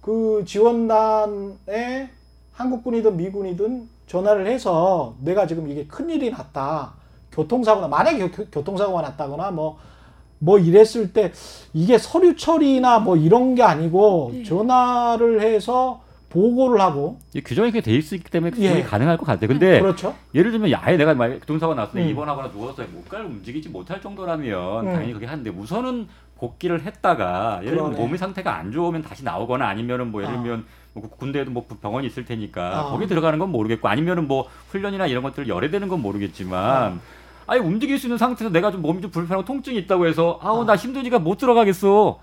그 0.00 0.44
지원단에 0.46 2.10
한국군이든 2.52 3.16
미군이든 3.16 3.88
전화를 4.06 4.46
해서 4.46 5.14
내가 5.20 5.46
지금 5.46 5.68
이게 5.68 5.86
큰일이 5.86 6.30
났다. 6.30 6.92
교통사고나 7.32 7.88
만약에 7.88 8.30
교, 8.30 8.44
교통사고가 8.46 9.02
났다거나 9.02 9.50
뭐뭐 9.50 10.58
이랬을 10.60 11.12
때 11.12 11.32
이게 11.72 11.98
서류 11.98 12.36
처리나 12.36 13.00
뭐 13.00 13.16
이런 13.16 13.56
게 13.56 13.62
아니고 13.64 14.30
네. 14.32 14.42
전화를 14.44 15.40
해서 15.40 16.03
보고를 16.34 16.80
하고 16.80 17.20
이 17.32 17.40
규정이 17.40 17.70
그렇게 17.70 17.88
돼 17.88 17.96
있기 17.96 18.18
때문에 18.18 18.50
예. 18.58 18.68
그게 18.68 18.82
가능할 18.82 19.16
것 19.16 19.24
같아요. 19.24 19.46
근데 19.46 19.80
그렇죠. 19.80 20.16
예를 20.34 20.50
들면 20.50 20.72
아예 20.74 20.96
내가 20.96 21.14
만약 21.14 21.38
교통사고 21.38 21.74
났어 21.74 21.92
음. 21.96 22.08
입원하거나 22.08 22.50
누워서 22.50 22.82
못갈 22.92 23.24
움직이지 23.24 23.68
못할 23.68 24.00
정도라면 24.00 24.86
음. 24.86 24.92
당연히 24.92 25.12
그게 25.12 25.26
하는데 25.26 25.48
우선은 25.48 26.08
복귀를 26.36 26.82
했다가 26.82 27.60
예를 27.62 27.76
들면. 27.76 27.94
몸의 27.94 28.18
상태가 28.18 28.56
안 28.56 28.72
좋으면 28.72 29.02
다시 29.02 29.22
나오거나 29.24 29.68
아니면은 29.68 30.10
뭐 30.10 30.22
예를 30.22 30.34
아. 30.34 30.42
들면 30.42 30.64
뭐 30.92 31.08
군대에도 31.08 31.52
뭐 31.52 31.66
병원이 31.80 32.08
있을 32.08 32.24
테니까 32.24 32.80
아. 32.80 32.84
거기 32.90 33.06
들어가는 33.06 33.38
건 33.38 33.50
모르겠고 33.50 33.86
아니면은 33.86 34.26
뭐 34.26 34.48
훈련이나 34.70 35.06
이런 35.06 35.22
것들 35.22 35.46
열애되는 35.46 35.86
건 35.86 36.02
모르겠지만 36.02 36.60
아. 36.60 36.98
아예 37.46 37.60
움직일 37.60 37.98
수 37.98 38.06
있는 38.06 38.18
상태에서 38.18 38.52
내가 38.52 38.72
좀 38.72 38.82
몸이 38.82 39.00
좀 39.00 39.12
불편하고 39.12 39.44
통증이 39.44 39.78
있다고 39.78 40.06
해서 40.06 40.40
아우 40.42 40.62
아. 40.62 40.66
나 40.66 40.74
힘드니까 40.74 41.20
못 41.20 41.38
들어가겠어. 41.38 42.18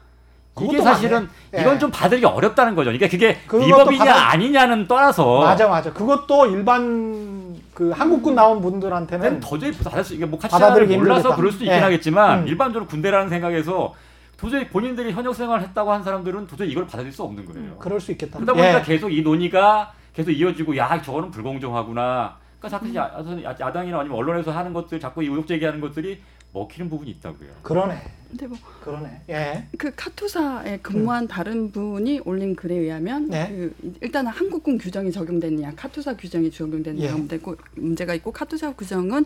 이게 0.60 0.82
사실은 0.82 1.30
맞네. 1.52 1.62
이건 1.62 1.76
예. 1.76 1.80
좀 1.80 1.92
받으기 1.92 2.26
어렵다는 2.26 2.76
거죠. 2.76 2.92
그러니까 2.92 3.08
그게 3.08 3.38
위법이냐 3.66 4.04
받아- 4.06 4.30
아니냐는 4.32 4.88
떠나서 4.88 5.40
맞아 5.42 5.68
맞아. 5.68 5.94
그것도 5.94 6.48
일반 6.48 7.56
그 7.74 7.92
한국군 7.92 8.36
나온 8.36 8.62
분들한테는 8.62 9.30
는 9.34 9.40
도저히 9.40 9.72
받을 9.72 10.04
수 10.04 10.14
이게 10.14 10.26
뭐 10.26 10.38
받아들이기 10.38 10.70
카치사를 10.94 10.98
몰라서 10.98 11.20
힘들겠다. 11.20 11.36
그럴 11.38 11.52
수도 11.52 11.64
있긴 11.66 11.78
예. 11.78 11.82
하겠지만 11.82 12.40
음. 12.40 12.48
일반적으로 12.48 12.86
군대라는 12.88 13.30
생각에서 13.30 13.94
도저히 14.38 14.68
본인들이 14.68 15.14
현역 15.14 15.36
생활을 15.36 15.64
했다고 15.68 15.92
한 15.92 16.04
사람들은 16.04 16.48
도저히 16.48 16.70
이걸 16.70 16.86
받아들일 16.86 17.14
수 17.14 17.24
없는 17.24 17.46
거예요. 17.46 17.78
그럴 17.78 18.00
수 18.02 18.12
있겠다. 18.12 18.38
그러다 18.40 18.54
보니까 18.54 18.80
예. 18.80 18.84
계속 18.84 19.10
이 19.12 19.22
논의가 19.22 19.94
계속 20.14 20.32
이어지고 20.32 20.76
야 20.78 21.02
저거는 21.02 21.32
불공정하구나. 21.32 22.36
그러니까 22.60 22.78
자꾸 22.80 22.94
야, 22.96 23.10
야- 23.50 23.56
야당이나 23.60 24.00
아니면 24.02 24.18
언론에서 24.18 24.52
하는 24.52 24.74
것들 24.74 25.00
자꾸 25.00 25.24
이 25.24 25.28
의혹 25.28 25.48
제기하는 25.48 25.80
것들이 25.80 26.22
먹히는 26.54 26.90
부분이 26.90 27.12
있다고요. 27.12 27.50
그러네. 27.64 28.02
근데 28.30 28.48
뭐 28.48 28.58
그러네. 28.84 29.22
예. 29.30 29.68
그 29.78 29.94
카투사에 29.96 30.80
근무한 30.80 31.28
다른 31.28 31.72
분이 31.72 32.22
올린 32.26 32.56
글에 32.56 32.76
의하면 32.76 33.30
네. 33.30 33.50
그 33.50 33.96
일단 34.02 34.28
한국군 34.28 34.78
규정이 34.78 35.12
적용되느냐 35.12 35.74
카투사 35.76 36.16
규정이 36.16 36.52
적용되느냐 36.52 37.08
예. 37.08 37.12
문제고 37.12 37.56
문제가 37.76 38.14
있고 38.16 38.32
카투사 38.32 38.74
규정은 38.74 39.26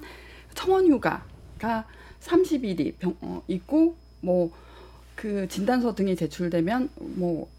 청원 0.56 0.88
휴가가 0.88 1.86
30일이 2.22 2.96
병, 2.98 3.16
어, 3.22 3.42
있고 3.48 3.96
뭐 4.22 4.52
그 5.16 5.48
진단서 5.48 5.96
등이 5.96 6.16
제출되면 6.16 6.90
뭐 7.16 7.50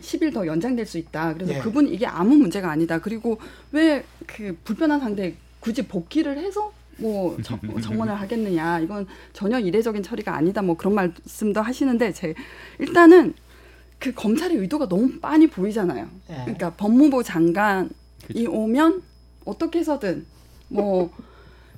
10일 0.00 0.32
더 0.32 0.46
연장될 0.46 0.86
수 0.86 0.98
있다. 0.98 1.34
그래서 1.34 1.54
예. 1.54 1.58
그분 1.58 1.86
이게 1.88 2.06
아무 2.06 2.34
문제가 2.34 2.70
아니다. 2.70 2.98
그리고 2.98 3.38
왜 3.70 4.02
그 4.26 4.56
불편한 4.64 5.00
상대에 5.00 5.34
굳이 5.60 5.82
복귀를 5.86 6.38
해서 6.38 6.72
뭐 6.98 7.36
정, 7.42 7.58
정원을 7.80 8.14
하겠느냐. 8.14 8.80
이건 8.80 9.06
전혀 9.32 9.58
이례적인 9.58 10.02
처리가 10.02 10.34
아니다. 10.34 10.62
뭐 10.62 10.76
그런 10.76 10.94
말씀도 10.94 11.60
하시는데 11.60 12.12
제 12.12 12.34
일단은 12.78 13.34
그 13.98 14.12
검찰의 14.12 14.56
의도가 14.58 14.88
너무 14.88 15.18
빤히 15.20 15.46
보이잖아요. 15.46 16.08
예. 16.30 16.34
그러니까 16.42 16.70
법무부 16.74 17.22
장관이 17.22 17.88
그쵸. 18.26 18.50
오면 18.52 19.02
어떻게 19.44 19.78
해서든 19.80 20.26
뭐 20.68 21.10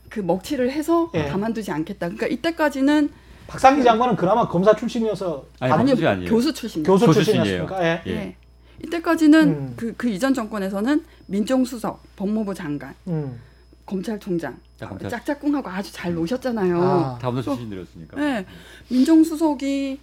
그 0.08 0.20
먹칠을 0.20 0.70
해서 0.70 1.10
예. 1.14 1.24
가만두지 1.24 1.70
않겠다. 1.72 2.06
그러니까 2.06 2.26
이때까지는 2.28 3.10
박상기 3.48 3.82
장관은 3.84 4.16
그나마 4.16 4.46
검사 4.48 4.74
출신이어서 4.74 5.44
아니, 5.60 5.70
반- 5.70 5.80
아니 5.80 5.90
교수 5.90 6.08
아니에요. 6.08 6.30
교수 6.30 6.52
출신. 6.54 6.82
교수 6.82 7.06
교수 7.06 7.24
출신이었으니까. 7.24 7.84
예. 7.84 8.02
예. 8.06 8.10
예. 8.12 8.36
이때까지는 8.84 9.48
음. 9.48 9.72
그, 9.76 9.94
그 9.96 10.08
이전 10.08 10.32
정권에서는 10.32 11.04
민정수석, 11.26 12.02
법무부 12.16 12.54
장관, 12.54 12.94
음. 13.08 13.38
검찰총장 13.86 14.58
자, 14.76 14.88
검찰- 14.88 15.08
짝짝꿍하고 15.10 15.68
아주 15.70 15.92
잘 15.92 16.12
노셨잖아요. 16.14 16.82
아. 16.82 17.18
다음도 17.20 17.40
출신들이었으니까. 17.40 18.16
네, 18.20 18.44
민정수석이 18.90 20.00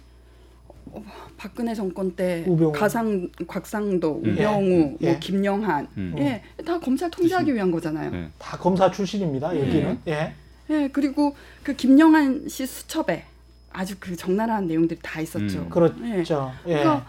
어, 0.86 1.02
박근혜 1.36 1.74
정권 1.74 2.12
때 2.12 2.44
우병우. 2.46 2.72
가상 2.72 3.28
곽상도, 3.46 4.22
음. 4.24 4.30
우병우, 4.32 4.70
예. 4.70 4.78
뭐 4.78 4.98
예. 5.02 5.18
김영한, 5.18 5.88
음. 5.96 6.14
예, 6.18 6.42
다 6.64 6.78
검찰 6.78 7.10
통제하기 7.10 7.54
위한 7.54 7.70
거잖아요. 7.70 8.10
네. 8.10 8.30
다 8.38 8.56
검사 8.58 8.90
출신입니다. 8.90 9.58
여기는. 9.58 10.00
예. 10.08 10.34
예, 10.70 10.88
그리고 10.92 11.34
그 11.62 11.74
김영한 11.74 12.48
씨 12.48 12.66
수첩에 12.66 13.24
아주 13.72 13.96
그 13.98 14.14
적나라한 14.16 14.66
내용들이 14.66 15.00
다 15.02 15.20
있었죠. 15.20 15.60
음. 15.62 15.68
그렇죠. 15.70 16.52
예. 16.66 16.78
그러니까 16.78 17.06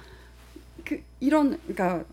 그 0.83 1.01
이런 1.19 1.57
그러니까 1.67 2.03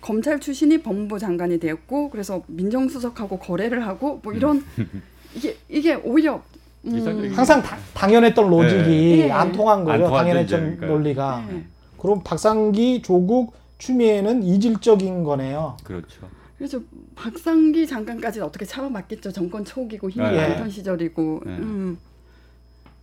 검찰 0.00 0.40
출신이 0.40 0.82
법무부 0.82 1.18
장관이 1.18 1.58
되었고 1.58 2.10
그래서 2.10 2.42
민정수석하고 2.46 3.38
거래를 3.38 3.86
하고 3.86 4.20
뭐 4.22 4.32
이런 4.32 4.64
이게 5.34 5.56
이게 5.68 5.94
오히려 5.94 6.42
음, 6.84 6.94
일상적인 6.94 7.32
항상 7.32 7.62
다- 7.62 7.76
당연했던 7.94 8.48
로직이 8.48 9.20
예. 9.22 9.30
안 9.30 9.52
통한. 9.52 9.80
안 9.88 9.98
통하죠, 10.00 10.10
당연했던 10.14 10.60
그러니까. 10.60 10.86
논리가. 10.86 11.46
네. 11.50 11.64
그럼 11.98 12.22
박상기, 12.22 13.02
조국, 13.02 13.54
추미애는 13.78 14.42
이질적인 14.44 15.24
거네요. 15.24 15.76
그렇죠. 15.82 16.28
그래서 16.56 16.80
박상기 17.16 17.86
장관까지 17.86 18.40
어떻게 18.40 18.64
참아봤겠죠. 18.64 19.32
정권 19.32 19.64
초기고 19.64 20.08
힘이 20.10 20.30
네. 20.30 20.48
많던 20.48 20.70
시절이고. 20.70 21.42
네. 21.44 21.52
음. 21.52 21.98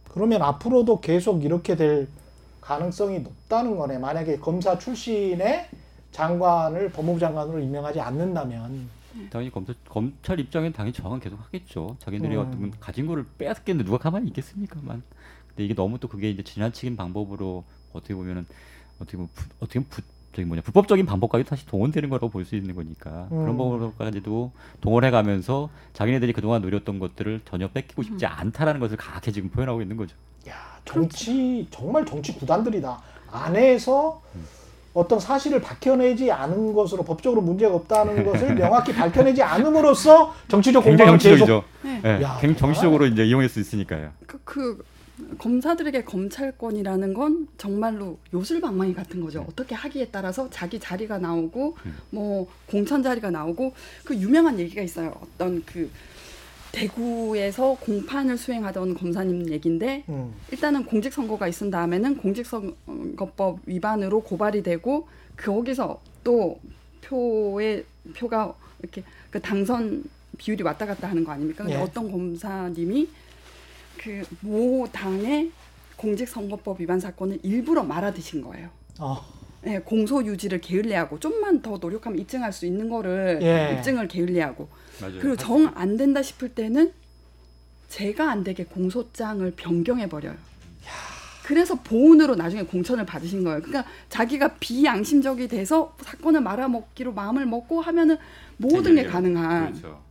그러면 0.09 0.41
앞으로도 0.41 1.01
계속 1.01 1.43
이렇게 1.43 1.75
될 1.75 2.07
가능성이 2.61 3.19
높다는 3.19 3.75
거네. 3.75 3.97
만약에 3.97 4.37
검사 4.37 4.77
출신의 4.77 5.67
장관을 6.13 6.89
법무부 6.91 7.19
장관으로 7.19 7.59
임명하지 7.59 7.99
않는다면 7.99 8.87
당연히 9.29 9.51
검찰 9.51 9.75
검찰 9.89 10.39
입장엔 10.39 10.71
당연히 10.73 10.93
저항은 10.93 11.19
계속 11.19 11.39
하겠죠. 11.43 11.97
자기들이 11.99 12.35
음. 12.35 12.39
어떤 12.41 12.71
가진 12.79 13.05
거를 13.05 13.25
빼앗겠는데 13.37 13.85
누가 13.85 13.97
가만히 13.97 14.27
있겠습니까만. 14.27 15.03
근데 15.49 15.65
이게 15.65 15.75
너무 15.75 15.99
또 15.99 16.07
그게 16.07 16.29
이제 16.31 16.41
지나치긴 16.41 16.95
방법으로 16.95 17.63
어떻게 17.91 18.15
보면은 18.15 18.45
어떻게 18.97 19.17
보면 19.17 19.29
부, 19.35 19.43
어떻게 19.59 19.79
보면 19.79 19.89
부, 19.89 20.01
저기 20.33 20.45
뭐냐 20.45 20.61
불법적인 20.63 21.05
방법까지 21.05 21.43
다시 21.43 21.65
동원되는 21.67 22.09
거라고 22.09 22.29
볼 22.29 22.43
수 22.45 22.55
있는 22.55 22.73
거니까 22.73 23.27
음. 23.31 23.41
그런 23.41 23.57
방법까지도 23.57 24.51
동원해가면서 24.81 25.69
자기네들이 25.93 26.33
그동안 26.33 26.61
누렸던 26.63 26.97
것들을 26.97 27.41
전혀 27.45 27.67
뺏기고 27.67 28.01
싶지 28.01 28.25
않다라는 28.25 28.79
것을 28.79 28.97
강하게 28.97 29.31
지금 29.31 29.49
표현하고 29.49 29.81
있는 29.83 29.95
거죠. 29.97 30.15
야 30.49 30.55
정치 30.85 31.67
정말 31.69 32.03
정치 32.05 32.33
구단들이다. 32.33 32.99
안에서 33.31 34.21
어떤 34.93 35.19
사실을 35.19 35.61
밝혀내지 35.61 36.31
않은 36.31 36.73
것으로 36.73 37.03
법적으로 37.03 37.41
문제가 37.41 37.73
없다는 37.75 38.23
것을 38.25 38.55
명확히 38.55 38.93
밝혀내지 38.93 39.41
않음으로써 39.41 40.33
정치적 40.47 40.83
공방을 40.83 41.17
계속 41.17 41.45
정치적이죠. 41.45 41.63
네. 41.83 42.01
예, 42.05 42.21
야, 42.21 42.37
굉장히 42.39 42.57
정치적으로 42.57 43.05
이제 43.05 43.25
이용할 43.25 43.49
수 43.49 43.59
있으니까요. 43.59 44.11
그, 44.27 44.39
그 44.43 44.83
검사들에게 45.37 46.03
검찰권이라는 46.03 47.13
건 47.13 47.47
정말로 47.57 48.17
요술방망이 48.33 48.93
같은 48.93 49.21
거죠. 49.21 49.39
네. 49.39 49.45
어떻게 49.49 49.75
하기에 49.75 50.09
따라서 50.11 50.47
자기 50.51 50.79
자리가 50.79 51.17
나오고 51.17 51.77
음. 51.85 51.97
뭐 52.09 52.47
공천 52.67 53.01
자리가 53.03 53.31
나오고 53.31 53.73
그 54.03 54.15
유명한 54.15 54.59
얘기가 54.59 54.81
있어요. 54.81 55.13
어떤 55.21 55.63
그 55.65 55.89
대구에서 56.73 57.77
공판을 57.79 58.37
수행하던 58.37 58.95
검사님 58.95 59.49
얘긴데 59.51 60.03
음. 60.09 60.33
일단은 60.51 60.85
공직선거가 60.85 61.47
있은 61.47 61.69
다음에는 61.71 62.17
공직선거법 62.17 63.59
위반으로 63.67 64.21
고발이 64.21 64.63
되고 64.63 65.07
거기서 65.37 66.01
또 66.23 66.59
표의 67.01 67.85
표가 68.17 68.55
이렇게 68.81 69.03
그 69.29 69.39
당선 69.39 70.03
비율이 70.37 70.63
왔다 70.63 70.85
갔다 70.87 71.07
하는 71.07 71.23
거 71.23 71.31
아닙니까? 71.31 71.63
근데 71.63 71.77
예. 71.77 71.81
어떤 71.81 72.11
검사님이 72.11 73.07
그 73.97 74.23
모 74.41 74.87
당의 74.91 75.51
공직선거법 75.95 76.81
위반 76.81 76.99
사건을 76.99 77.39
일부러 77.43 77.83
말아드신 77.83 78.41
거예요. 78.41 78.69
어. 78.99 79.21
예, 79.65 79.79
공소 79.79 80.23
유지를 80.25 80.59
게을리하고 80.61 81.19
좀만 81.19 81.61
더 81.61 81.77
노력하면 81.79 82.19
입증할 82.19 82.51
수 82.51 82.65
있는 82.65 82.89
거를 82.89 83.39
예. 83.41 83.75
입증을 83.77 84.07
게을리하고 84.07 84.67
맞아요. 85.01 85.19
그리고 85.21 85.35
정 85.37 85.71
안 85.75 85.95
된다 85.97 86.21
싶을 86.21 86.49
때는 86.49 86.91
제가 87.89 88.29
안 88.31 88.43
되게 88.43 88.63
공소장을 88.65 89.49
변경해 89.55 90.09
버려요. 90.09 90.35
그래서 91.43 91.75
보훈으로 91.75 92.35
나중에 92.35 92.63
공천을 92.63 93.05
받으신 93.05 93.43
거예요. 93.43 93.61
그러니까 93.61 93.89
자기가 94.09 94.55
비양심적이 94.59 95.47
돼서 95.49 95.93
사건을 96.01 96.41
말아먹기로 96.41 97.13
마음을 97.13 97.45
먹고 97.45 97.81
하면은 97.81 98.17
모든 98.57 98.95
게 98.95 99.03
가능한. 99.03 99.71
그렇죠. 99.73 100.01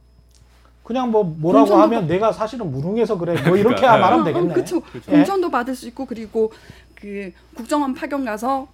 그냥 0.85 1.11
뭐 1.11 1.25
뭐라고 1.25 1.75
하면 1.77 2.07
내가 2.07 2.33
사실은 2.33 2.71
무능해서 2.71 3.17
그래. 3.17 3.33
뭐 3.49 3.57
이렇게 3.57 3.77
그러니까, 3.77 3.99
말하면 3.99 4.21
어, 4.21 4.25
되겠네. 4.25 4.51
어. 4.51 4.55
그쵸. 4.55 4.83
공천도 5.07 5.51
받을 5.51 5.75
수 5.75 5.87
있고 5.89 6.05
그리고 6.07 6.53
그 6.95 7.33
국정원 7.55 7.95
파견 7.95 8.25
가서 8.25 8.69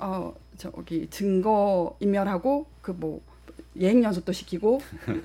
어 0.00 0.34
저기 0.56 1.06
증거 1.10 1.96
인멸하고 2.00 2.66
그 2.82 2.92
뭐 2.92 3.20
예행 3.78 4.02
연습도 4.02 4.32
시키고 4.32 4.80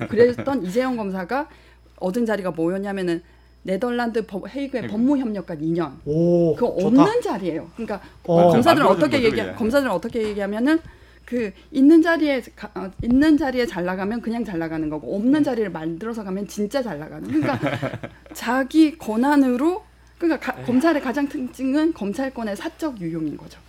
그랬던 0.09 0.63
이재영 0.65 0.97
검사가 0.97 1.49
얻은 1.97 2.25
자리가 2.25 2.51
뭐였냐면은 2.51 3.21
네덜란드 3.63 4.25
법, 4.27 4.47
헤이그의 4.47 4.83
헤이그. 4.83 4.91
법무협력관 4.91 5.59
2년. 5.59 5.93
오, 6.05 6.55
그 6.55 6.65
좋다. 6.79 6.85
없는 7.03 7.21
자리예요. 7.21 7.67
그러니까 7.73 7.99
어. 8.23 8.51
검사들은 8.51 8.85
만들어준 8.85 8.85
어떻게 8.85 9.23
얘기 9.23 9.41
그게. 9.41 9.53
검사들은 9.53 9.91
어떻게 9.91 10.21
얘기하면은 10.23 10.79
그 11.25 11.51
있는 11.71 12.03
자리에 12.03 12.43
가, 12.55 12.69
어, 12.75 12.91
있는 13.01 13.35
자리에 13.35 13.65
잘 13.65 13.83
나가면 13.83 14.21
그냥 14.21 14.45
잘 14.45 14.59
나가는 14.59 14.87
거고 14.87 15.15
없는 15.15 15.43
자리를 15.43 15.71
만들어서 15.71 16.23
가면 16.23 16.47
진짜 16.47 16.83
잘 16.83 16.99
나가는. 16.99 17.27
그러니까 17.27 17.59
자기 18.33 18.95
권한으로 18.99 19.83
그러니까 20.19 20.53
가, 20.53 20.63
검찰의 20.63 21.01
가장 21.01 21.27
특징은 21.27 21.93
검찰권의 21.93 22.55
사적 22.55 23.01
유용인 23.01 23.35
거죠. 23.35 23.59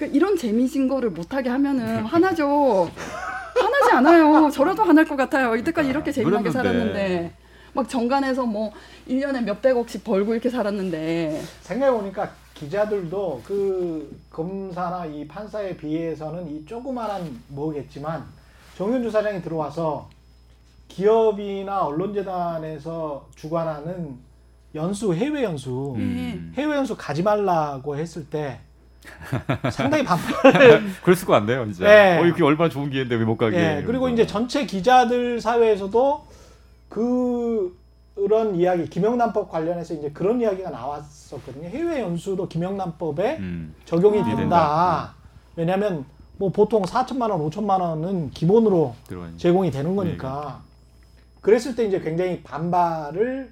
그러니까 0.00 0.16
이런 0.16 0.36
재미진 0.36 0.88
거를 0.88 1.10
못하게 1.10 1.50
하면은 1.50 2.04
화나죠. 2.04 2.90
화나지 3.54 3.92
않아요. 3.92 4.48
저라도 4.50 4.82
화날 4.82 5.04
것 5.04 5.14
같아요. 5.14 5.54
이때까지 5.56 5.90
이렇게 5.90 6.10
재미나게 6.10 6.48
그랬는데. 6.48 6.70
살았는데 6.70 7.32
막 7.74 7.86
정관에서 7.86 8.46
뭐 8.46 8.72
1년에 9.06 9.44
몇백억씩 9.44 10.02
벌고 10.02 10.32
이렇게 10.32 10.48
살았는데 10.48 11.42
생각해보니까 11.60 12.30
기자들도 12.54 13.42
그 13.44 14.18
검사나 14.30 15.04
이 15.04 15.28
판사에 15.28 15.76
비해서는 15.76 16.48
이 16.50 16.64
조그만한 16.64 17.38
뭐겠지만 17.48 18.24
정윤주 18.78 19.10
사장이 19.10 19.42
들어와서 19.42 20.08
기업이나 20.88 21.84
언론재단에서 21.84 23.28
주관하는 23.36 24.16
연수 24.74 25.14
해외 25.14 25.44
연수 25.44 25.94
음. 25.96 26.54
해외 26.56 26.74
연수 26.74 26.96
가지 26.96 27.22
말라고 27.22 27.96
했을 27.96 28.24
때 28.24 28.60
상당히 29.72 30.04
반발. 30.04 30.82
그럴 31.02 31.16
수가 31.16 31.36
안 31.36 31.46
돼요, 31.46 31.64
진짜. 31.66 31.84
네. 31.88 32.18
어, 32.18 32.26
이게 32.26 32.42
얼마나 32.44 32.68
좋은 32.68 32.90
기회인데 32.90 33.14
왜 33.16 33.24
못 33.24 33.36
가게. 33.36 33.56
예, 33.56 33.82
그리고. 33.86 34.08
이제 34.08 34.26
전체 34.26 34.66
기자들 34.66 35.40
사회에서도 35.40 36.24
그 36.88 37.78
그런 38.14 38.54
이야기 38.56 38.88
김영란법 38.88 39.50
관련해서 39.50 39.94
이제 39.94 40.10
그런 40.12 40.40
이야기가 40.40 40.70
나왔었거든요. 40.70 41.68
해외 41.68 42.00
연수도 42.02 42.48
김영란법에 42.48 43.36
음. 43.38 43.74
적용이 43.86 44.20
아. 44.20 44.24
된다. 44.24 44.40
된다. 44.40 45.14
왜냐하면 45.56 46.04
뭐 46.36 46.50
보통 46.50 46.82
4천만 46.82 47.30
원, 47.30 47.40
5천만 47.48 47.80
원은 47.80 48.30
기본으로 48.30 48.94
들어가니. 49.08 49.38
제공이 49.38 49.70
되는 49.70 49.96
거니까. 49.96 50.60
그랬을 51.40 51.74
때 51.74 51.86
이제 51.86 52.00
굉장히 52.00 52.42
반발을 52.42 53.50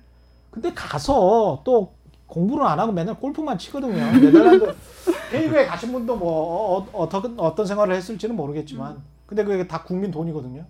근데 0.51 0.73
가서 0.75 1.63
또 1.65 1.93
공부를 2.29 2.65
안 2.67 2.79
하고 2.79 2.93
맨날 2.93 3.15
골프만 3.17 3.59
치거든요. 3.59 4.13
네덜란드 4.21 4.75
헤이그에 5.33 5.67
가신 5.67 5.93
분도 5.93 6.15
뭐 6.15 6.31
어, 6.31 6.79
어, 6.79 6.89
어떤 6.93 7.35
어떤 7.41 7.67
생활을 7.67 7.95
했을지는 7.97 8.37
모르겠지만 8.37 9.03
근데 9.27 9.43
그게 9.43 9.67
다 9.67 9.83
국민 9.83 10.11
돈이거든요. 10.11 10.65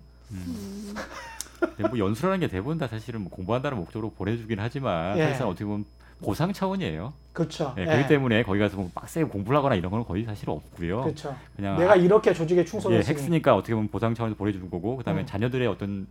근데 1.60 1.88
뭐 1.88 1.98
연수라는 1.98 2.40
게 2.40 2.48
대부분 2.48 2.78
다 2.78 2.86
사실은 2.86 3.22
뭐 3.22 3.30
공부한다는 3.30 3.76
목적으로 3.76 4.10
보내주긴 4.12 4.60
하지만 4.60 5.18
예. 5.18 5.24
사실상 5.24 5.48
어떻게 5.48 5.64
보면 5.64 5.84
보상 6.22 6.52
차원이에요. 6.52 7.12
그렇죠. 7.32 7.74
예, 7.76 7.82
예. 7.82 7.86
그렇기 7.86 8.08
때문에 8.08 8.42
거기 8.44 8.60
가서 8.60 8.76
뭐 8.76 8.90
빡세게 8.94 9.26
공부를 9.26 9.58
하거나 9.58 9.74
이런 9.74 9.90
건 9.90 10.04
거의 10.04 10.24
사실 10.24 10.48
없고요. 10.50 11.02
그렇죠. 11.02 11.34
그냥 11.56 11.78
내가 11.78 11.92
아, 11.92 11.96
이렇게 11.96 12.32
조직에 12.32 12.60
예, 12.60 12.64
충성했으니 12.64 13.16
핵스니까 13.16 13.56
어떻게 13.56 13.74
보면 13.74 13.88
보상 13.88 14.14
차원에서 14.14 14.36
보내주는 14.36 14.70
거고 14.70 14.96
그다음에 14.96 15.22
음. 15.22 15.26
자녀들의 15.26 15.66
어떤 15.66 16.06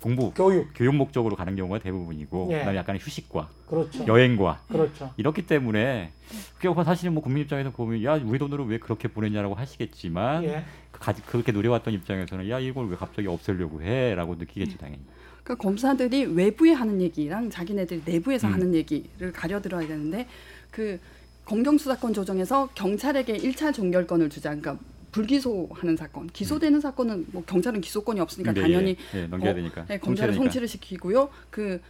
공부, 0.00 0.32
교육. 0.32 0.68
교육 0.74 0.94
목적으로 0.94 1.36
가는 1.36 1.54
경우가 1.56 1.78
대부분이고 1.80 2.48
예. 2.52 2.58
그다음에 2.58 2.78
약간의 2.78 3.00
휴식과 3.00 3.48
그렇죠. 3.68 4.06
여행과 4.06 4.62
그렇죠. 4.68 5.12
이렇기 5.16 5.46
때문에 5.46 6.10
그게 6.58 6.84
사실은 6.84 7.12
뭐 7.14 7.22
국민 7.22 7.42
입장에서 7.42 7.70
보면 7.70 8.02
야 8.04 8.14
우리 8.24 8.38
돈으로 8.38 8.64
왜 8.64 8.78
그렇게 8.78 9.08
보냈냐라고 9.08 9.54
하시겠지만 9.54 10.44
예. 10.44 10.64
그 10.90 11.00
가- 11.00 11.12
그렇게 11.12 11.52
노려왔던 11.52 11.92
입장에서는 11.94 12.48
야 12.48 12.58
이걸 12.58 12.88
왜 12.88 12.96
갑자기 12.96 13.28
없애려고 13.28 13.82
해라고 13.82 14.36
느끼겠죠 14.36 14.78
당연히. 14.78 15.00
그러니까 15.44 15.62
검사들이 15.62 16.24
외부에 16.26 16.72
하는 16.72 17.00
얘기랑 17.00 17.50
자기네들이 17.50 18.02
내부에서 18.04 18.46
음. 18.48 18.54
하는 18.54 18.74
얘기를 18.74 19.32
가려들어야 19.32 19.86
되는데 19.86 20.26
그 20.70 20.98
검경수사권 21.44 22.14
조정에서 22.14 22.68
경찰에게 22.74 23.36
1차 23.36 23.74
종결권을 23.74 24.30
주자. 24.30 24.50
그러니까 24.54 24.78
불기소하는 25.12 25.96
사건, 25.96 26.26
기소되는 26.28 26.80
사건은 26.80 27.26
뭐 27.32 27.42
경찰은 27.44 27.80
기소권이 27.80 28.20
없으니까 28.20 28.52
네, 28.52 28.60
당연히 28.62 28.96
예, 29.14 29.22
예, 29.22 29.26
넘겨야 29.26 29.50
어, 29.50 29.54
되니까. 29.54 29.84
네, 29.86 29.98
검찰은. 29.98 30.34
송치를 30.34 30.68
시키고요. 30.68 31.28
그 31.50 31.80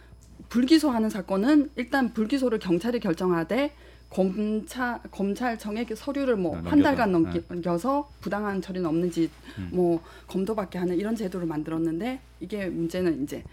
불기소하는 0.49 1.09
사건은 1.09 1.69
일단 1.75 2.13
불기소를 2.13 2.59
경찰이 2.59 2.99
결정하되 2.99 3.73
검찰 4.09 4.99
검찰청에 5.11 5.85
그 5.85 5.95
서류를 5.95 6.35
뭐 6.35 6.51
어, 6.51 6.55
한 6.55 6.63
넘겨서. 6.63 6.83
달간 6.83 7.11
넘겨서 7.11 8.09
부당한 8.19 8.61
처리는 8.61 8.87
없는지 8.87 9.29
음. 9.57 9.69
뭐 9.71 10.01
검토받게 10.27 10.79
하는 10.79 10.97
이런 10.97 11.15
제도를 11.15 11.47
만들었는데 11.47 12.19
이게 12.41 12.65
문제는 12.67 13.23
이제 13.23 13.43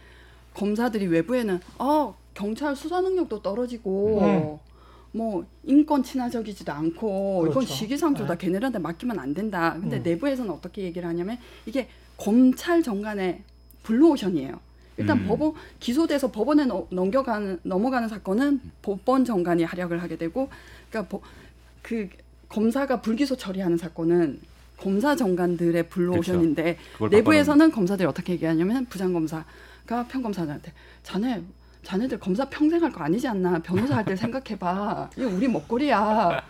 검사들이 0.55 1.07
외부에는 1.07 1.61
어 1.79 2.17
경찰 2.35 2.75
수사 2.75 3.01
능력도 3.01 3.43
떨어지고 3.43 4.21
음. 4.21 4.68
뭐 5.19 5.45
인권 5.65 6.05
친화적이지도 6.05 6.71
않고 6.71 7.41
이건 7.47 7.55
그렇죠. 7.55 7.75
시기상조다 7.75 8.35
네. 8.35 8.39
걔네들한테 8.47 8.79
맡기면 8.79 9.19
안 9.19 9.35
된다. 9.35 9.77
근데 9.81 9.97
음. 9.97 10.03
내부에서는 10.05 10.49
어떻게 10.53 10.83
얘기를 10.83 11.09
하냐면 11.09 11.37
이게 11.67 11.89
검찰 12.17 12.85
정관의 12.85 13.43
블루오션이에요. 13.83 14.61
일단 14.97 15.19
음. 15.19 15.27
법원 15.27 15.55
기소돼서 15.81 16.31
법원에 16.31 16.67
넘- 16.67 16.87
넘겨가는 16.91 17.59
넘어가는 17.65 18.09
사건은 18.09 18.61
법원 18.81 19.25
정관이 19.25 19.65
활약을 19.65 20.01
하게 20.03 20.17
되고 20.17 20.49
그러니까 20.89 21.09
보- 21.11 21.23
그 21.83 22.09
검사가 22.49 23.01
불기소 23.03 23.37
처리하는 23.37 23.77
사건은 23.77 24.41
검사 24.77 25.17
정관들의 25.17 25.89
블루오션인데 25.89 26.77
그걸 26.93 27.11
내부에서는 27.11 27.73
검사들이 27.73 28.07
어떻게 28.07 28.35
얘기하냐면 28.35 28.87
부장 28.87 29.13
검사가 29.13 30.07
평검사들한테 30.09 30.73
자네 31.03 31.43
자네들 31.83 32.19
검사 32.21 32.45
평생 32.49 32.83
할 32.83 32.93
거 32.93 33.03
아니지 33.05 33.27
않나 33.29 33.59
변호사 33.61 33.97
할 33.97 34.05
때 34.05 34.15
생각해봐 34.17 35.11
이거 35.17 35.29
우리 35.29 35.49
먹거리야 35.49 36.43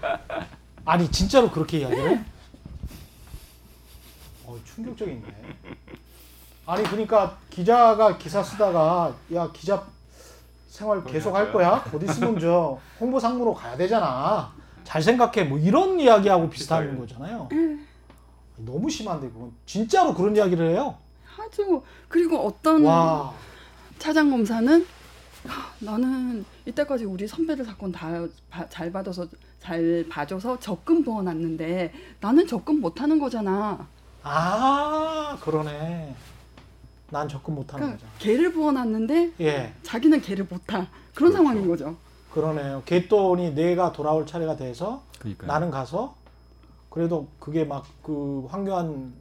아니 0.84 1.10
진짜로 1.10 1.50
그렇게 1.50 1.78
이야기해? 1.80 2.24
어 4.46 4.58
충격적이네. 4.64 5.22
아니 6.66 6.82
그러니까 6.84 7.36
기자가 7.50 8.16
기사 8.18 8.42
쓰다가 8.42 9.14
야 9.34 9.50
기자 9.52 9.84
생활 10.68 11.04
계속 11.04 11.34
할 11.34 11.52
거야? 11.52 11.82
곧 11.90 12.02
있으면 12.02 12.38
저 12.38 12.78
홍보 13.00 13.18
상무로 13.20 13.52
가야 13.54 13.76
되잖아. 13.76 14.52
잘 14.84 15.02
생각해. 15.02 15.44
뭐 15.44 15.58
이런 15.58 16.00
이야기하고 16.00 16.48
비슷한 16.48 16.98
거잖아요. 16.98 17.48
너무 18.56 18.88
심한데 18.88 19.28
그건 19.28 19.52
진짜로 19.66 20.14
그런 20.14 20.34
이야기를 20.34 20.70
해요. 20.70 20.96
아주 21.38 21.82
그리고 22.08 22.38
어떤 22.46 22.84
와. 22.84 23.32
차장 23.98 24.30
검사는 24.30 24.80
하, 24.80 24.97
나는 25.80 26.44
이때까지 26.66 27.04
우리 27.04 27.26
선배들 27.26 27.64
사건 27.64 27.92
다 27.92 28.26
잘 28.70 28.90
받아서 28.92 29.26
잘 29.60 30.04
봐줘서 30.08 30.58
적금 30.60 31.02
부어놨는데 31.04 31.92
나는 32.20 32.46
적금 32.46 32.80
못하는 32.80 33.18
거잖아. 33.18 33.86
아 34.22 35.38
그러네. 35.42 36.14
난 37.10 37.26
접근 37.28 37.54
못하는 37.54 37.86
그러니까 37.86 38.06
거죠. 38.06 38.18
개를 38.18 38.52
부어놨는데 38.52 39.32
예, 39.40 39.72
자기는 39.82 40.20
개를 40.20 40.46
못타 40.48 40.88
그런 41.14 41.32
그렇죠. 41.32 41.36
상황인 41.36 41.66
거죠. 41.66 41.96
그러네요. 42.32 42.82
개돈이 42.84 43.54
내가 43.54 43.92
돌아올 43.92 44.26
차례가 44.26 44.56
돼서 44.56 45.02
그러니까 45.18 45.46
나는 45.46 45.70
가서 45.70 46.14
그래도 46.90 47.28
그게 47.38 47.64
막 47.64 47.84
그 48.02 48.46
황교안 48.50 49.12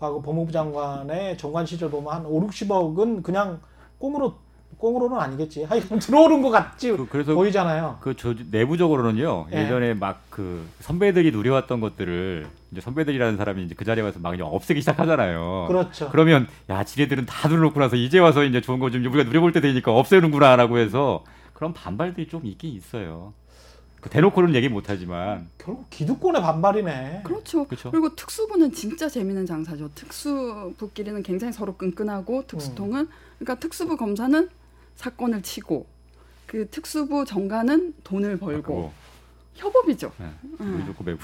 하고 0.00 0.20
법무부 0.22 0.52
장관의 0.52 1.38
정관 1.38 1.64
시절 1.66 1.90
보면 1.90 2.12
한 2.12 2.26
5, 2.26 2.46
60억은 2.48 3.22
그냥 3.22 3.60
꽁으로 3.98 4.34
꽁으로는 4.78 5.16
아니겠지. 5.18 5.64
하여튼 5.64 5.98
들어오는 6.00 6.42
것 6.42 6.50
같지 6.50 6.90
그, 6.92 7.06
그래서 7.08 7.34
보이잖아요. 7.34 7.96
그 8.00 8.14
저 8.16 8.34
내부적으로는요 8.50 9.46
예. 9.52 9.64
예전에 9.64 9.94
막 9.94 10.20
그 10.36 10.68
선배들이 10.80 11.30
누려왔던 11.30 11.80
것들을 11.80 12.46
이제 12.70 12.80
선배들이라는 12.82 13.38
사람이 13.38 13.64
이제 13.64 13.74
그 13.74 13.86
자리에 13.86 14.04
와서 14.04 14.18
막 14.20 14.32
그냥 14.32 14.48
없애기 14.48 14.80
시작하잖아요. 14.82 15.64
그렇죠. 15.66 16.10
그러면 16.10 16.46
야 16.68 16.84
지네들은 16.84 17.24
다 17.24 17.48
눌러놓고 17.48 17.80
나서 17.80 17.96
이제 17.96 18.18
와서 18.18 18.44
이제 18.44 18.60
좋은 18.60 18.78
거 18.78 18.90
좀 18.90 19.00
우리가 19.06 19.24
누려볼 19.24 19.52
때 19.52 19.62
되니까 19.62 19.92
없애는구나라고 19.94 20.76
해서 20.76 21.24
그런 21.54 21.72
반발들이 21.72 22.28
좀 22.28 22.44
있긴 22.44 22.74
있어요. 22.74 23.32
그 24.06 24.10
대놓고는 24.10 24.54
얘기 24.54 24.68
못하지만 24.68 25.48
결국 25.58 25.90
기득권의 25.90 26.40
반발이네. 26.40 27.22
그렇죠. 27.24 27.64
그렇죠. 27.64 27.90
그리고 27.90 28.14
특수부는 28.14 28.72
진짜 28.72 29.08
재미있는 29.08 29.46
장사죠. 29.46 29.90
특수부끼리는 29.96 31.24
굉장히 31.24 31.52
서로 31.52 31.76
끈끈하고 31.76 32.46
특수통은 32.46 33.08
그러니까 33.38 33.56
특수부 33.58 33.96
검사는 33.96 34.48
사건을 34.94 35.42
치고 35.42 35.86
그 36.46 36.70
특수부 36.70 37.24
정관은 37.24 37.94
돈을 38.04 38.38
벌고 38.38 38.62
그거, 38.62 38.92
협업이죠. 39.54 40.12
네. 40.18 40.30
음. 40.60 40.76
우리 40.76 40.86
좋고 40.86 41.02
매부 41.02 41.18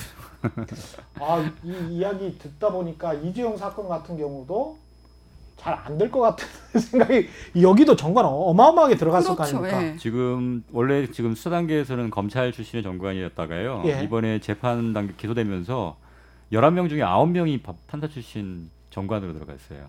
아, 1.20 1.52
이 1.62 1.96
이야기 1.96 2.36
듣다 2.36 2.72
보니까 2.72 3.14
이재용 3.14 3.56
사건 3.56 3.88
같은 3.88 4.16
경우도 4.18 4.76
잘 5.56 5.74
안 5.86 5.96
될 5.98 6.10
것 6.10 6.20
같은 6.20 6.46
생각이 6.80 7.28
여기도 7.60 7.94
정관 7.94 8.24
어마어마하게 8.24 8.96
들어갔을 8.96 9.30
거 9.30 9.36
그렇죠. 9.36 9.58
아닙니까? 9.58 9.84
예. 9.92 9.96
지금 9.96 10.64
원래 10.72 11.06
지금 11.10 11.34
수사 11.34 11.50
단계에서는 11.50 12.10
검찰 12.10 12.50
출신의 12.52 12.82
정관이었다가요. 12.82 13.82
예. 13.86 14.02
이번에 14.02 14.40
재판 14.40 14.92
단계 14.92 15.14
기소되면서 15.16 15.96
11명 16.52 16.88
중에 16.88 17.00
9명이 17.00 17.60
판사 17.86 18.08
출신 18.08 18.70
정관으로 18.90 19.32
들어갔어요. 19.34 19.86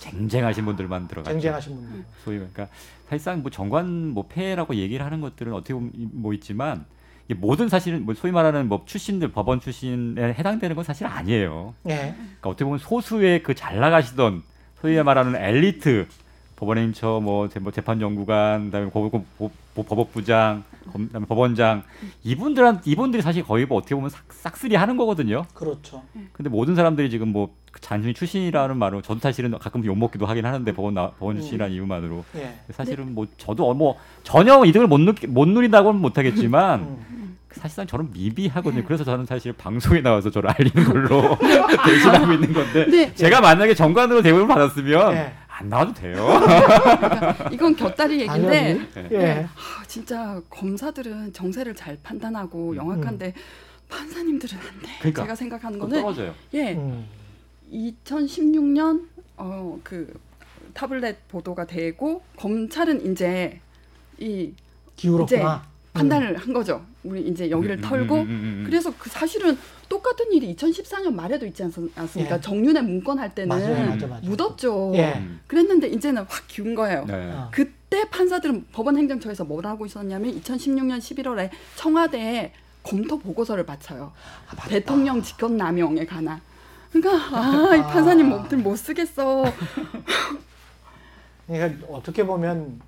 쟁쟁하신 0.00 0.64
분들만 0.66 1.08
들어갔죠. 1.08 1.32
쟁쟁하신 1.32 1.76
분들. 1.76 2.04
소위 2.24 2.36
그러니까 2.38 2.68
사실상 3.08 3.42
뭐 3.42 3.50
정관 3.50 4.08
뭐 4.10 4.26
폐해라고 4.28 4.74
얘기를 4.74 5.04
하는 5.04 5.20
것들은 5.20 5.52
어떻게 5.54 5.72
보면 5.74 5.92
뭐 6.12 6.34
있지만 6.34 6.84
이게 7.26 7.34
모든 7.34 7.68
사실은 7.70 8.04
뭐 8.04 8.14
소위 8.14 8.32
말하는 8.32 8.68
뭐 8.68 8.82
출신들 8.84 9.28
법원 9.32 9.60
출신에 9.60 10.34
해당되는 10.34 10.76
건 10.76 10.84
사실 10.84 11.06
아니에요. 11.06 11.74
예. 11.88 12.14
그러니까 12.16 12.50
어떻게 12.50 12.64
보면 12.64 12.78
소수의 12.80 13.42
그 13.42 13.54
잘 13.54 13.78
나가시던 13.78 14.42
소위 14.84 15.02
말하는 15.02 15.34
엘리트 15.34 16.06
법원행처 16.56 17.20
뭐, 17.22 17.48
재- 17.48 17.58
뭐 17.58 17.72
재판연구관 17.72 18.66
그다음에 18.66 18.90
법, 18.90 19.10
법, 19.10 19.24
법, 19.74 19.88
법업부장 19.88 20.62
검- 20.92 21.06
그다음에 21.06 21.24
법원장 21.24 21.84
이분들한 22.22 22.82
이분들이 22.84 23.22
사실 23.22 23.42
거의 23.44 23.64
뭐 23.64 23.78
어떻게 23.78 23.94
보면 23.94 24.10
싹, 24.10 24.24
싹쓸이 24.30 24.74
하는 24.74 24.98
거거든요. 24.98 25.46
그렇죠. 25.54 26.02
근데 26.34 26.50
모든 26.50 26.74
사람들이 26.74 27.08
지금 27.08 27.28
뭐 27.28 27.54
단순히 27.80 28.12
출신이라는 28.12 28.76
말로 28.76 29.00
저도 29.00 29.20
사실은 29.20 29.58
가끔 29.58 29.82
욕 29.86 29.96
먹기도 29.96 30.26
하긴 30.26 30.44
하는데 30.44 30.70
법원 30.74 30.92
나, 30.92 31.12
법원 31.12 31.36
출신이라는 31.36 31.74
이유만으로 31.74 32.22
예. 32.36 32.54
사실은 32.72 33.14
뭐 33.14 33.26
저도 33.38 33.70
어, 33.70 33.72
뭐 33.72 33.96
전혀 34.22 34.62
이득을 34.66 34.86
못, 34.86 34.98
누, 35.00 35.14
못 35.28 35.48
누린다고는 35.48 35.98
못하겠지만 35.98 36.80
음. 36.80 37.23
사실상 37.54 37.86
저는 37.86 38.10
미비하거든요. 38.12 38.84
그래서 38.84 39.04
저는 39.04 39.26
사실 39.26 39.52
방송에 39.52 40.00
나와서 40.00 40.30
저를 40.30 40.50
알리는 40.50 40.84
걸로 40.84 41.38
대신하고 41.86 42.32
있는 42.32 42.52
건데 42.52 42.86
네. 42.86 43.14
제가 43.14 43.40
만약에 43.40 43.74
정관으로 43.74 44.22
대우를 44.22 44.46
받았으면 44.46 45.12
예. 45.14 45.32
안 45.48 45.68
나와도 45.68 45.94
돼요. 45.94 46.16
그러니까 46.26 47.48
이건 47.52 47.76
곁다리 47.76 48.20
얘기인데 48.22 48.88
당연히. 48.92 49.14
예. 49.14 49.46
아, 49.54 49.84
진짜 49.86 50.40
검사들은 50.50 51.32
정세를 51.32 51.74
잘 51.74 51.96
판단하고 52.02 52.74
영악한데 52.76 53.32
판사님들은 53.88 54.58
안 54.58 54.64
돼. 54.82 54.88
그러니까. 54.98 55.22
제가 55.22 55.34
생각하는 55.36 55.78
거는 55.78 56.00
떨어져요. 56.00 56.34
예, 56.54 56.72
음. 56.74 57.06
2016년 57.72 59.06
어 59.36 59.78
그 59.82 60.12
타블렛 60.74 61.28
보도가 61.28 61.66
되고 61.66 62.22
검찰은 62.36 63.10
이제 63.10 63.60
이 64.18 64.52
기울었구나. 64.96 65.64
판단을 65.98 66.36
한 66.36 66.52
거죠. 66.52 66.84
우리 67.04 67.22
이제 67.28 67.48
여기를 67.48 67.76
음, 67.76 67.80
털고 67.80 68.14
음, 68.16 68.20
음, 68.22 68.26
음, 68.26 68.28
음. 68.28 68.62
그래서 68.66 68.92
그 68.98 69.08
사실은 69.08 69.56
똑같은 69.88 70.32
일이 70.32 70.54
2014년 70.56 71.14
말에도 71.14 71.46
있지 71.46 71.62
않습- 71.62 71.96
않습니까? 71.96 72.36
예. 72.36 72.40
정윤의 72.40 72.82
문건 72.82 73.18
할 73.20 73.32
때는 73.34 73.48
맞아요, 73.48 73.90
맞아, 73.90 74.06
맞아. 74.08 74.26
묻었죠. 74.26 74.92
예. 74.96 75.12
음. 75.14 75.40
그랬는데 75.46 75.86
이제는 75.88 76.22
확 76.28 76.42
기운 76.48 76.74
거예요. 76.74 77.04
네. 77.06 77.30
어. 77.32 77.48
그때 77.52 78.04
판사들은 78.10 78.66
법원 78.72 78.96
행정처에서 78.98 79.44
뭘 79.44 79.64
하고 79.66 79.86
있었냐면 79.86 80.34
2016년 80.40 80.98
11월에 80.98 81.50
청와대에 81.76 82.52
검토 82.82 83.18
보고서를 83.18 83.64
바쳐요. 83.64 84.12
아. 84.50 84.68
대통령 84.68 85.22
직권 85.22 85.56
남용에 85.56 86.04
관한. 86.06 86.40
그러니까 86.92 87.36
아, 87.38 87.74
이 87.76 87.80
판사님 87.82 88.32
아. 88.32 88.36
몸들 88.38 88.58
못 88.58 88.74
쓰겠어. 88.76 89.44
그러니까 91.46 91.86
어떻게 91.88 92.24
보면 92.26 92.80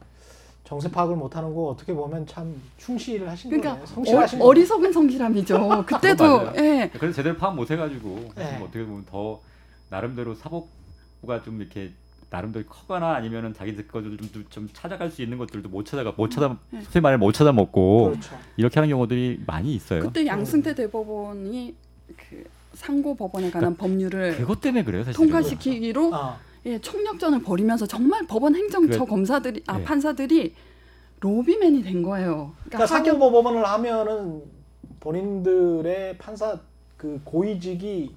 정세 0.66 0.90
파악을 0.90 1.14
못하는 1.14 1.54
거 1.54 1.68
어떻게 1.68 1.94
보면 1.94 2.26
참 2.26 2.60
충실을 2.76 3.28
하신 3.30 3.50
그러니까 3.50 3.74
거예요. 3.74 3.86
성실하신 3.86 4.42
어. 4.42 4.44
어리석은 4.46 4.92
성실함이죠. 4.92 5.84
그때도. 5.86 6.52
예. 6.56 6.90
그래서 6.92 7.14
제대로 7.14 7.36
파악 7.36 7.54
못 7.54 7.70
해가지고 7.70 8.32
사실 8.34 8.52
네. 8.52 8.58
뭐 8.58 8.66
어떻게 8.66 8.84
보면 8.84 9.04
더 9.08 9.40
나름대로 9.90 10.34
사법부가 10.34 11.42
좀 11.44 11.60
이렇게 11.60 11.92
나름대로 12.30 12.66
커거나 12.66 13.14
아니면은 13.14 13.54
자기 13.54 13.76
것들을 13.76 14.18
좀, 14.18 14.44
좀 14.50 14.68
찾아갈 14.72 15.08
수 15.08 15.22
있는 15.22 15.38
것들도 15.38 15.68
못 15.68 15.86
찾아가 15.86 16.12
못 16.16 16.30
찾아 16.30 16.56
네. 16.70 16.82
소위 16.82 17.00
말해 17.00 17.16
못 17.16 17.30
찾아 17.30 17.52
먹고 17.52 18.10
그렇죠. 18.10 18.36
이렇게 18.56 18.80
하는 18.80 18.88
경우들이 18.88 19.44
많이 19.46 19.72
있어요. 19.72 20.02
그때 20.02 20.26
양승태 20.26 20.74
대법원이 20.74 21.76
그 22.16 22.44
상고 22.74 23.14
법원에 23.14 23.52
관한 23.52 23.76
법률을 23.76 24.36
그것 24.36 24.60
때문에 24.60 24.82
그래요, 24.82 25.04
사실은. 25.04 25.26
통과시키기로 25.28 26.12
아, 26.12 26.38
예, 26.66 26.78
총력전을 26.80 27.42
벌이면서 27.42 27.86
정말 27.86 28.26
법원 28.26 28.54
행정처 28.56 28.98
그래. 28.98 29.06
검사들이 29.08 29.62
아 29.66 29.78
네. 29.78 29.84
판사들이 29.84 30.54
로비맨이 31.20 31.82
된 31.82 32.02
거예요. 32.02 32.52
그러니까 32.64 32.86
사법법원을 32.86 33.64
하면은 33.64 34.42
본인들의 35.00 36.18
판사 36.18 36.58
그 36.96 37.20
고위직이 37.24 38.14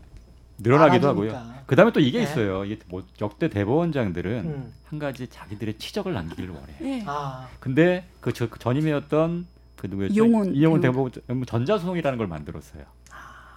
늘어나기도 0.57 1.07
많아지니까. 1.13 1.37
하고요. 1.39 1.59
그다음에 1.67 1.91
또 1.93 1.99
이게 1.99 2.17
네. 2.17 2.23
있어요. 2.23 2.65
이게 2.65 2.79
뭐 2.87 3.03
역대 3.21 3.49
대법원장들은 3.49 4.31
음. 4.45 4.73
한 4.85 4.99
가지 4.99 5.27
자기들의 5.27 5.77
치적을 5.77 6.11
남기기를 6.13 6.49
원해. 6.49 6.73
예. 6.81 7.03
아, 7.05 7.47
근데 7.59 8.05
그 8.19 8.33
저- 8.33 8.49
그 8.49 8.57
전임이었던 8.57 9.45
그 9.75 9.87
누구였죠? 9.87 10.13
이용훈. 10.51 10.81
대법원 10.81 11.11
전자소송이라는 11.45 12.17
걸 12.17 12.27
만들었어요. 12.27 12.83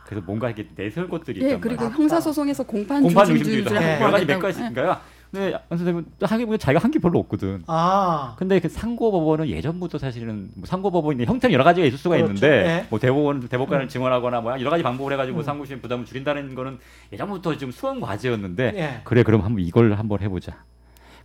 그래서 0.07 0.25
뭔가 0.27 0.49
이렇게 0.51 0.69
내세울 0.77 1.09
것들이 1.09 1.39
있단 1.41 1.49
예, 1.51 1.55
말이에요. 1.55 1.61
그리고 1.61 1.85
맞다. 1.85 1.97
형사 1.97 2.21
소송에서 2.21 2.63
공판 2.65 3.03
공판 3.03 3.27
중심 3.27 3.45
중심주의도 3.45 3.69
주의를 3.71 3.87
네. 3.87 3.93
하고 3.95 4.03
여러 4.05 4.13
가지 4.13 4.27
몇. 4.27 4.39
가지 4.41 4.61
예. 4.61 4.65
있으니까요. 4.65 4.97
근데 5.33 5.55
안 5.55 5.79
선생님은 5.79 6.07
하기 6.21 6.45
보면 6.45 6.59
자기가 6.59 6.85
한 6.85 6.91
게 6.91 6.99
별로 6.99 7.19
없거든. 7.21 7.63
아, 7.67 8.35
근데 8.37 8.61
그 8.61 8.69
상고법원은 8.69 9.49
예전부터 9.49 9.97
사실은 9.97 10.51
뭐 10.55 10.67
상고법원이 10.67 11.25
형태는 11.25 11.55
여러 11.55 11.65
가지가 11.65 11.87
있을 11.87 11.97
수가 11.97 12.17
그렇죠. 12.17 12.35
있는데 12.35 12.63
네. 12.63 12.87
뭐 12.91 12.99
대법원 12.99 13.49
대법관을 13.49 13.87
음. 13.87 13.89
증언하거나 13.89 14.43
뭐 14.43 14.53
여러 14.61 14.69
가지 14.69 14.83
방법을 14.83 15.15
해가지고 15.15 15.39
음. 15.39 15.43
상고심 15.43 15.81
부담을 15.81 16.05
줄인다는 16.05 16.55
거는 16.55 16.79
예전부터 17.15 17.57
지금 17.57 17.73
수원 17.73 18.01
과제였는데 18.01 18.73
예. 18.77 19.01
그래 19.05 19.23
그럼 19.23 19.41
한번 19.43 19.65
이걸 19.65 19.95
한번 19.95 20.21
해보자. 20.21 20.65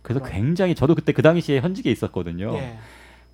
그래서 0.00 0.20
그럼. 0.20 0.32
굉장히 0.32 0.74
저도 0.74 0.94
그때 0.94 1.12
그 1.12 1.20
당시에 1.20 1.60
현직에 1.60 1.90
있었거든요. 1.90 2.54
예. 2.54 2.78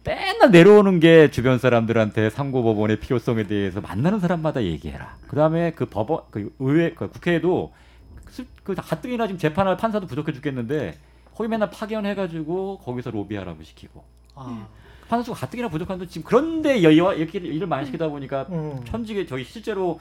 맨날 0.04 0.50
내려오는 0.50 1.00
게 1.00 1.30
주변 1.30 1.58
사람들한테 1.58 2.28
상고법원의 2.30 3.00
필요성에 3.00 3.44
대해서 3.44 3.80
만나는 3.80 4.20
사람마다 4.20 4.62
얘기해라. 4.62 5.16
그다음에 5.28 5.72
그 5.72 5.86
법원 5.86 6.22
그 6.30 6.54
의회 6.58 6.92
그 6.92 7.08
국회에도 7.08 7.72
스- 8.28 8.44
그 8.62 8.74
가뜩이나 8.74 9.26
지금 9.26 9.38
재판할 9.38 9.76
판사도 9.78 10.06
부족해 10.06 10.32
죽겠는데 10.32 10.94
거기 11.34 11.48
맨날 11.48 11.70
파견해가지고 11.70 12.78
거기서 12.78 13.10
로비하라고 13.10 13.62
시키고 13.62 14.04
아, 14.34 14.66
판사 15.08 15.24
수가 15.24 15.38
가뜩이나 15.40 15.68
부족한데 15.68 16.06
지금 16.06 16.24
그런데 16.26 16.82
여- 16.82 16.96
여- 16.96 17.14
이렇게 17.14 17.38
일을 17.38 17.66
많이 17.66 17.86
시키다 17.86 18.08
보니까 18.08 18.46
음. 18.50 18.80
천직에 18.84 19.24
저희 19.26 19.42
실제로 19.44 20.00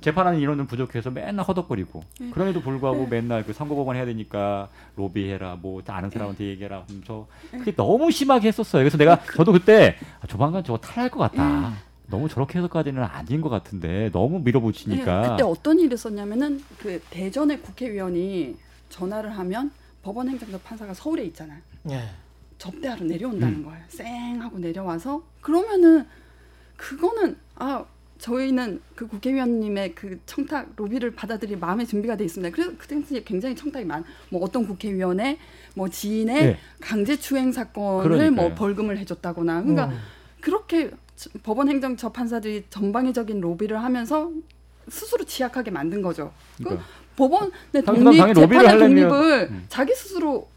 재판하는 0.00 0.40
인원은 0.40 0.66
부족해서 0.66 1.10
맨날 1.10 1.46
허덕거리고 1.46 2.02
네. 2.20 2.30
그럼에도 2.30 2.60
불구하고 2.60 3.06
맨날 3.06 3.44
그 3.44 3.52
선거법원 3.52 3.96
해야 3.96 4.04
되니까 4.04 4.68
로비해라 4.96 5.56
뭐 5.60 5.82
아는 5.86 6.10
사람한테 6.10 6.44
얘기해라 6.46 6.84
하면서 6.86 7.26
그게 7.50 7.74
너무 7.74 8.10
심하게 8.10 8.48
했었어요. 8.48 8.80
그래서 8.80 8.96
내가 8.98 9.20
저도 9.36 9.52
그때 9.52 9.96
아, 10.20 10.26
조만간 10.26 10.64
저거 10.64 10.78
탈할 10.78 11.10
것 11.10 11.18
같다. 11.20 11.74
너무 12.06 12.28
저렇게 12.28 12.58
해서까지는 12.58 13.02
아닌 13.02 13.40
것 13.40 13.48
같은데 13.48 14.10
너무 14.12 14.38
밀어붙이니까 14.40 15.22
네, 15.22 15.28
그때 15.30 15.42
어떤 15.42 15.80
일이 15.80 15.94
있었냐면은 15.94 16.62
그 16.78 17.00
대전의 17.10 17.62
국회의원이 17.62 18.56
전화를 18.90 19.36
하면 19.38 19.70
법원 20.02 20.28
행정처 20.28 20.58
판사가 20.58 20.92
서울에 20.92 21.24
있잖아요. 21.24 21.60
예. 21.90 22.10
접대하러 22.58 23.04
내려온다는 23.04 23.54
음. 23.56 23.64
거예요. 23.64 23.82
쌩 23.88 24.40
하고 24.40 24.58
내려와서 24.58 25.22
그러면은 25.40 26.06
그거는 26.76 27.36
아 27.56 27.84
저희는 28.28 28.80
그 28.94 29.06
국회의원님의 29.06 29.94
그 29.94 30.18
청탁 30.24 30.70
로비를 30.76 31.10
받아들일 31.14 31.58
마음의 31.58 31.86
준비가 31.86 32.16
돼 32.16 32.24
있습니다. 32.24 32.54
그래서 32.54 32.72
그 32.78 32.86
당시에 32.88 33.22
굉장히 33.22 33.54
청탁이 33.54 33.84
많. 33.84 34.02
뭐 34.30 34.42
어떤 34.42 34.66
국회의원의 34.66 35.36
뭐 35.74 35.90
지인의 35.90 36.42
네. 36.46 36.58
강제추행 36.80 37.52
사건을 37.52 38.02
그러니까요. 38.04 38.30
뭐 38.30 38.54
벌금을 38.54 38.96
해줬다거나 38.96 39.60
그러니까 39.60 39.86
음. 39.88 39.98
그렇게 40.40 40.90
저- 41.16 41.28
법원 41.42 41.68
행정처 41.68 42.12
판사들이 42.12 42.64
전방위적인 42.70 43.42
로비를 43.42 43.82
하면서 43.82 44.30
스스로 44.88 45.24
취약하게 45.24 45.70
만든 45.70 46.00
거죠. 46.00 46.32
그러니까. 46.56 46.82
법원의 47.16 47.50
독립, 47.84 48.34
재판의 48.34 48.78
독립을 48.78 49.48
음. 49.50 49.66
자기 49.68 49.94
스스로 49.94 50.36
어, 50.36 50.53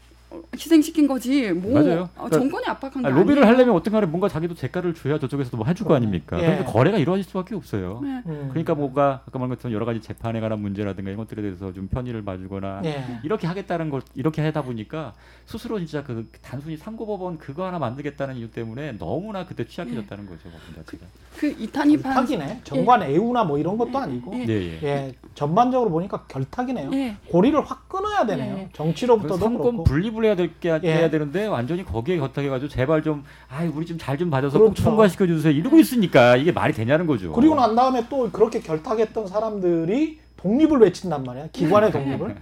희생시킨 0.54 1.06
거지. 1.06 1.50
뭐 1.52 1.72
맞아요. 1.74 2.02
어, 2.16 2.24
그러니까 2.26 2.38
정권이 2.38 2.66
압박한 2.66 3.02
게 3.02 3.08
아니, 3.08 3.16
로비를 3.18 3.42
아니에요. 3.42 3.54
하려면 3.54 3.74
어떤 3.76 3.92
간에 3.92 4.06
뭔가 4.06 4.28
자기도 4.28 4.54
대가를 4.54 4.94
줘야 4.94 5.18
저쪽에서도 5.18 5.56
뭐 5.56 5.66
해줄 5.66 5.86
거 5.86 5.94
아닙니까? 5.94 6.38
예. 6.38 6.42
그러니까 6.42 6.72
거래가 6.72 6.98
이루어질 6.98 7.24
수밖에 7.24 7.54
없어요. 7.54 8.00
네. 8.02 8.22
음. 8.26 8.48
그러니까 8.50 8.74
뭔가 8.74 9.22
아까 9.26 9.38
말한 9.38 9.56
것처럼 9.56 9.74
여러 9.74 9.86
가지 9.86 10.00
재판에 10.00 10.40
관한 10.40 10.60
문제라든가 10.60 11.10
이런 11.10 11.18
것들에 11.24 11.40
대해서 11.40 11.72
좀 11.72 11.88
편의를 11.88 12.22
봐주거나 12.24 12.82
예. 12.84 13.20
이렇게 13.22 13.46
하겠다는 13.46 13.88
걸 13.88 14.02
이렇게 14.14 14.42
하다 14.42 14.62
보니까 14.62 15.14
스스로 15.46 15.78
진짜 15.78 16.02
그 16.02 16.28
단순히 16.42 16.76
상고법원 16.76 17.38
그거 17.38 17.66
하나 17.66 17.78
만들겠다는 17.78 18.36
이유 18.36 18.50
때문에 18.50 18.92
너무나 18.98 19.46
그때 19.46 19.66
취약해졌다는 19.66 20.26
거죠 20.26 20.42
법원 20.44 20.84
자체가. 20.84 21.06
그 21.38 21.46
이탄희 21.58 22.02
판 22.02 22.14
결탁이네. 22.14 22.60
전관예우나 22.64 23.44
뭐 23.44 23.58
이런 23.58 23.78
것도 23.78 23.96
아니고. 23.96 24.34
예. 24.34 24.46
예 24.48 24.52
예. 24.52 24.80
예. 24.82 25.14
전반적으로 25.34 25.90
보니까 25.90 26.24
결탁이네요. 26.26 26.90
예. 26.92 27.16
고리를 27.28 27.58
확 27.64 27.88
끊어야 27.88 28.26
되네요. 28.26 28.56
예. 28.58 28.68
정치로부터도 28.72 29.36
삼권 29.38 29.62
그렇고. 29.62 29.84
분립 29.84 30.17
을 30.18 30.24
해야 30.24 30.34
될게 30.36 30.78
예. 30.82 30.94
해야 30.94 31.10
되는데 31.10 31.46
완전히 31.46 31.84
거기에 31.84 32.18
결탁해가지고 32.18 32.68
제발 32.68 33.02
좀 33.02 33.24
아이 33.48 33.68
우리 33.68 33.86
좀잘좀 33.86 34.30
봐줘서 34.30 34.58
그렇죠. 34.58 34.74
꼭 34.74 34.84
통과시켜 34.90 35.26
주세요 35.26 35.52
이러고 35.52 35.78
있으니까 35.78 36.36
이게 36.36 36.52
말이 36.52 36.72
되냐는 36.72 37.06
거죠. 37.06 37.32
그리고 37.32 37.54
난 37.54 37.74
다음에 37.74 38.04
또 38.08 38.30
그렇게 38.30 38.60
결탁했던 38.60 39.26
사람들이 39.26 40.18
독립을 40.36 40.78
외친단 40.78 41.24
말이야. 41.24 41.48
기관의 41.52 41.92
독립을. 41.92 42.36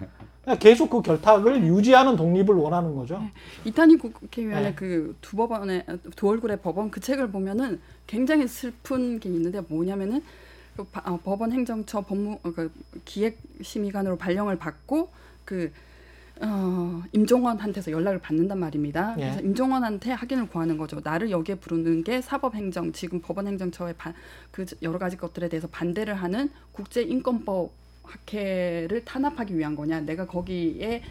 계속 0.60 0.90
그 0.90 1.02
결탁을 1.02 1.66
유지하는 1.66 2.14
독립을 2.16 2.54
원하는 2.54 2.94
거죠. 2.94 3.20
이탄희 3.64 3.96
국회의원의 3.96 4.62
네. 4.70 4.74
그두 4.76 5.36
법원의 5.36 5.84
두 6.14 6.28
얼굴의 6.28 6.58
법원 6.58 6.90
그 6.90 7.00
책을 7.00 7.30
보면은 7.30 7.80
굉장히 8.06 8.46
슬픈 8.46 9.18
게 9.18 9.28
있는데 9.28 9.60
뭐냐면은 9.68 10.22
그 10.76 10.84
바- 10.84 11.02
어, 11.04 11.18
법원 11.24 11.50
행정처 11.50 12.02
법무 12.02 12.38
어, 12.44 12.52
그 12.54 12.70
기획 13.04 13.38
심의관으로 13.60 14.16
발령을 14.16 14.56
받고 14.56 15.08
그 15.44 15.72
어, 16.40 17.02
임종원한테서 17.12 17.90
연락을 17.90 18.20
받는단 18.20 18.58
말입니다. 18.58 19.14
예. 19.18 19.22
그래서 19.22 19.40
임종원한테 19.40 20.12
확인을 20.12 20.48
구하는 20.48 20.76
거죠. 20.76 21.00
나를 21.02 21.30
여기에 21.30 21.56
부르는 21.56 22.04
게 22.04 22.20
사법행정 22.20 22.92
지금 22.92 23.20
법원행정처의 23.20 23.94
반, 23.96 24.14
그 24.50 24.66
여러 24.82 24.98
가지 24.98 25.16
것들에 25.16 25.48
대해서 25.48 25.66
반대를 25.68 26.14
하는 26.14 26.50
국제인권법 26.72 27.72
학회를 28.02 29.04
탄압하기 29.04 29.56
위한 29.56 29.74
거냐? 29.74 30.00
내가 30.00 30.26
거기에 30.26 31.02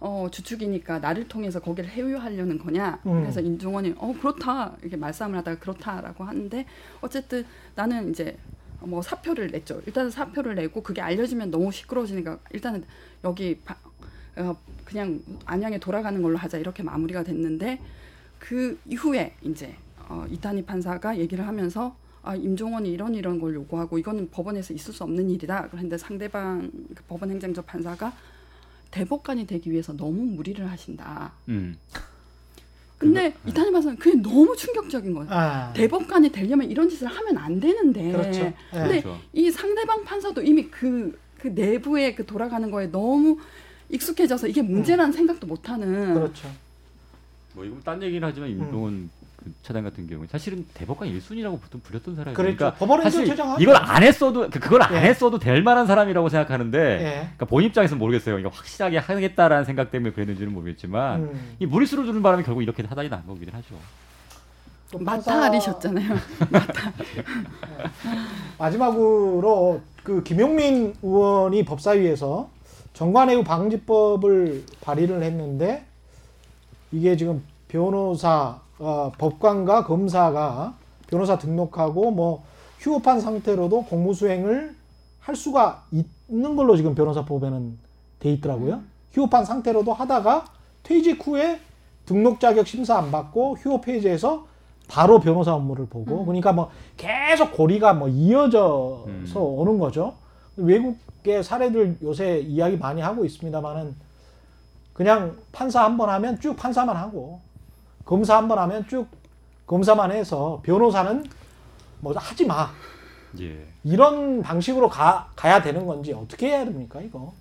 어, 0.00 0.26
주축이니까 0.30 0.98
나를 0.98 1.28
통해서 1.28 1.60
거기를 1.60 1.88
해유하려는 1.88 2.58
거냐? 2.58 3.00
음. 3.06 3.20
그래서 3.20 3.40
임종원이 3.40 3.94
어 3.96 4.12
그렇다 4.20 4.76
이렇게 4.80 4.96
말싸움을 4.96 5.38
하다가 5.38 5.60
그렇다라고 5.60 6.24
하는데 6.24 6.66
어쨌든 7.00 7.44
나는 7.76 8.10
이제 8.10 8.36
뭐 8.80 9.00
사표를 9.00 9.52
냈죠. 9.52 9.80
일단은 9.86 10.10
사표를 10.10 10.56
내고 10.56 10.82
그게 10.82 11.00
알려지면 11.00 11.52
너무 11.52 11.70
시끄러워지니까 11.70 12.40
일단은 12.50 12.84
여기 13.22 13.60
바, 13.64 13.76
어, 13.84 13.90
그냥 14.84 15.20
안양에 15.44 15.78
돌아가는 15.78 16.20
걸로 16.22 16.36
하자 16.38 16.58
이렇게 16.58 16.82
마무리가 16.82 17.22
됐는데 17.22 17.80
그 18.38 18.78
이후에 18.86 19.34
이제 19.42 19.74
어, 20.08 20.26
이탄희 20.30 20.64
판사가 20.64 21.18
얘기를 21.18 21.46
하면서 21.46 21.96
아, 22.22 22.36
임종원이 22.36 22.90
이런 22.90 23.14
이런 23.14 23.40
걸 23.40 23.54
요구하고 23.54 23.98
이거는 23.98 24.30
법원에서 24.30 24.74
있을 24.74 24.94
수 24.94 25.02
없는 25.04 25.30
일이다. 25.30 25.68
그런데 25.70 25.98
상대방 25.98 26.70
그 26.94 27.02
법원 27.08 27.30
행정처 27.30 27.62
판사가 27.62 28.12
대법관이 28.90 29.46
되기 29.46 29.70
위해서 29.70 29.96
너무 29.96 30.22
무리를 30.22 30.70
하신다. 30.70 31.32
음. 31.48 31.76
근데 32.98 33.34
이탄희 33.46 33.72
판사는 33.72 33.96
그게 33.98 34.16
너무 34.16 34.54
충격적인 34.54 35.12
거예요. 35.12 35.28
아, 35.30 35.72
대법관이 35.72 36.30
되려면 36.30 36.70
이런 36.70 36.88
짓을 36.88 37.08
하면 37.08 37.36
안 37.36 37.58
되는데. 37.58 38.12
그렇죠. 38.12 38.40
예. 38.40 38.54
근데 38.70 39.00
그렇죠. 39.00 39.20
이 39.32 39.50
상대방 39.50 40.04
판사도 40.04 40.42
이미 40.42 40.68
그, 40.68 41.18
그 41.36 41.48
내부의 41.48 42.14
그 42.14 42.24
돌아가는 42.24 42.70
거에 42.70 42.86
너무 42.92 43.38
익숙해져서 43.92 44.48
이게 44.48 44.62
문제라는 44.62 45.12
생각도 45.12 45.46
못 45.46 45.68
하는. 45.68 46.14
그렇죠. 46.14 46.48
뭐 47.54 47.64
이거 47.64 47.76
딴 47.84 48.02
얘기는 48.02 48.26
하지만 48.26 48.48
음. 48.50 48.60
임종원 48.62 49.10
그 49.36 49.52
차장 49.62 49.84
같은 49.84 50.06
경우는 50.06 50.28
사실은 50.30 50.64
대법관 50.72 51.08
1순위라고 51.08 51.60
보통 51.60 51.80
불렸던 51.82 52.14
사람이에요. 52.16 52.34
그렇죠. 52.36 52.56
그러니까 52.56 52.78
법원 52.78 53.02
사실 53.02 53.20
행정처장 53.20 53.60
이걸 53.60 53.76
안 53.76 54.02
했어도 54.02 54.48
그- 54.48 54.58
그걸 54.60 54.82
안 54.82 54.94
예. 54.94 55.00
했어도 55.00 55.38
될 55.38 55.62
만한 55.62 55.86
사람이라고 55.86 56.28
생각하는데 56.30 56.78
예. 56.78 57.12
그러니까 57.22 57.44
본인 57.46 57.68
입장에서는 57.68 57.98
모르겠어요. 57.98 58.38
이거 58.38 58.48
확실하게 58.48 58.96
하겠다라는 58.98 59.64
생각 59.66 59.90
때문에 59.90 60.12
그랬는지는 60.14 60.52
모르겠지만 60.52 61.20
음. 61.22 61.56
이 61.58 61.66
무리수를 61.66 62.06
주는 62.06 62.22
바람에 62.22 62.42
결국 62.44 62.62
이렇게 62.62 62.82
사단이 62.84 63.10
난 63.10 63.22
거긴 63.26 63.50
하죠. 63.50 63.74
또 64.90 64.98
마타리셨잖아요. 65.00 66.16
마지막으로 68.58 69.80
그 70.02 70.22
김용민 70.22 70.94
의원이 71.02 71.64
법사위에서 71.64 72.48
정관외유 72.92 73.42
방지법을 73.44 74.64
발의를 74.80 75.22
했는데 75.22 75.84
이게 76.90 77.16
지금 77.16 77.42
변호사 77.68 78.60
어, 78.78 79.12
법관과 79.16 79.84
검사가 79.84 80.74
변호사 81.06 81.38
등록하고 81.38 82.10
뭐 82.10 82.44
휴업한 82.80 83.20
상태로도 83.20 83.84
공무수행을 83.84 84.74
할 85.20 85.36
수가 85.36 85.84
있는 85.90 86.56
걸로 86.56 86.76
지금 86.76 86.94
변호사법에는 86.94 87.78
돼 88.18 88.32
있더라고요. 88.32 88.82
휴업한 89.12 89.44
상태로도 89.44 89.92
하다가 89.92 90.46
퇴직 90.82 91.24
후에 91.26 91.60
등록 92.06 92.40
자격 92.40 92.66
심사 92.66 92.98
안 92.98 93.10
받고 93.10 93.56
휴업 93.58 93.86
해제해서 93.86 94.46
바로 94.88 95.20
변호사 95.20 95.54
업무를 95.54 95.86
보고 95.86 96.24
그러니까 96.24 96.52
뭐 96.52 96.70
계속 96.96 97.52
고리가 97.52 97.94
뭐 97.94 98.08
이어져서 98.08 99.04
음. 99.06 99.32
오는 99.36 99.78
거죠. 99.78 100.14
외국의 100.56 101.42
사례들 101.42 101.98
요새 102.02 102.38
이야기 102.40 102.76
많이 102.76 103.00
하고 103.00 103.24
있습니다만은 103.24 103.94
그냥 104.92 105.36
판사 105.52 105.84
한 105.84 105.96
번 105.96 106.10
하면 106.10 106.38
쭉 106.40 106.54
판사만 106.56 106.96
하고 106.96 107.40
검사 108.04 108.36
한 108.36 108.48
번 108.48 108.58
하면 108.58 108.86
쭉 108.88 109.06
검사만 109.66 110.12
해서 110.12 110.60
변호사는 110.64 111.24
뭐 112.00 112.12
하지 112.14 112.44
마 112.44 112.70
예. 113.40 113.66
이런 113.84 114.42
방식으로 114.42 114.88
가, 114.90 115.30
가야 115.36 115.62
되는 115.62 115.86
건지 115.86 116.12
어떻게 116.12 116.48
해야 116.48 116.64
됩니까 116.64 117.00
이거? 117.00 117.32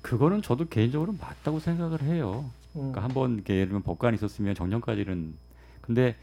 그거는 0.00 0.42
저도 0.42 0.66
개인적으로 0.68 1.14
맞다고 1.20 1.60
생각을 1.60 2.02
해요. 2.02 2.44
음. 2.74 2.90
그러니까 2.92 3.04
한번 3.04 3.44
예를 3.48 3.66
들면 3.66 3.82
법관이 3.82 4.16
있었으면 4.16 4.56
정년까지는 4.56 5.34
근데 5.80 6.16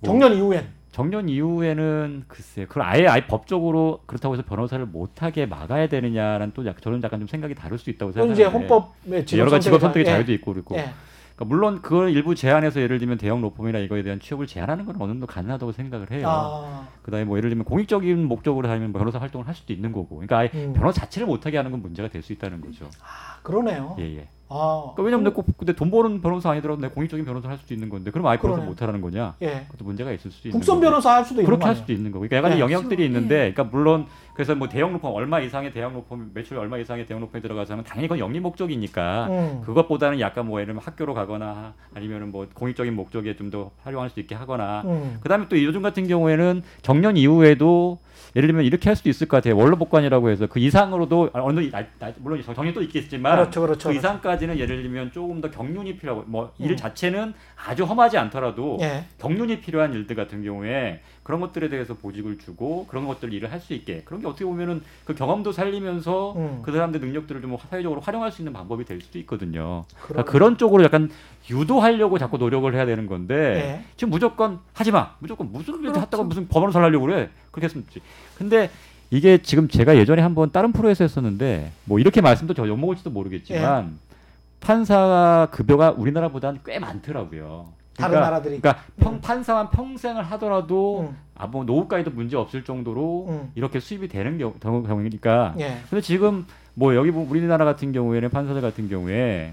뭐 0.00 0.10
정년 0.10 0.34
이후엔 0.34 0.68
정년 0.92 1.28
이후에는 1.28 2.24
글쎄 2.28 2.66
그걸 2.66 2.82
아예 2.84 3.06
아예 3.08 3.26
법적으로 3.26 4.00
그렇다고 4.06 4.34
해서 4.34 4.44
변호사를 4.44 4.84
못하게 4.86 5.46
막아야 5.46 5.88
되느냐라는 5.88 6.52
또 6.54 6.66
약, 6.66 6.80
저는 6.82 7.02
약간 7.02 7.18
좀 7.18 7.26
생각이 7.26 7.54
다를 7.54 7.78
수 7.78 7.88
있다고 7.90 8.12
또 8.12 8.24
생각하는데 8.26 8.34
이제 8.42 8.44
헌법의 8.44 9.26
직업 9.26 9.40
여러 9.40 9.50
가지 9.50 9.64
직업 9.64 9.80
선택의 9.80 10.04
자- 10.04 10.10
예. 10.12 10.14
자유도 10.16 10.32
있고 10.34 10.52
그렇고 10.52 10.76
예. 10.76 10.90
그러니까 11.34 11.44
물론 11.46 11.80
그걸 11.80 12.10
일부 12.10 12.34
제한해서 12.34 12.82
예를 12.82 12.98
들면 12.98 13.16
대형 13.16 13.40
로펌이나 13.40 13.78
이거에 13.78 14.02
대한 14.02 14.20
취업을 14.20 14.46
제한하는 14.46 14.84
건 14.84 14.96
어느 15.00 15.12
정도 15.12 15.26
가능하다고 15.26 15.72
생각을 15.72 16.10
해요. 16.10 16.28
아, 16.28 16.88
그다음에 17.02 17.24
뭐 17.24 17.38
예를 17.38 17.48
들면 17.48 17.64
공익적인 17.64 18.26
목적으로 18.26 18.68
하면 18.68 18.92
뭐 18.92 18.98
변호사 19.00 19.18
활동을 19.18 19.48
할 19.48 19.54
수도 19.54 19.72
있는 19.72 19.92
거고, 19.92 20.16
그러니까 20.16 20.36
아예 20.38 20.50
음. 20.54 20.74
변호사 20.74 21.00
자체를 21.00 21.26
못하게 21.26 21.56
하는 21.56 21.70
건 21.70 21.80
문제가 21.80 22.08
될 22.10 22.22
수 22.22 22.34
있다는 22.34 22.60
거죠. 22.60 22.84
아, 23.02 23.38
그러네요. 23.42 23.96
예 23.98 24.04
예. 24.18 24.28
아, 24.52 24.80
그러니까 24.94 25.02
왜냐면 25.02 25.24
내가 25.24 25.34
꼭 25.36 25.46
근데 25.56 25.72
돈 25.72 25.90
버는 25.90 26.20
변호사 26.20 26.50
아니더라도 26.50 26.80
내 26.80 26.88
공익적인 26.88 27.24
변호사를 27.24 27.50
할 27.50 27.58
수도 27.58 27.72
있는 27.74 27.88
건데 27.88 28.10
그럼 28.10 28.26
아예 28.26 28.36
변호사 28.36 28.56
그러네. 28.60 28.68
못 28.70 28.82
하라는 28.82 29.00
거냐? 29.00 29.34
예. 29.42 29.64
그것도 29.70 29.84
문제가 29.84 30.12
있을 30.12 30.30
수도 30.30 30.48
있는 30.48 30.58
국선 30.58 30.76
거고. 30.76 30.86
변호사 30.90 31.14
할 31.14 31.24
수도 31.24 31.40
있는 31.40 31.46
그렇게 31.46 31.62
거 31.62 31.68
할? 31.68 31.76
수도 31.76 31.92
있는 31.92 32.10
거고. 32.12 32.20
그러니까 32.26 32.36
여러 32.36 32.42
가지 32.48 32.54
네. 32.56 32.60
영역들이 32.60 32.96
그렇죠. 32.96 33.04
있는데, 33.06 33.34
예. 33.46 33.52
그러니까 33.52 33.64
물론 33.64 34.06
그래서 34.34 34.54
뭐 34.54 34.68
대형 34.68 34.92
로펌 34.94 35.10
얼마 35.10 35.40
이상의 35.40 35.72
대형 35.72 35.92
로펌 35.92 36.16
매출 36.34 36.56
얼마 36.58 36.78
이상의 36.78 37.06
대형 37.06 37.20
로펌에 37.20 37.42
들어가서는 37.42 37.84
당연히 37.84 38.08
그건 38.08 38.18
영리 38.18 38.40
목적이니까 38.40 39.26
음. 39.28 39.62
그것보다는 39.64 40.20
약간 40.20 40.46
뭐 40.46 40.58
예를 40.60 40.72
들면 40.72 40.82
학교로 40.84 41.12
가거나 41.14 41.74
아니면은 41.94 42.30
뭐 42.32 42.46
공익적인 42.54 42.94
목적에 42.94 43.36
좀 43.36 43.52
더 43.52 43.70
활용할 43.84 44.08
수 44.08 44.18
있게 44.18 44.34
하거나 44.34 44.80
음. 44.86 45.18
그다음에 45.20 45.46
또 45.50 45.62
요즘 45.62 45.82
같은 45.82 46.06
경우에는 46.08 46.62
정년 46.80 47.18
이후에도 47.18 47.98
예를 48.36 48.48
들면 48.48 48.64
이렇게 48.64 48.88
할 48.88 48.96
수도 48.96 49.08
있을 49.08 49.28
것 49.28 49.38
같아요. 49.38 49.56
원로 49.56 49.76
복관이라고 49.76 50.30
해서 50.30 50.46
그 50.46 50.58
이상으로도 50.58 51.30
아, 51.32 51.40
어느 51.40 51.60
나, 51.70 51.84
나, 51.98 52.12
물론 52.18 52.42
또 52.74 52.82
있겠지만 52.82 53.36
그렇죠, 53.36 53.60
그렇죠. 53.62 53.88
그 53.88 53.94
이상까지는 53.94 54.58
예를 54.58 54.82
들면 54.82 55.12
조금 55.12 55.40
더 55.40 55.50
경륜이 55.50 55.96
필요하고 55.96 56.24
뭐일 56.26 56.72
음. 56.72 56.76
자체는 56.76 57.34
아주 57.66 57.84
험하지 57.84 58.18
않더라도 58.18 58.78
예. 58.80 59.04
경륜이 59.18 59.60
필요한 59.60 59.92
일들 59.92 60.16
같은 60.16 60.42
경우에 60.42 61.00
그런 61.22 61.40
것들에 61.40 61.68
대해서 61.68 61.94
보직을 61.94 62.38
주고 62.38 62.86
그런 62.86 63.06
것들 63.06 63.32
일을 63.32 63.50
할 63.50 63.62
수 63.62 63.74
있게 63.74 64.02
그런 64.04 64.20
게 64.20 64.26
어떻게 64.26 64.44
보면은 64.44 64.82
그 65.04 65.14
경험도 65.14 65.52
살리면서 65.52 66.32
음. 66.36 66.62
그 66.62 66.72
사람들 66.72 67.00
능력들을 67.00 67.40
좀 67.40 67.56
사회적으로 67.70 68.00
활용할 68.00 68.32
수 68.32 68.42
있는 68.42 68.52
방법이 68.52 68.84
될 68.84 69.00
수도 69.00 69.18
있거든요. 69.20 69.84
그러니까 70.02 70.30
그런 70.30 70.58
쪽으로 70.58 70.82
약간 70.82 71.10
유도하려고 71.48 72.18
자꾸 72.18 72.38
노력을 72.38 72.72
해야 72.74 72.84
되는 72.84 73.06
건데 73.06 73.34
예. 73.34 73.84
지금 73.96 74.10
무조건 74.10 74.58
하지 74.74 74.90
마. 74.90 75.14
무조건 75.20 75.50
무슨 75.52 75.74
일 75.74 75.80
그렇죠. 75.82 76.00
하다가 76.00 76.24
무슨 76.24 76.48
법원을 76.48 76.72
살려고 76.72 77.06
그래. 77.06 77.30
그렇게 77.52 77.66
했으면 77.66 77.84
좋지. 77.86 78.00
근데 78.36 78.70
이게 79.10 79.38
지금 79.42 79.68
제가 79.68 79.96
예전에 79.96 80.22
한번 80.22 80.50
다른 80.50 80.72
프로에서 80.72 81.04
했었는데 81.04 81.70
뭐 81.84 81.98
이렇게 82.00 82.20
말씀도 82.20 82.54
저 82.54 82.66
욕먹을지도 82.66 83.10
모르겠지만 83.10 83.84
예. 83.84 84.12
판사 84.60 85.48
급여가 85.52 85.90
우리나라보다는 85.92 86.60
꽤 86.64 86.78
많더라고요. 86.78 87.68
다른 87.96 88.20
나라들이. 88.20 88.58
그러니까 88.58 88.82
평, 88.98 89.14
음. 89.14 89.20
판사만 89.20 89.70
평생을 89.70 90.22
하더라도 90.32 91.10
음. 91.10 91.16
아뭐 91.34 91.64
노후까지도 91.64 92.10
문제 92.12 92.36
없을 92.36 92.64
정도로 92.64 93.26
음. 93.28 93.52
이렇게 93.54 93.80
수입이 93.80 94.08
되는 94.08 94.38
경우, 94.38 94.54
경우- 94.58 94.82
경우니까 94.82 95.54
예. 95.58 95.78
근데 95.90 96.00
지금 96.00 96.46
뭐 96.74 96.94
여기 96.94 97.10
보- 97.10 97.20
우리나라 97.20 97.66
같은 97.66 97.92
경우에는 97.92 98.30
판사들 98.30 98.62
같은 98.62 98.88
경우에 98.88 99.52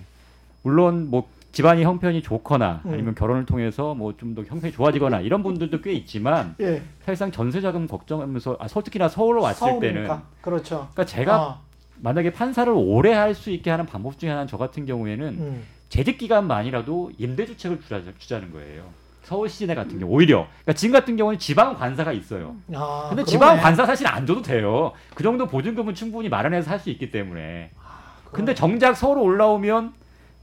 물론 0.64 1.10
뭐 1.10 1.28
집안이 1.52 1.84
형편이 1.84 2.22
좋거나 2.22 2.82
음. 2.86 2.94
아니면 2.94 3.16
결혼을 3.16 3.46
통해서 3.46 3.94
뭐 3.96 4.14
좀 4.18 4.36
더 4.36 4.44
형편이 4.44 4.72
좋아지거나 4.74 5.22
이런 5.22 5.42
분들도 5.44 5.82
꽤 5.82 5.94
있지만 5.94 6.56
예. 6.60 6.82
사실상 7.02 7.32
전세 7.32 7.60
자금 7.62 7.88
걱정하면서 7.88 8.58
아, 8.60 8.68
서- 8.68 8.82
특히나 8.84 9.08
서울로 9.10 9.42
왔을 9.42 9.68
때는 9.80 9.80
서울이니까. 10.06 10.24
그렇죠. 10.42 10.76
그러니까 10.94 11.06
제가 11.06 11.36
아, 11.36 11.60
만약에 12.02 12.32
판사를 12.32 12.72
오래 12.76 13.14
할 13.14 13.34
수 13.34 13.50
있게 13.50 13.70
하는 13.72 13.86
방법 13.86 14.18
중에 14.20 14.30
하나는 14.30 14.48
저 14.48 14.58
같은 14.58 14.86
경우에는 14.86 15.28
음. 15.28 15.64
재직 15.90 16.18
기간만이라도 16.20 17.12
임대주택을 17.18 17.82
주자, 17.82 18.02
주자 18.20 18.40
는 18.40 18.52
거예요. 18.52 18.84
서울 19.24 19.50
시내 19.50 19.74
같은 19.76 20.00
경우 20.00 20.12
오히려 20.14 20.48
그러니까 20.64 20.74
지금 20.74 20.94
같은 20.94 21.16
경우는 21.18 21.40
지방 21.40 21.76
관사가 21.76 22.12
있어요. 22.14 22.56
아, 22.74 23.08
근데 23.10 23.24
그러네. 23.24 23.26
지방 23.26 23.58
관사 23.58 23.86
사실 23.86 24.08
안 24.08 24.26
줘도 24.26 24.42
돼요. 24.44 24.92
그 25.16 25.24
정도 25.24 25.48
보증금은 25.48 25.94
충분히 25.96 26.30
마련해서 26.30 26.70
할 26.72 26.80
수 26.80 26.90
있기 26.92 27.10
때문에. 27.12 27.72
근데 28.32 28.54
정작 28.54 28.96
서울 28.96 29.18
올라오면 29.18 29.94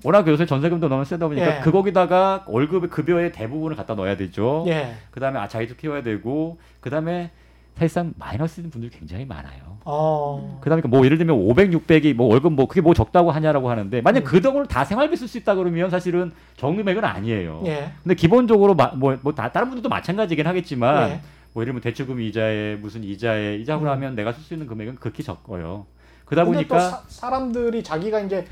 워낙 0.04 0.26
요새 0.28 0.46
전세금도 0.46 0.88
너무 0.88 1.04
세다 1.04 1.26
보니까 1.28 1.58
예. 1.58 1.60
그 1.60 1.72
거기다가 1.72 2.44
월급 2.46 2.88
급여의 2.90 3.32
대부분을 3.32 3.76
갖다 3.76 3.94
넣어야 3.94 4.16
되죠. 4.16 4.64
예. 4.68 4.94
그다음에 5.10 5.38
아 5.38 5.48
자기도 5.48 5.74
키워야 5.76 6.02
되고 6.02 6.58
그다음에 6.80 7.30
사실상 7.76 8.14
마이너스 8.18 8.60
있는 8.60 8.70
분들이 8.70 8.90
굉장히 8.90 9.24
많아요. 9.24 9.78
어. 9.84 10.58
그다음에 10.62 10.82
뭐 10.86 11.04
예를 11.04 11.18
들면 11.18 11.36
500, 11.36 11.70
600이 11.70 12.14
뭐 12.14 12.26
월급 12.28 12.52
뭐 12.52 12.66
그게 12.66 12.80
뭐 12.80 12.94
적다고 12.94 13.30
하냐라고 13.30 13.70
하는데 13.70 14.00
만약 14.00 14.20
음. 14.20 14.24
그 14.24 14.40
돈을 14.40 14.66
다 14.66 14.84
생활비 14.84 15.16
쓸 15.16 15.28
수 15.28 15.38
있다 15.38 15.54
그러면 15.54 15.90
사실은 15.90 16.32
정금액은 16.56 17.04
아니에요. 17.04 17.62
예. 17.66 17.92
근데 18.02 18.14
기본적으로 18.14 18.74
뭐뭐 18.74 19.34
다른 19.34 19.68
분들도 19.68 19.88
마찬가지긴 19.88 20.46
하겠지만 20.46 21.10
예. 21.10 21.20
뭐 21.52 21.62
예를 21.62 21.72
들면 21.72 21.80
대출금 21.82 22.20
이자에 22.20 22.76
무슨 22.76 23.04
이자에 23.04 23.56
이자고 23.56 23.84
음. 23.84 23.90
하면 23.90 24.14
내가 24.14 24.32
쓸 24.32 24.42
수 24.42 24.54
있는 24.54 24.66
금액은 24.66 24.96
극히 24.96 25.22
적어요. 25.22 25.86
그러다 26.26 26.44
보니까 26.44 27.02
또 27.02 27.08
사, 27.08 27.30
람들이 27.30 27.82
자기가 27.82 28.20
이제 28.20 28.44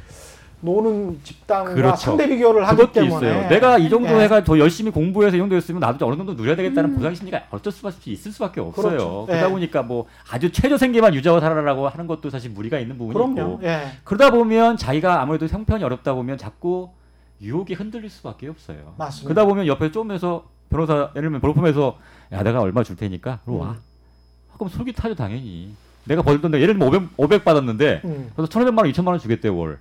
노는 0.64 1.20
집단과 1.22 1.74
그렇죠. 1.74 1.96
상대 1.96 2.26
비교를 2.26 2.66
하기 2.68 2.92
때문에 2.92 3.26
있어요. 3.28 3.48
내가 3.48 3.76
이 3.78 3.90
정도 3.90 4.08
예. 4.18 4.24
해가 4.24 4.42
더 4.44 4.58
열심히 4.58 4.90
공부해서 4.90 5.36
이 5.36 5.38
정도 5.38 5.54
했으면 5.54 5.80
나도 5.80 6.06
어느 6.06 6.16
정도 6.16 6.32
누려야 6.32 6.56
되겠다는 6.56 6.90
음. 6.90 6.96
보상 6.96 7.14
심리가 7.14 7.42
어쩔 7.50 7.72
수밖에 7.72 8.12
있을 8.12 8.32
수밖에 8.32 8.60
없어요. 8.60 8.88
그렇죠. 8.88 9.24
그러다 9.26 9.46
예. 9.46 9.50
보니까 9.50 9.82
뭐 9.82 10.06
아주 10.30 10.50
최저 10.50 10.78
생계만 10.78 11.14
유지하고 11.14 11.40
살아라라고 11.40 11.88
하는 11.88 12.06
것도 12.06 12.30
사실 12.30 12.50
무리가 12.50 12.78
있는 12.78 12.96
부분이. 12.96 13.32
있고 13.32 13.60
예. 13.62 13.88
그러다 14.04 14.30
보면 14.30 14.76
자기가 14.78 15.20
아무래도 15.20 15.46
형편이 15.46 15.84
어렵다 15.84 16.14
보면 16.14 16.38
자꾸 16.38 16.88
유혹이 17.42 17.74
흔들릴 17.74 18.08
수밖에 18.08 18.48
없어요. 18.48 18.94
맞습니다. 18.96 19.34
그러다 19.34 19.46
보면 19.46 19.66
옆에 19.66 19.92
쪼면서 19.92 20.48
변호사 20.70 21.10
예를 21.14 21.28
들면 21.28 21.40
볼품에서 21.42 21.98
야 22.32 22.42
내가 22.42 22.60
얼마 22.60 22.82
줄 22.82 22.96
테니까 22.96 23.40
그럼 23.44 23.60
와. 23.60 23.70
음. 23.72 23.76
그럼 24.54 24.68
솔깃하죠 24.70 25.14
당연히. 25.14 25.74
내가 26.04 26.22
벌던 26.22 26.50
데 26.50 26.60
예를 26.60 26.74
들면 26.74 26.88
500, 26.88 27.02
500 27.16 27.44
받았는데 27.44 28.02
음. 28.04 28.30
그래서 28.34 28.48
1,500만 28.48 28.78
원, 28.78 28.92
2천만 28.92 29.08
원 29.08 29.18
주겠대 29.18 29.48
월. 29.48 29.78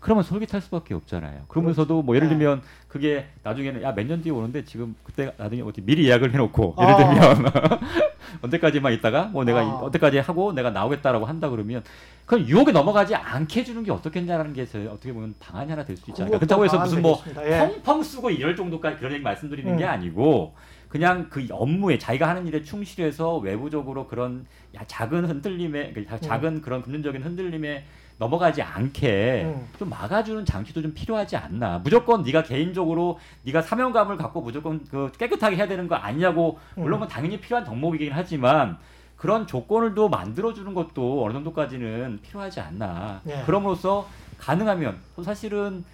그러면 0.00 0.22
솔깃할 0.24 0.60
수밖에 0.62 0.94
없잖아요. 0.94 1.44
그러면서도 1.48 2.02
뭐 2.02 2.14
예를 2.16 2.28
네. 2.28 2.36
들면 2.36 2.62
그게 2.88 3.26
나중에는 3.42 3.82
야 3.82 3.92
몇 3.92 4.06
년 4.06 4.22
뒤에 4.22 4.30
오는데 4.32 4.64
지금 4.64 4.94
그때 5.02 5.32
나중에 5.36 5.62
어디 5.62 5.80
미리 5.80 6.06
예약을 6.06 6.32
해놓고 6.32 6.74
아. 6.76 6.82
예를 6.82 6.96
들면 6.96 7.52
언제까지만 8.42 8.92
있다가 8.94 9.24
뭐 9.24 9.44
내가 9.44 9.60
아. 9.60 9.62
이- 9.62 9.84
언제까지 9.86 10.18
하고 10.18 10.52
내가 10.52 10.70
나오겠다라고 10.70 11.24
한다 11.26 11.48
그러면 11.48 11.82
그럼 12.26 12.46
유혹에 12.46 12.72
넘어가지 12.72 13.14
않게 13.14 13.60
해주는 13.60 13.82
게 13.84 13.90
어떻겠냐라는 13.90 14.52
게 14.52 14.66
제 14.66 14.86
어떻게 14.86 15.12
보면 15.12 15.34
방안이 15.40 15.70
하나 15.70 15.84
될 15.84 15.96
수 15.96 16.10
있지 16.10 16.22
않을까. 16.22 16.38
그렇다고 16.38 16.64
해서 16.64 16.78
무슨 16.78 17.02
뭐. 17.02 17.22
예. 17.44 17.58
펑펑 17.58 18.02
쓰고 18.02 18.30
이럴 18.30 18.54
정도까지 18.56 18.98
그런 18.98 19.12
얘기 19.12 19.22
말씀드리는 19.22 19.72
음. 19.72 19.78
게 19.78 19.84
아니고 19.84 20.54
그냥 20.88 21.28
그 21.30 21.46
업무에 21.50 21.98
자기가 21.98 22.28
하는 22.28 22.46
일에 22.46 22.62
충실해서 22.62 23.38
외부적으로 23.38 24.06
그런 24.06 24.46
야, 24.74 24.82
작은 24.86 25.24
흔들림에 25.26 25.92
그 25.92 26.06
자- 26.06 26.18
작은 26.18 26.60
그런 26.62 26.82
금전적인 26.82 27.22
흔들림에 27.22 27.84
넘어가지 28.18 28.62
않게 28.62 29.42
음. 29.44 29.68
좀 29.78 29.90
막아주는 29.90 30.44
장치도 30.44 30.82
좀 30.82 30.94
필요하지 30.94 31.36
않나. 31.36 31.78
무조건 31.78 32.22
네가 32.22 32.42
개인적으로 32.42 33.18
네가 33.42 33.62
사명감을 33.62 34.16
갖고 34.16 34.40
무조건 34.40 34.84
그 34.90 35.12
깨끗하게 35.18 35.56
해야 35.56 35.68
되는 35.68 35.86
거 35.86 35.96
아니냐고 35.96 36.58
물론 36.74 36.94
음. 36.94 37.00
그건 37.00 37.08
당연히 37.08 37.40
필요한 37.40 37.64
덕목이긴 37.64 38.12
하지만 38.12 38.78
그런 39.16 39.46
조건을 39.46 39.94
또 39.94 40.08
만들어주는 40.08 40.72
것도 40.74 41.24
어느 41.24 41.32
정도까지는 41.32 42.20
필요하지 42.22 42.60
않나. 42.60 43.22
예. 43.26 43.42
그럼으로써 43.44 44.06
가능하면 44.38 44.98
또 45.14 45.22
사실은 45.22 45.84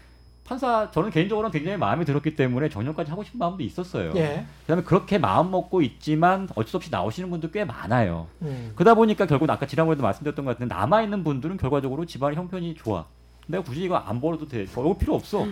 판사 0.44 0.90
저는 0.90 1.10
개인적으로 1.10 1.48
는 1.48 1.52
굉장히 1.52 1.78
마음에 1.78 2.04
들었기 2.04 2.34
때문에 2.34 2.68
정년까지 2.68 3.10
하고 3.10 3.22
싶은 3.22 3.38
마음도 3.38 3.62
있었어요. 3.62 4.12
예. 4.16 4.44
그다음에 4.62 4.82
그렇게 4.82 5.18
마음 5.18 5.50
먹고 5.50 5.82
있지만 5.82 6.48
어쩔 6.54 6.66
수 6.68 6.76
없이 6.76 6.90
나오시는 6.90 7.30
분들 7.30 7.52
꽤 7.52 7.64
많아요. 7.64 8.26
음. 8.42 8.72
그러다 8.74 8.94
보니까 8.94 9.26
결국 9.26 9.48
아까 9.48 9.66
지난번에도 9.66 10.02
말씀드렸던 10.02 10.44
것 10.44 10.52
같은데 10.52 10.74
남아 10.74 11.02
있는 11.02 11.22
분들은 11.22 11.56
결과적으로 11.56 12.04
집안의 12.06 12.36
형편이 12.36 12.74
좋아. 12.74 13.06
내가 13.48 13.62
굳이 13.64 13.82
이거 13.84 13.96
안 13.96 14.20
벌어도 14.20 14.46
돼. 14.46 14.64
벌고 14.66 14.96
필요 14.98 15.14
없어. 15.14 15.46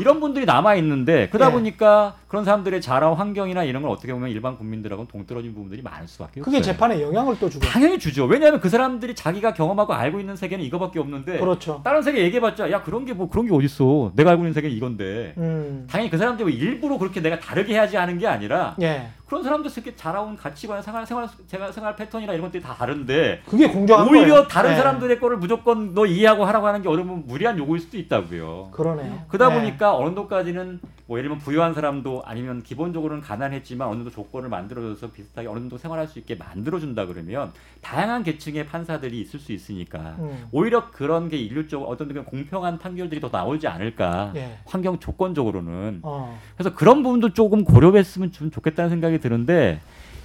이런 0.00 0.20
분들이 0.20 0.44
남아 0.44 0.74
있는데 0.76 1.28
그러다 1.30 1.50
예. 1.50 1.52
보니까 1.54 2.16
그런 2.28 2.44
사람들의 2.44 2.80
자라 2.80 3.14
환경이나 3.14 3.62
이런 3.64 3.82
걸 3.82 3.90
어떻게 3.90 4.12
보면 4.12 4.30
일반 4.30 4.56
국민들하고는 4.58 5.08
동떨어진 5.08 5.54
부분들이 5.54 5.80
많을 5.80 6.08
수밖에 6.08 6.40
그게 6.40 6.58
없어요. 6.58 6.72
재판에 6.72 7.00
영향을 7.00 7.38
또 7.38 7.48
주고. 7.48 7.64
당연히 7.66 7.98
주죠. 7.98 8.24
왜냐하면 8.26 8.60
그 8.60 8.68
사람들이 8.68 9.14
자기가 9.14 9.54
경험하고 9.54 9.94
알고 9.94 10.18
있는 10.20 10.34
세계는 10.36 10.64
이거밖에 10.64 10.98
없는데 10.98 11.38
그렇죠. 11.38 11.80
다른 11.84 12.02
세계 12.02 12.22
얘기해봤자 12.22 12.70
야 12.72 12.82
그런 12.82 13.04
게 13.04 13.16
뭐 13.16 13.30
그런 13.30 13.46
게 13.46 13.54
어딨어. 13.54 14.12
내가 14.16 14.30
알고 14.32 14.42
있는 14.42 14.52
세계는 14.52 14.76
이건데. 14.76 15.32
음. 15.38 15.86
당연히 15.88 16.10
그 16.10 16.18
사람들이 16.18 16.52
일부러 16.54 16.98
그렇게 16.98 17.20
내가 17.22 17.38
다르게 17.38 17.72
해야지 17.74 17.96
하는 17.96 18.18
게 18.18 18.26
아니라 18.26 18.74
예. 18.82 19.08
그런 19.26 19.42
사람들 19.42 19.68
새끼 19.68 19.96
자라온 19.96 20.36
가치관, 20.36 20.80
생활 20.82 21.04
생활 21.04 21.28
생활, 21.48 21.72
생활 21.72 21.96
패턴이나 21.96 22.32
이런 22.32 22.46
것들이 22.46 22.62
다 22.62 22.74
다른데 22.74 23.42
그게 23.46 23.68
공정한 23.68 24.08
오히려 24.08 24.26
거예요. 24.34 24.46
다른 24.46 24.72
예. 24.72 24.76
사람들의 24.76 25.18
거를 25.18 25.36
무조건 25.38 25.94
너 25.94 26.06
이해하고 26.06 26.44
하라고 26.44 26.66
하는 26.68 26.80
게 26.80 26.88
어느 26.88 27.02
보면 27.02 27.24
무리한 27.26 27.58
요구일 27.58 27.80
수도 27.80 27.98
있다고요. 27.98 28.68
그러네요. 28.70 29.24
그러다 29.28 29.52
예. 29.54 29.58
보니까 29.60 29.96
어느 29.96 30.06
정도까지는 30.06 30.80
뭐 31.08 31.18
예를 31.18 31.28
들면 31.28 31.42
부유한 31.42 31.74
사람도 31.74 32.22
아니면 32.24 32.62
기본적으로는 32.62 33.22
가난했지만 33.22 33.88
어느 33.88 33.96
정도 33.96 34.10
조건을 34.10 34.48
만들어줘서 34.48 35.12
비슷하게 35.12 35.48
어느 35.48 35.58
정도 35.58 35.78
생활할 35.78 36.06
수 36.08 36.18
있게 36.18 36.34
만들어준다 36.36 37.06
그러면 37.06 37.52
다양한 37.80 38.22
계층의 38.24 38.66
판사들이 38.66 39.20
있을 39.20 39.38
수 39.38 39.52
있으니까 39.52 40.16
음. 40.18 40.46
오히려 40.52 40.90
그런 40.90 41.28
게 41.28 41.36
인류적으로 41.36 41.88
어떤 41.88 42.12
그 42.12 42.24
공평한 42.24 42.78
판결들이 42.78 43.20
더 43.20 43.28
나오지 43.30 43.66
않을까 43.68 44.32
예. 44.36 44.58
환경 44.64 44.98
조건적으로는 44.98 46.00
어. 46.02 46.38
그래서 46.56 46.74
그런 46.74 47.02
부분도 47.02 47.32
조금 47.34 47.64
고려했으면 47.64 48.32
좀 48.32 48.50
좋겠다는 48.50 48.90
생각이 48.90 49.15
드는데 49.18 49.80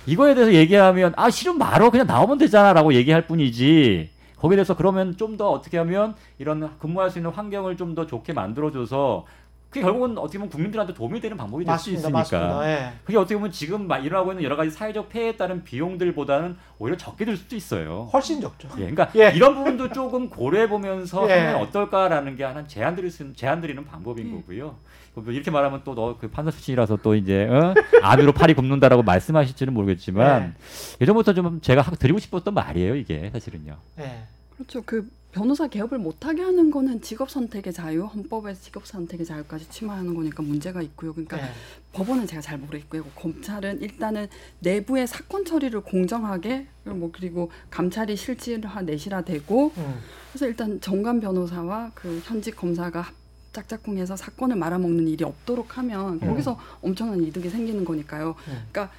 이거에 0.06 0.34
대해서 0.34 0.54
얘기하면 0.54 1.14
아 1.16 1.30
싫으면 1.30 1.58
말어. 1.60 1.90
그냥 1.90 2.08
나오면 2.08 2.38
되잖아라고 2.40 2.94
얘기할 2.94 3.28
뿐이지. 3.28 4.10
거기에 4.38 4.56
대해서 4.56 4.76
그러면 4.76 5.16
좀 5.18 5.38
더 5.38 5.50
어떻게 5.52 5.78
하면 5.78 6.16
이런 6.40 6.72
근무할 6.80 7.12
수 7.12 7.20
있는 7.20 7.32
환경을 7.32 7.78
좀 7.78 7.94
더 7.96 8.06
좋게 8.08 8.34
만들어줘서 8.34 9.26
그게 9.72 9.82
결국은 9.82 10.18
어떻게 10.18 10.38
보면 10.38 10.50
국민들한테 10.52 10.94
도움이 10.94 11.22
되는 11.22 11.38
방법이 11.38 11.64
될 11.66 11.80
수. 11.80 11.90
있으니까. 11.92 12.20
맞습니다. 12.20 12.70
예. 12.70 12.92
그게 13.06 13.18
어떻게 13.18 13.36
보면 13.36 13.52
지금 13.52 13.88
막 13.88 14.00
일어나고 14.06 14.34
있는 14.34 14.44
여러 14.44 14.56
가지 14.58 14.70
사회적 14.70 15.08
폐해에 15.10 15.38
따른 15.38 15.64
비용들보다는 15.64 16.58
오히려 16.78 16.98
적게 16.98 17.24
들 17.26 17.38
수도 17.38 17.56
있어요. 17.56 18.10
훨씬 18.12 18.42
적죠. 18.42 18.68
예, 18.78 18.92
그러니까 18.92 19.10
예. 19.16 19.32
이런 19.34 19.56
부분도 19.56 19.94
조금 19.94 20.30
고려해 20.30 20.68
보면서 20.68 21.28
예. 21.30 21.40
하면 21.40 21.56
어떨까라는 21.62 22.36
게 22.36 22.44
하나 22.44 22.68
제안 22.68 22.96
드릴 22.98 23.10
수 23.10 23.34
제안 23.34 23.62
드리는 23.62 23.84
방법인 23.86 24.32
거고요. 24.36 24.76
뭐 25.14 25.24
이렇게 25.32 25.50
말하면 25.52 25.82
또 25.86 25.94
너 25.96 26.18
그 26.20 26.30
판사 26.30 26.52
출신이라서 26.52 26.98
또 26.98 27.16
이제 27.16 27.48
어? 27.50 27.74
안으로 28.02 28.34
팔이 28.34 28.54
굽는다라고 28.54 29.04
말씀하실지는 29.04 29.74
모르겠지만 29.74 30.56
예전부터 31.02 31.34
좀 31.34 31.60
제가 31.62 31.82
하- 31.82 31.92
드리고 31.92 32.20
싶었던 32.20 32.54
말이에요 32.54 32.96
이게 32.96 33.30
사실은요. 33.32 33.78
예. 34.00 34.24
그렇죠. 34.62 34.84
그 34.86 35.10
변호사 35.32 35.68
개업을 35.68 35.98
못하게 35.98 36.42
하는 36.42 36.72
거는 36.72 37.02
직업 37.02 37.30
선택의 37.32 37.72
자유, 37.72 38.04
헌법에서 38.04 38.62
직업 38.62 38.86
선택의 38.86 39.26
자유까지 39.26 39.70
침해하는 39.70 40.14
거니까 40.14 40.44
문제가 40.44 40.82
있고요. 40.82 41.14
그러니까 41.14 41.40
예. 41.40 41.50
법원은 41.94 42.28
제가 42.28 42.42
잘 42.42 42.58
모르겠고요. 42.58 43.04
검찰은 43.16 43.82
일단은 43.82 44.28
내부의 44.60 45.08
사건 45.08 45.46
처리를 45.46 45.82
공정하게 45.82 46.68
뭐 46.84 47.12
그리고 47.14 47.50
감찰이 47.70 48.18
실질화 48.18 48.82
내실화되고 48.82 49.72
음. 49.78 50.00
그래서 50.32 50.48
일단 50.48 50.82
정관 50.82 51.22
변호사와 51.22 51.92
그 51.96 52.20
현직 52.26 52.56
검사가 52.58 53.00
합- 53.02 53.16
짝짝꿍해서 53.54 54.16
사건을 54.18 54.58
말아먹는 54.58 55.08
일이 55.08 55.24
없도록 55.24 55.78
하면 55.78 56.14
음. 56.16 56.20
거기서 56.20 56.60
엄청난 56.82 57.24
이득이 57.24 57.50
생기는 57.50 57.86
거니까요. 57.86 58.36
음. 58.48 58.66
그러니까 58.72 58.90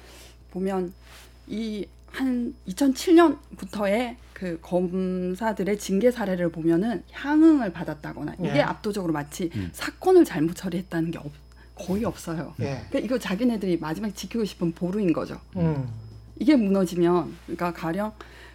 보면 0.51 0.93
이 1.47 1.85
한 2.13 2.53
2007년부터의 2.67 4.15
그 4.43 4.59
검사들의 4.61 5.79
징계 5.79 6.11
사례를 6.11 6.49
보면은 6.49 7.01
향응을 7.13 7.71
받았다거나 7.71 8.35
이게 8.41 8.57
예. 8.57 8.61
압도적으로 8.61 9.13
마치 9.13 9.49
음. 9.55 9.69
사건을 9.71 10.25
잘못 10.25 10.57
처리했다는 10.57 11.11
게 11.11 11.17
없, 11.17 11.31
거의 11.75 12.03
없어요. 12.03 12.53
예. 12.59 12.81
그러니까 12.89 12.99
이거 12.99 13.17
자기네들이 13.17 13.77
마지막에 13.77 14.13
지키고 14.13 14.43
싶은 14.43 14.73
보루인 14.73 15.13
거죠. 15.13 15.39
음. 15.55 15.87
이게 16.37 16.57
무너지면 16.57 17.33
그러니까 17.45 17.71
가령 17.71 18.11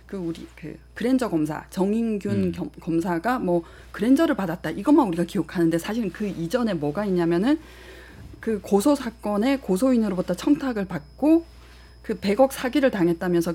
그 0.07 0.19
우리 0.19 0.47
그 0.55 0.79
그랜저 0.93 1.31
검사 1.31 1.65
정인균 1.71 2.33
음. 2.33 2.53
겸- 2.53 2.71
검사가 2.81 3.39
뭐 3.39 3.65
그랜저를 3.91 4.35
받았다 4.35 4.69
이것만 4.69 5.09
우리가 5.09 5.25
기억하는데 5.25 5.79
사실은 5.79 6.11
그 6.13 6.27
이전에 6.27 6.75
뭐가 6.75 7.07
있냐면은 7.07 7.59
그 8.41 8.61
고소 8.61 8.95
사건에 8.95 9.57
고소인으로부터 9.57 10.35
청탁을 10.35 10.85
받고 10.85 11.47
그 12.03 12.19
100억 12.21 12.53
사기를 12.53 12.91
당했다면서 12.91 13.55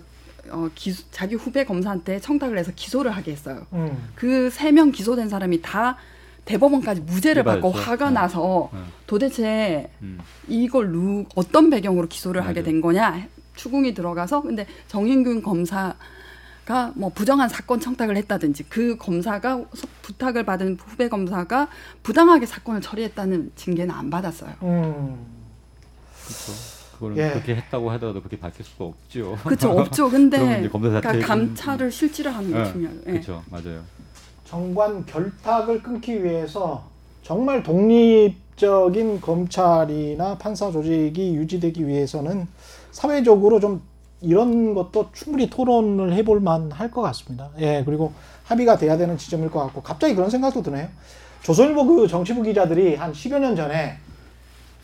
어 0.53 0.69
기수, 0.75 1.03
자기 1.11 1.35
후배 1.35 1.65
검사한테 1.65 2.19
청탁을 2.19 2.57
해서 2.57 2.71
기소를 2.75 3.11
하게 3.11 3.31
했어요. 3.31 3.65
음. 3.73 4.09
그세 4.15 4.71
명 4.71 4.91
기소된 4.91 5.27
사람이 5.29 5.61
다 5.61 5.97
대법원까지 6.45 7.01
무죄를 7.01 7.43
받고. 7.43 7.71
화가 7.71 8.09
네. 8.09 8.13
나서 8.15 8.69
네. 8.73 8.79
도대체 9.07 9.89
음. 10.01 10.19
이걸 10.47 10.89
누 10.91 11.25
어떤 11.35 11.69
배경으로 11.69 12.07
기소를 12.07 12.41
하게 12.41 12.61
맞아요. 12.61 12.65
된 12.65 12.81
거냐 12.81 13.27
추궁이 13.55 13.93
들어가서 13.93 14.41
근데 14.41 14.65
정인균 14.87 15.41
검사 15.41 15.95
가 16.65 16.93
뭐 16.95 17.09
부정한 17.09 17.49
사건 17.49 17.79
청탁을 17.81 18.15
했다든지 18.15 18.63
그 18.69 18.95
검사가 18.97 19.65
소- 19.73 19.87
부탁을 20.01 20.45
받은 20.45 20.77
후배 20.79 21.09
검사가 21.09 21.67
부당하게 22.03 22.45
사건을 22.45 22.79
처리했다는 22.79 23.51
징계는 23.55 23.93
안 23.93 24.09
받았어요. 24.09 24.53
음. 24.61 25.25
그렇죠. 26.25 26.82
그거는 27.03 27.17
예. 27.17 27.31
그렇게 27.31 27.55
했다고 27.55 27.91
하더라도 27.91 28.19
그렇게 28.21 28.39
밝힐 28.39 28.65
수가 28.65 28.85
없죠. 28.85 29.37
그렇죠 29.43 29.71
없죠. 29.77 30.09
근데 30.09 30.67
검사 30.69 31.01
그러니까 31.01 31.27
감찰을 31.27 31.91
실질을 31.91 32.33
하는 32.33 32.53
게 32.53 32.59
예, 32.59 32.71
중요해요. 32.71 32.99
예. 33.07 33.11
그렇죠, 33.11 33.43
맞아요. 33.49 33.81
정관 34.45 35.05
결탁을 35.05 35.83
끊기 35.83 36.23
위해서 36.23 36.85
정말 37.23 37.61
독립적인 37.63 39.19
검찰이나 39.19 40.37
판사 40.37 40.71
조직이 40.71 41.35
유지되기 41.35 41.85
위해서는 41.87 42.47
사회적으로 42.91 43.59
좀 43.59 43.81
이런 44.21 44.73
것도 44.73 45.09
충분히 45.11 45.49
토론을 45.49 46.13
해볼 46.13 46.39
만할 46.39 46.89
것 46.89 47.01
같습니다. 47.01 47.49
예, 47.59 47.83
그리고 47.85 48.13
합의가 48.45 48.77
돼야 48.77 48.95
되는 48.95 49.17
지점일 49.17 49.51
것 49.51 49.59
같고 49.59 49.81
갑자기 49.81 50.15
그런 50.15 50.29
생각도 50.29 50.61
드네요. 50.61 50.87
조선일보 51.41 51.85
그 51.85 52.07
정치부 52.07 52.41
기자들이 52.43 52.95
한 52.95 53.11
10여 53.11 53.39
년 53.39 53.55
전에 53.55 53.97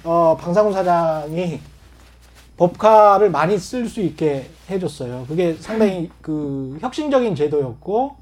어, 0.04 0.36
방상훈 0.38 0.74
사장이 0.74 1.60
법카를 2.60 3.32
많이 3.32 3.58
쓸 3.58 3.88
수 3.88 4.02
있게 4.02 4.50
해줬어요. 4.70 5.26
그게 5.30 5.56
상당히 5.56 6.12
그 6.22 6.78
혁신적인 6.82 7.34
제도였고 7.34 8.18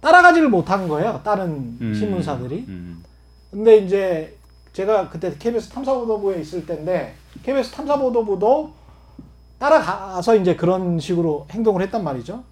따라가지를 0.00 0.48
못한 0.48 0.88
거예요. 0.88 1.20
다른 1.22 1.78
음, 1.80 1.94
신문사들이. 1.94 2.64
음. 2.66 3.04
근데 3.52 3.76
이제 3.76 4.36
제가 4.72 5.08
그때 5.08 5.36
KBS 5.38 5.68
탐사보도부에 5.68 6.40
있을 6.40 6.66
때인데 6.66 7.14
KBS 7.44 7.70
탐사보도부도 7.70 8.72
따라가서 9.60 10.34
이제 10.34 10.56
그런 10.56 10.98
식으로 10.98 11.46
행동을 11.52 11.80
했단 11.82 12.02
말이죠. 12.02 12.42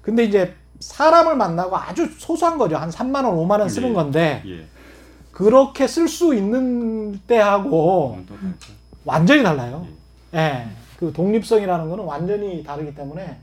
근데 0.00 0.24
이제 0.24 0.54
사람을 0.80 1.36
만나고 1.36 1.76
아주 1.76 2.08
소소한 2.16 2.56
거죠. 2.56 2.78
한 2.78 2.88
3만 2.88 3.16
원, 3.26 3.36
5만 3.36 3.60
원 3.60 3.68
쓰는 3.68 3.90
예. 3.90 3.92
건데 3.92 4.42
예. 4.46 4.64
그렇게 5.30 5.86
쓸 5.86 6.08
수 6.08 6.34
있는 6.34 7.20
때하고 7.26 8.14
음, 8.16 8.26
또 8.26 8.34
다르죠. 8.34 8.72
완전히 9.04 9.42
달라요. 9.42 9.86
예. 9.90 9.97
예. 10.34 10.66
그 10.98 11.12
독립성이라는 11.12 11.88
거는 11.88 12.04
완전히 12.04 12.62
다르기 12.64 12.94
때문에 12.94 13.38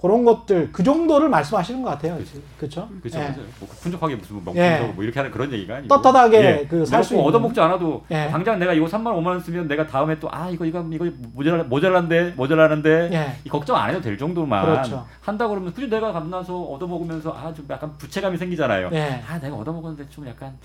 그런 0.00 0.24
것들 0.24 0.70
그 0.72 0.82
정도를 0.84 1.28
말씀하시는 1.30 1.82
것 1.82 1.90
같아요. 1.90 2.18
그렇죠? 2.58 2.88
그렇죠, 3.00 3.18
예. 3.18 3.34
뭐 3.58 3.68
분석하게 3.80 4.16
무슨 4.16 4.44
뭐, 4.44 4.54
예. 4.56 4.92
뭐 4.94 5.02
이렇게 5.02 5.18
하는 5.18 5.32
그런 5.32 5.50
얘기가 5.52 5.76
아니고 5.76 5.88
떳떳하게 5.88 6.66
그살 6.66 6.98
내가 6.98 7.02
수꼭 7.02 7.18
있는. 7.20 7.28
얻어먹지 7.28 7.60
않아도 7.60 8.04
예. 8.10 8.28
당장 8.28 8.58
내가 8.58 8.74
이거 8.74 8.86
3만 8.86 9.04
5만 9.04 9.26
원 9.28 9.40
쓰면 9.40 9.66
내가 9.68 9.86
다음에 9.86 10.18
또 10.18 10.28
아 10.30 10.50
이거 10.50 10.66
이거 10.66 10.84
이거 10.92 11.06
모자라 11.32 11.62
모자란데 11.64 12.34
모자라는데 12.36 13.08
예. 13.12 13.36
이 13.44 13.48
걱정 13.48 13.74
안 13.76 13.90
해도 13.90 14.00
될 14.02 14.18
정도만 14.18 14.64
그렇죠. 14.66 15.06
한다 15.22 15.48
그러면 15.48 15.72
굳이 15.72 15.88
내가 15.88 16.12
감나서 16.12 16.60
얻어먹으면서 16.60 17.30
아 17.32 17.52
좀 17.54 17.66
약간 17.70 17.90
부채감이 17.96 18.36
생기잖아요. 18.36 18.90
예. 18.92 19.22
아 19.28 19.38
내가 19.40 19.56
얻어먹었는데 19.56 20.10
좀 20.10 20.26
약간 20.28 20.56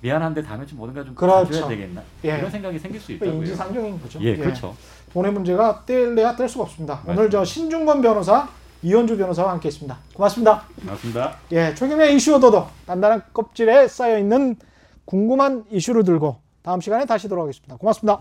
미안한데 0.00 0.42
다음에 0.42 0.66
좀 0.66 0.78
뭐든가 0.78 1.04
좀 1.04 1.14
그렇죠. 1.14 1.50
봐줘야 1.50 1.68
되겠나 1.68 2.02
예. 2.24 2.38
이런 2.38 2.50
생각이 2.50 2.78
생길 2.78 3.00
수그 3.00 3.12
있다고요. 3.14 3.34
인지상정인 3.34 4.00
거죠. 4.00 4.18
예, 4.22 4.36
그렇죠. 4.36 4.74
돈의 5.12 5.32
문제가 5.32 5.82
뗄래야 5.84 6.36
뗄 6.36 6.48
수가 6.48 6.64
없습니다. 6.64 7.00
오늘 7.04 7.16
맞습니다. 7.16 7.38
저 7.38 7.44
신중권 7.44 8.00
변호사, 8.00 8.48
이현주 8.82 9.16
변호사와 9.16 9.52
함께했습니다. 9.52 9.98
고맙습니다. 10.14 10.62
맞습니다. 10.82 11.36
예, 11.52 11.74
최경의 11.74 12.14
이슈 12.16 12.36
오도도 12.36 12.66
단단한 12.86 13.22
껍질에 13.32 13.88
쌓여 13.88 14.18
있는 14.18 14.56
궁금한 15.04 15.64
이슈를 15.70 16.04
들고 16.04 16.36
다음 16.62 16.80
시간에 16.80 17.04
다시 17.04 17.28
돌아오겠습니다. 17.28 17.76
고맙습니다. 17.76 18.20